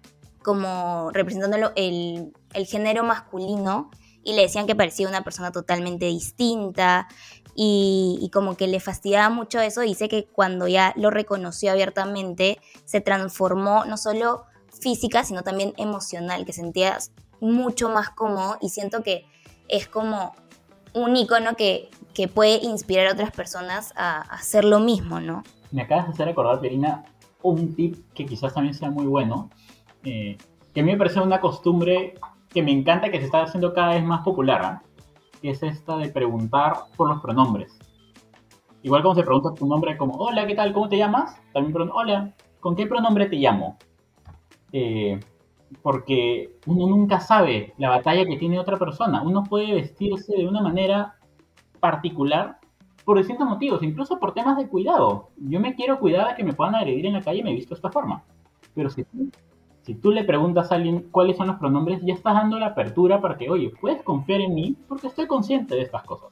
como 0.43 1.11
representándolo 1.13 1.73
el, 1.77 2.33
el 2.55 2.65
género 2.65 3.05
masculino 3.05 3.91
y 4.29 4.35
le 4.35 4.43
decían 4.43 4.67
que 4.67 4.77
parecía 4.77 5.09
una 5.09 5.25
persona 5.25 5.53
totalmente 5.53 6.05
distinta 6.05 7.09
y, 7.55 8.31
como 8.31 8.59
que 8.59 8.67
le 8.67 8.79
fastidiaba 8.79 9.31
mucho 9.31 9.59
eso. 9.59 9.81
Dice 9.81 10.07
que 10.11 10.27
cuando 10.27 10.69
ya 10.69 10.93
lo 10.97 11.11
reconoció 11.11 11.73
abiertamente, 11.73 12.59
se 12.85 13.01
transformó 13.01 13.87
no 13.87 13.97
solo 13.97 14.45
física, 14.69 15.25
sino 15.25 15.43
también 15.43 15.73
emocional, 15.79 16.45
que 16.45 16.53
sentía 16.53 16.99
mucho 17.41 17.89
más 17.89 18.11
cómodo 18.11 18.59
y 18.61 18.69
siento 18.69 19.03
que 19.03 19.25
es 19.67 19.89
como 19.89 20.35
un 20.93 21.17
icono 21.17 21.57
que, 21.57 21.89
puede 22.35 22.57
inspirar 22.65 23.07
a 23.07 23.13
otras 23.13 23.31
personas 23.31 23.95
a, 23.97 24.21
hacer 24.21 24.65
lo 24.65 24.79
mismo, 24.81 25.21
¿no? 25.21 25.43
Me 25.71 25.83
acabas 25.83 26.09
de 26.09 26.13
hacer 26.13 26.29
acordar, 26.29 26.61
Perina, 26.61 27.05
un 27.43 27.75
tip 27.75 28.13
que 28.13 28.27
quizás 28.27 28.53
también 28.53 28.75
sea 28.75 28.91
muy 28.91 29.07
bueno, 29.07 29.49
eh, 30.05 30.37
que 30.75 30.81
a 30.81 30.83
mí 30.83 30.91
me 30.91 30.99
parece 30.99 31.21
una 31.21 31.41
costumbre 31.41 32.15
que 32.49 32.63
me 32.63 32.73
encanta 32.73 33.11
que 33.11 33.19
se 33.19 33.27
está 33.27 33.43
haciendo 33.43 33.75
cada 33.75 33.95
vez 33.95 34.05
más 34.05 34.23
popular, 34.23 34.63
¿ah? 34.65 34.83
que 35.41 35.51
es 35.51 35.63
esta 35.63 35.97
de 35.97 36.09
preguntar 36.09 36.75
por 36.97 37.09
los 37.09 37.21
pronombres. 37.21 37.79
Igual 38.83 39.03
como 39.03 39.15
se 39.15 39.23
pregunta 39.23 39.55
tu 39.55 39.67
nombre 39.67 39.97
como, 39.97 40.15
hola, 40.15 40.47
¿qué 40.47 40.55
tal? 40.55 40.73
¿Cómo 40.73 40.89
te 40.89 40.97
llamas? 40.97 41.37
También 41.53 41.73
pregunta, 41.73 41.95
hola, 41.97 42.35
¿con 42.61 42.77
qué 42.77 42.87
pronombre 42.87 43.27
te 43.27 43.37
llamo? 43.37 43.77
Eh, 44.73 45.19
porque 45.83 46.57
uno 46.67 46.87
nunca 46.87 47.21
sabe 47.21 47.75
la 47.77 47.91
batalla 47.91 48.25
que 48.25 48.37
tiene 48.37 48.59
otra 48.59 48.77
persona. 48.77 49.23
Uno 49.23 49.45
puede 49.45 49.75
vestirse 49.75 50.37
de 50.37 50.47
una 50.47 50.63
manera 50.63 51.17
particular 51.81 52.59
por 53.05 53.19
distintos 53.19 53.49
motivos, 53.49 53.83
incluso 53.83 54.19
por 54.19 54.35
temas 54.35 54.57
de 54.57 54.69
cuidado. 54.69 55.31
Yo 55.39 55.61
me 55.61 55.75
quiero 55.75 55.99
cuidar 55.99 56.29
de 56.29 56.35
que 56.37 56.45
me 56.45 56.53
puedan 56.53 56.75
agredir 56.75 57.07
en 57.07 57.15
la 57.15 57.23
calle 57.23 57.41
y 57.41 57.43
me 57.43 57.53
visto 57.53 57.71
de 57.71 57.79
esta 57.79 57.91
forma. 57.91 58.23
Pero 58.75 58.91
si 58.91 59.05
Si 59.89 59.95
tú 59.95 60.11
le 60.11 60.23
preguntas 60.23 60.71
a 60.71 60.75
alguien 60.75 61.09
cuáles 61.11 61.39
son 61.39 61.47
los 61.47 61.57
pronombres, 61.57 62.03
ya 62.03 62.13
estás 62.13 62.35
dando 62.35 62.59
la 62.59 62.67
apertura 62.67 63.23
para 63.23 63.39
que, 63.39 63.49
oye, 63.49 63.73
puedes 63.81 64.03
confiar 64.03 64.43
en 64.43 64.55
mí 64.55 64.77
porque 64.87 65.07
estoy 65.07 65.27
consciente 65.27 65.77
de 65.77 65.81
estas 65.81 66.03
cosas. 66.03 66.29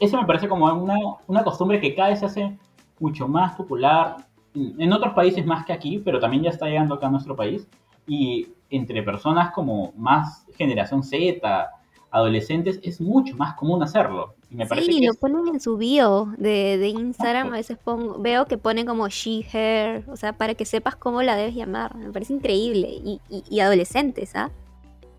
Eso 0.00 0.20
me 0.20 0.26
parece 0.26 0.48
como 0.48 0.66
una, 0.66 0.96
una 1.28 1.44
costumbre 1.44 1.80
que 1.80 1.94
cada 1.94 2.08
vez 2.08 2.18
se 2.18 2.26
hace 2.26 2.58
mucho 2.98 3.28
más 3.28 3.54
popular, 3.54 4.16
en 4.54 4.92
otros 4.92 5.14
países 5.14 5.46
más 5.46 5.64
que 5.64 5.72
aquí, 5.72 6.00
pero 6.04 6.18
también 6.18 6.42
ya 6.42 6.50
está 6.50 6.66
llegando 6.66 6.96
acá 6.96 7.06
a 7.06 7.10
nuestro 7.10 7.36
país. 7.36 7.68
Y 8.08 8.48
entre 8.70 9.04
personas 9.04 9.52
como 9.52 9.92
más 9.96 10.44
generación 10.58 11.04
Z, 11.04 11.70
adolescentes, 12.14 12.80
es 12.82 13.00
mucho 13.00 13.36
más 13.36 13.54
común 13.54 13.82
hacerlo. 13.82 14.34
Y 14.50 14.56
me 14.56 14.66
parece 14.66 14.92
Sí, 14.92 15.00
que 15.00 15.06
lo 15.06 15.12
es- 15.12 15.18
ponen 15.18 15.48
en 15.48 15.60
su 15.60 15.76
bio 15.76 16.32
de, 16.38 16.78
de 16.78 16.88
Instagram. 16.88 17.48
Exacto. 17.48 17.54
A 17.54 17.56
veces 17.56 17.78
pongo, 17.78 18.18
veo 18.20 18.46
que 18.46 18.56
ponen 18.56 18.86
como 18.86 19.08
she, 19.08 19.44
her, 19.52 20.04
o 20.08 20.16
sea, 20.16 20.32
para 20.32 20.54
que 20.54 20.64
sepas 20.64 20.94
cómo 20.96 21.22
la 21.22 21.34
debes 21.36 21.54
llamar. 21.54 21.94
Me 21.96 22.12
parece 22.12 22.32
increíble. 22.34 22.88
Y, 22.88 23.20
y, 23.28 23.42
y 23.50 23.60
adolescentes, 23.60 24.34
¿ah? 24.36 24.50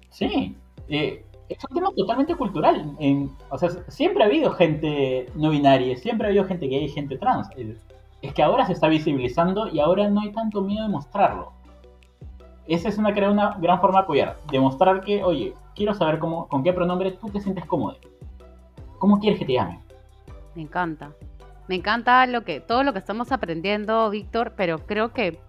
Sí, 0.09 0.55
eh, 0.87 1.23
es 1.49 1.57
un 1.69 1.75
tema 1.75 1.91
totalmente 1.95 2.33
cultural. 2.35 2.95
En- 2.99 3.29
o 3.49 3.57
sea, 3.57 3.69
siempre 3.89 4.23
ha 4.23 4.27
habido 4.27 4.51
gente 4.51 5.29
no 5.35 5.49
binaria, 5.49 5.97
siempre 5.97 6.27
ha 6.27 6.29
habido 6.29 6.45
gente 6.45 6.67
gay, 6.67 6.87
gente 6.89 7.17
trans. 7.17 7.49
Es 8.21 8.33
que 8.33 8.41
ahora 8.41 8.65
se 8.65 8.71
está 8.73 8.87
visibilizando 8.87 9.67
y 9.67 9.79
ahora 9.79 10.09
no 10.09 10.21
hay 10.21 10.31
tanto 10.31 10.61
miedo 10.61 10.83
de 10.83 10.89
mostrarlo. 10.89 11.51
Esa 12.67 12.89
es 12.89 12.97
una, 12.97 13.13
creo, 13.13 13.31
una 13.31 13.57
gran 13.59 13.79
forma 13.81 13.99
de 13.99 14.03
apoyar. 14.05 14.37
Demostrar 14.49 15.01
que, 15.03 15.23
oye, 15.23 15.53
quiero 15.75 15.93
saber 15.93 16.19
cómo, 16.19 16.47
con 16.47 16.63
qué 16.63 16.73
pronombre 16.73 17.11
tú 17.11 17.29
te 17.29 17.39
sientes 17.39 17.65
cómodo. 17.65 17.97
¿Cómo 18.99 19.19
quieres 19.19 19.39
que 19.39 19.45
te 19.45 19.53
llamen? 19.53 19.79
Me 20.55 20.61
encanta. 20.61 21.11
Me 21.67 21.75
encanta 21.75 22.25
lo 22.27 22.43
que, 22.43 22.59
todo 22.59 22.83
lo 22.83 22.93
que 22.93 22.99
estamos 22.99 23.31
aprendiendo, 23.31 24.09
Víctor, 24.09 24.53
pero 24.55 24.85
creo 24.85 25.13
que 25.13 25.39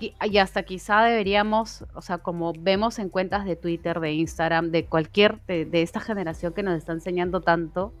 y 0.00 0.38
hasta 0.38 0.62
quizá 0.62 1.02
deberíamos, 1.02 1.84
o 1.94 2.02
sea, 2.02 2.18
como 2.18 2.52
vemos 2.56 2.98
en 2.98 3.08
cuentas 3.08 3.44
de 3.44 3.56
Twitter, 3.56 3.98
de 3.98 4.12
Instagram, 4.12 4.70
de 4.70 4.86
cualquier, 4.86 5.40
de, 5.46 5.68
esta 5.82 6.00
generación 6.00 6.52
que 6.52 6.62
nos 6.62 6.76
está 6.76 6.92
enseñando 6.92 7.40
tanto, 7.40 7.92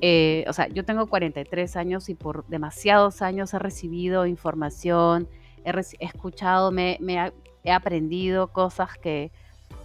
eh, 0.00 0.44
o 0.48 0.52
sea, 0.52 0.68
yo 0.68 0.84
tengo 0.84 1.06
43 1.06 1.76
años 1.76 2.08
y 2.08 2.14
por 2.14 2.46
demasiados 2.48 3.22
años 3.22 3.54
he 3.54 3.58
recibido 3.58 4.26
información, 4.26 5.28
he, 5.64 5.72
escuchado, 6.00 6.72
me, 6.72 6.98
he 7.62 7.72
aprendido 7.72 8.48
cosas 8.52 8.98
que, 8.98 9.30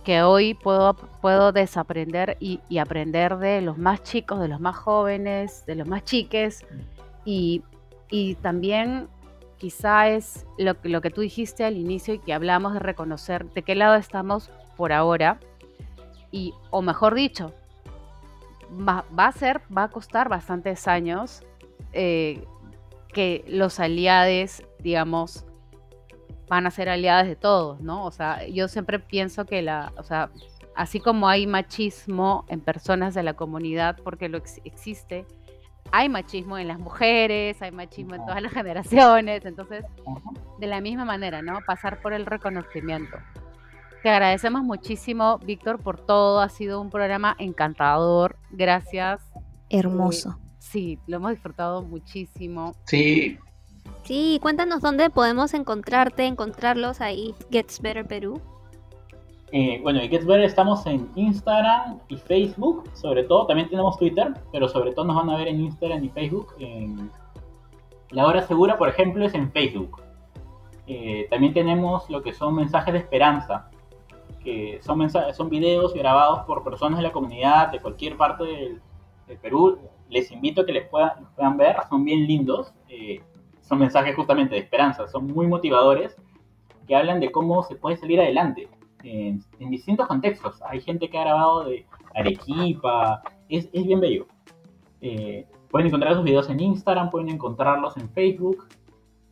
que 0.03 0.21
hoy 0.21 0.53
puedo, 0.53 0.95
puedo 1.21 1.51
desaprender 1.51 2.37
y, 2.39 2.59
aprender 2.77 3.37
de 3.37 3.61
los 3.61 3.77
más 3.77 4.03
chicos, 4.03 4.39
de 4.39 4.47
los 4.47 4.59
más 4.59 4.75
jóvenes, 4.75 5.65
de 5.65 5.75
los 5.75 5.87
más 5.87 6.03
chiques. 6.03 6.65
Y, 7.25 7.63
y 8.09 8.35
también 8.35 9.07
quizá 9.57 10.09
es 10.09 10.45
lo, 10.57 10.75
lo 10.83 11.01
que 11.01 11.09
tú 11.09 11.21
dijiste 11.21 11.63
al 11.63 11.77
inicio 11.77 12.13
y 12.13 12.19
que 12.19 12.33
hablamos 12.33 12.73
de 12.73 12.79
reconocer 12.79 13.45
de 13.51 13.63
qué 13.63 13.75
lado 13.75 13.95
estamos 13.95 14.51
por 14.75 14.91
ahora. 14.91 15.39
Y, 16.31 16.53
o 16.69 16.81
mejor 16.81 17.15
dicho, 17.15 17.53
va, 18.87 19.05
va 19.17 19.27
a 19.27 19.31
ser, 19.31 19.61
va 19.75 19.83
a 19.83 19.89
costar 19.89 20.29
bastantes 20.29 20.87
años 20.87 21.43
eh, 21.93 22.43
que 23.13 23.45
los 23.47 23.79
aliados, 23.79 24.63
digamos, 24.79 25.45
van 26.49 26.65
a 26.67 26.71
ser 26.71 26.89
aliados 26.89 27.27
de 27.27 27.35
todos, 27.35 27.79
¿no? 27.81 28.05
O 28.05 28.11
sea, 28.11 28.45
yo 28.47 28.67
siempre 28.67 28.99
pienso 28.99 29.45
que 29.45 29.61
la, 29.61 29.91
o 29.97 30.03
sea, 30.03 30.29
así 30.75 30.99
como 30.99 31.27
hay 31.27 31.47
machismo 31.47 32.45
en 32.49 32.59
personas 32.61 33.13
de 33.13 33.23
la 33.23 33.33
comunidad, 33.33 33.97
porque 34.03 34.29
lo 34.29 34.37
ex- 34.39 34.61
existe, 34.63 35.25
hay 35.91 36.09
machismo 36.09 36.57
en 36.57 36.67
las 36.67 36.79
mujeres, 36.79 37.61
hay 37.61 37.71
machismo 37.71 38.15
en 38.15 38.25
todas 38.25 38.41
las 38.41 38.51
generaciones, 38.53 39.45
entonces, 39.45 39.85
de 40.59 40.67
la 40.67 40.81
misma 40.81 41.05
manera, 41.05 41.41
¿no? 41.41 41.59
Pasar 41.65 42.01
por 42.01 42.13
el 42.13 42.25
reconocimiento. 42.25 43.17
Te 44.01 44.09
agradecemos 44.09 44.63
muchísimo, 44.63 45.37
Víctor, 45.39 45.79
por 45.79 45.97
todo. 46.05 46.41
Ha 46.41 46.49
sido 46.49 46.81
un 46.81 46.89
programa 46.89 47.37
encantador. 47.39 48.35
Gracias. 48.51 49.21
Hermoso. 49.69 50.37
Sí, 50.59 50.99
lo 51.07 51.17
hemos 51.17 51.31
disfrutado 51.31 51.81
muchísimo. 51.83 52.75
Sí, 52.85 53.39
Sí, 54.03 54.37
cuéntanos 54.41 54.81
dónde 54.81 55.09
podemos 55.09 55.53
encontrarte, 55.53 56.25
encontrarlos 56.25 56.99
ahí. 56.99 57.33
Gets 57.49 57.81
Better 57.81 58.05
Perú. 58.05 58.41
Eh, 59.53 59.79
bueno, 59.81 60.03
y 60.03 60.09
Gets 60.09 60.25
Better 60.25 60.43
estamos 60.43 60.85
en 60.85 61.09
Instagram 61.15 61.99
y 62.09 62.17
Facebook, 62.17 62.83
sobre 62.95 63.23
todo. 63.23 63.45
También 63.45 63.69
tenemos 63.69 63.97
Twitter, 63.97 64.33
pero 64.51 64.67
sobre 64.67 64.91
todo 64.91 65.05
nos 65.05 65.15
van 65.15 65.29
a 65.29 65.37
ver 65.37 65.47
en 65.47 65.61
Instagram 65.61 66.03
y 66.03 66.09
Facebook. 66.09 66.53
En 66.59 67.09
La 68.11 68.27
Hora 68.27 68.45
Segura, 68.45 68.77
por 68.77 68.89
ejemplo, 68.89 69.25
es 69.25 69.33
en 69.35 69.49
Facebook. 69.53 70.01
Eh, 70.85 71.27
también 71.29 71.53
tenemos 71.53 72.09
lo 72.09 72.21
que 72.21 72.33
son 72.33 72.55
mensajes 72.55 72.93
de 72.93 72.99
esperanza, 72.99 73.69
que 74.43 74.81
son, 74.83 74.97
mensajes, 74.97 75.37
son 75.37 75.47
videos 75.47 75.93
grabados 75.93 76.39
por 76.45 76.61
personas 76.65 76.99
de 76.99 77.03
la 77.03 77.13
comunidad 77.13 77.71
de 77.71 77.79
cualquier 77.79 78.17
parte 78.17 78.43
del, 78.43 78.81
del 79.27 79.37
Perú. 79.37 79.79
Les 80.09 80.29
invito 80.29 80.61
a 80.61 80.65
que 80.65 80.73
les 80.73 80.89
puedan, 80.89 81.21
los 81.21 81.31
puedan 81.31 81.55
ver, 81.55 81.77
son 81.89 82.03
bien 82.03 82.27
lindos. 82.27 82.73
Eh, 82.89 83.21
son 83.73 83.79
mensajes 83.79 84.15
justamente 84.15 84.53
de 84.53 84.61
esperanza, 84.61 85.07
son 85.07 85.25
muy 85.25 85.47
motivadores, 85.47 86.15
que 86.87 86.95
hablan 86.95 87.19
de 87.19 87.31
cómo 87.31 87.63
se 87.63 87.75
puede 87.75 87.97
salir 87.97 88.19
adelante 88.19 88.67
en, 89.03 89.43
distintos 89.59 90.07
contextos. 90.07 90.61
Hay 90.69 90.79
gente 90.79 91.09
que 91.09 91.17
ha 91.17 91.21
grabado 91.21 91.65
de 91.65 91.87
Arequipa, 92.13 93.23
es, 93.49 93.67
es 93.73 93.83
bien 93.83 93.99
bello. 93.99 94.27
Eh, 95.01 95.47
pueden 95.71 95.87
encontrar 95.87 96.11
esos 96.11 96.23
videos 96.23 96.49
en 96.51 96.59
Instagram, 96.59 97.09
pueden 97.09 97.29
encontrarlos 97.29 97.97
en 97.97 98.09
Facebook, 98.09 98.67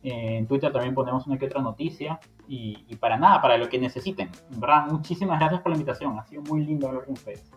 en 0.02 0.48
Twitter 0.48 0.72
también 0.72 0.94
ponemos 0.94 1.24
una 1.28 1.38
que 1.38 1.46
otra 1.46 1.62
noticia. 1.62 2.18
Y, 2.48 2.96
para 2.96 3.16
nada, 3.16 3.40
para 3.40 3.56
lo 3.56 3.68
que 3.68 3.78
necesiten. 3.78 4.28
En 4.52 4.60
verdad, 4.60 4.86
muchísimas 4.90 5.38
gracias 5.38 5.62
por 5.62 5.70
la 5.70 5.76
invitación. 5.78 6.18
Ha 6.18 6.24
sido 6.24 6.42
muy 6.42 6.66
lindo 6.66 6.88
hablar 6.88 7.04
con 7.04 7.14
ustedes. 7.14 7.50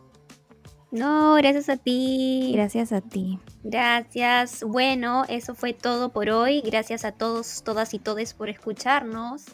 No, 0.92 1.36
gracias 1.36 1.70
a 1.70 1.78
ti. 1.78 2.52
Gracias 2.54 2.92
a 2.92 3.02
ti. 3.02 3.40
Gracias. 3.64 4.64
Bueno, 4.64 5.24
eso 5.28 5.56
fue 5.56 5.74
todo 5.74 6.10
por 6.10 6.30
hoy. 6.30 6.62
Gracias 6.62 7.06
a 7.06 7.12
todos, 7.12 7.64
todas 7.64 7.94
y 7.94 8.00
todes 8.00 8.34
por 8.34 8.50
escucharnos. 8.50 9.46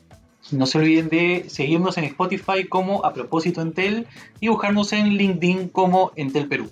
no 0.51 0.65
se 0.65 0.77
olviden 0.77 1.09
de 1.09 1.45
seguirnos 1.49 1.97
en 1.97 2.03
Spotify 2.05 2.67
como 2.67 3.05
A 3.05 3.13
Propósito 3.13 3.61
Entel 3.61 4.07
y 4.39 4.49
buscarnos 4.49 4.93
en 4.93 5.09
LinkedIn 5.09 5.69
como 5.69 6.11
Entel 6.15 6.47
Perú. 6.47 6.69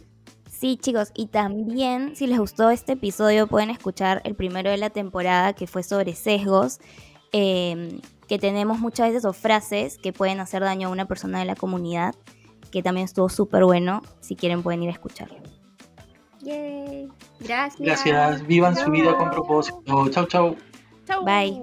Sí, 0.60 0.76
chicos, 0.76 1.12
y 1.16 1.28
también 1.28 2.18
si 2.18 2.28
les 2.28 2.38
gustó 2.38 2.70
este 2.70 2.91
episodio 2.91 3.47
pueden 3.47 3.70
escuchar 3.70 4.22
el 4.26 4.36
primero 4.36 4.70
de 4.70 4.76
la 4.76 4.89
temporada 4.89 5.53
que 5.53 5.68
fue 5.68 5.84
sobre 5.84 6.16
sesgos, 6.16 6.82
eh, 7.32 8.01
que 8.28 8.39
tenemos 8.39 8.78
muchas 8.78 9.07
veces 9.07 9.24
o 9.24 9.32
frases 9.32 9.97
que 9.97 10.12
pueden 10.12 10.41
hacer 10.41 10.62
daño 10.62 10.89
a 10.89 10.91
una 10.91 11.07
persona 11.07 11.39
de 11.39 11.45
la 11.45 11.55
comunidad, 11.55 12.14
que 12.72 12.84
también 12.84 13.06
estuvo 13.06 13.30
súper 13.30 13.64
bueno. 13.66 14.02
Si 14.20 14.36
quieren 14.36 14.64
pueden 14.64 14.84
ir 14.84 14.90
a 14.90 14.94
escucharlo. 14.94 15.38
Yay. 16.42 17.10
Gracias. 17.40 17.80
Gracias, 17.80 18.48
vivan 18.48 18.76
su 18.76 18.90
vida 18.92 19.18
con 19.18 19.30
propósito. 19.32 20.10
Chau, 20.10 20.26
chau. 20.26 20.56
Chau. 21.06 21.26
Bye. 21.26 21.62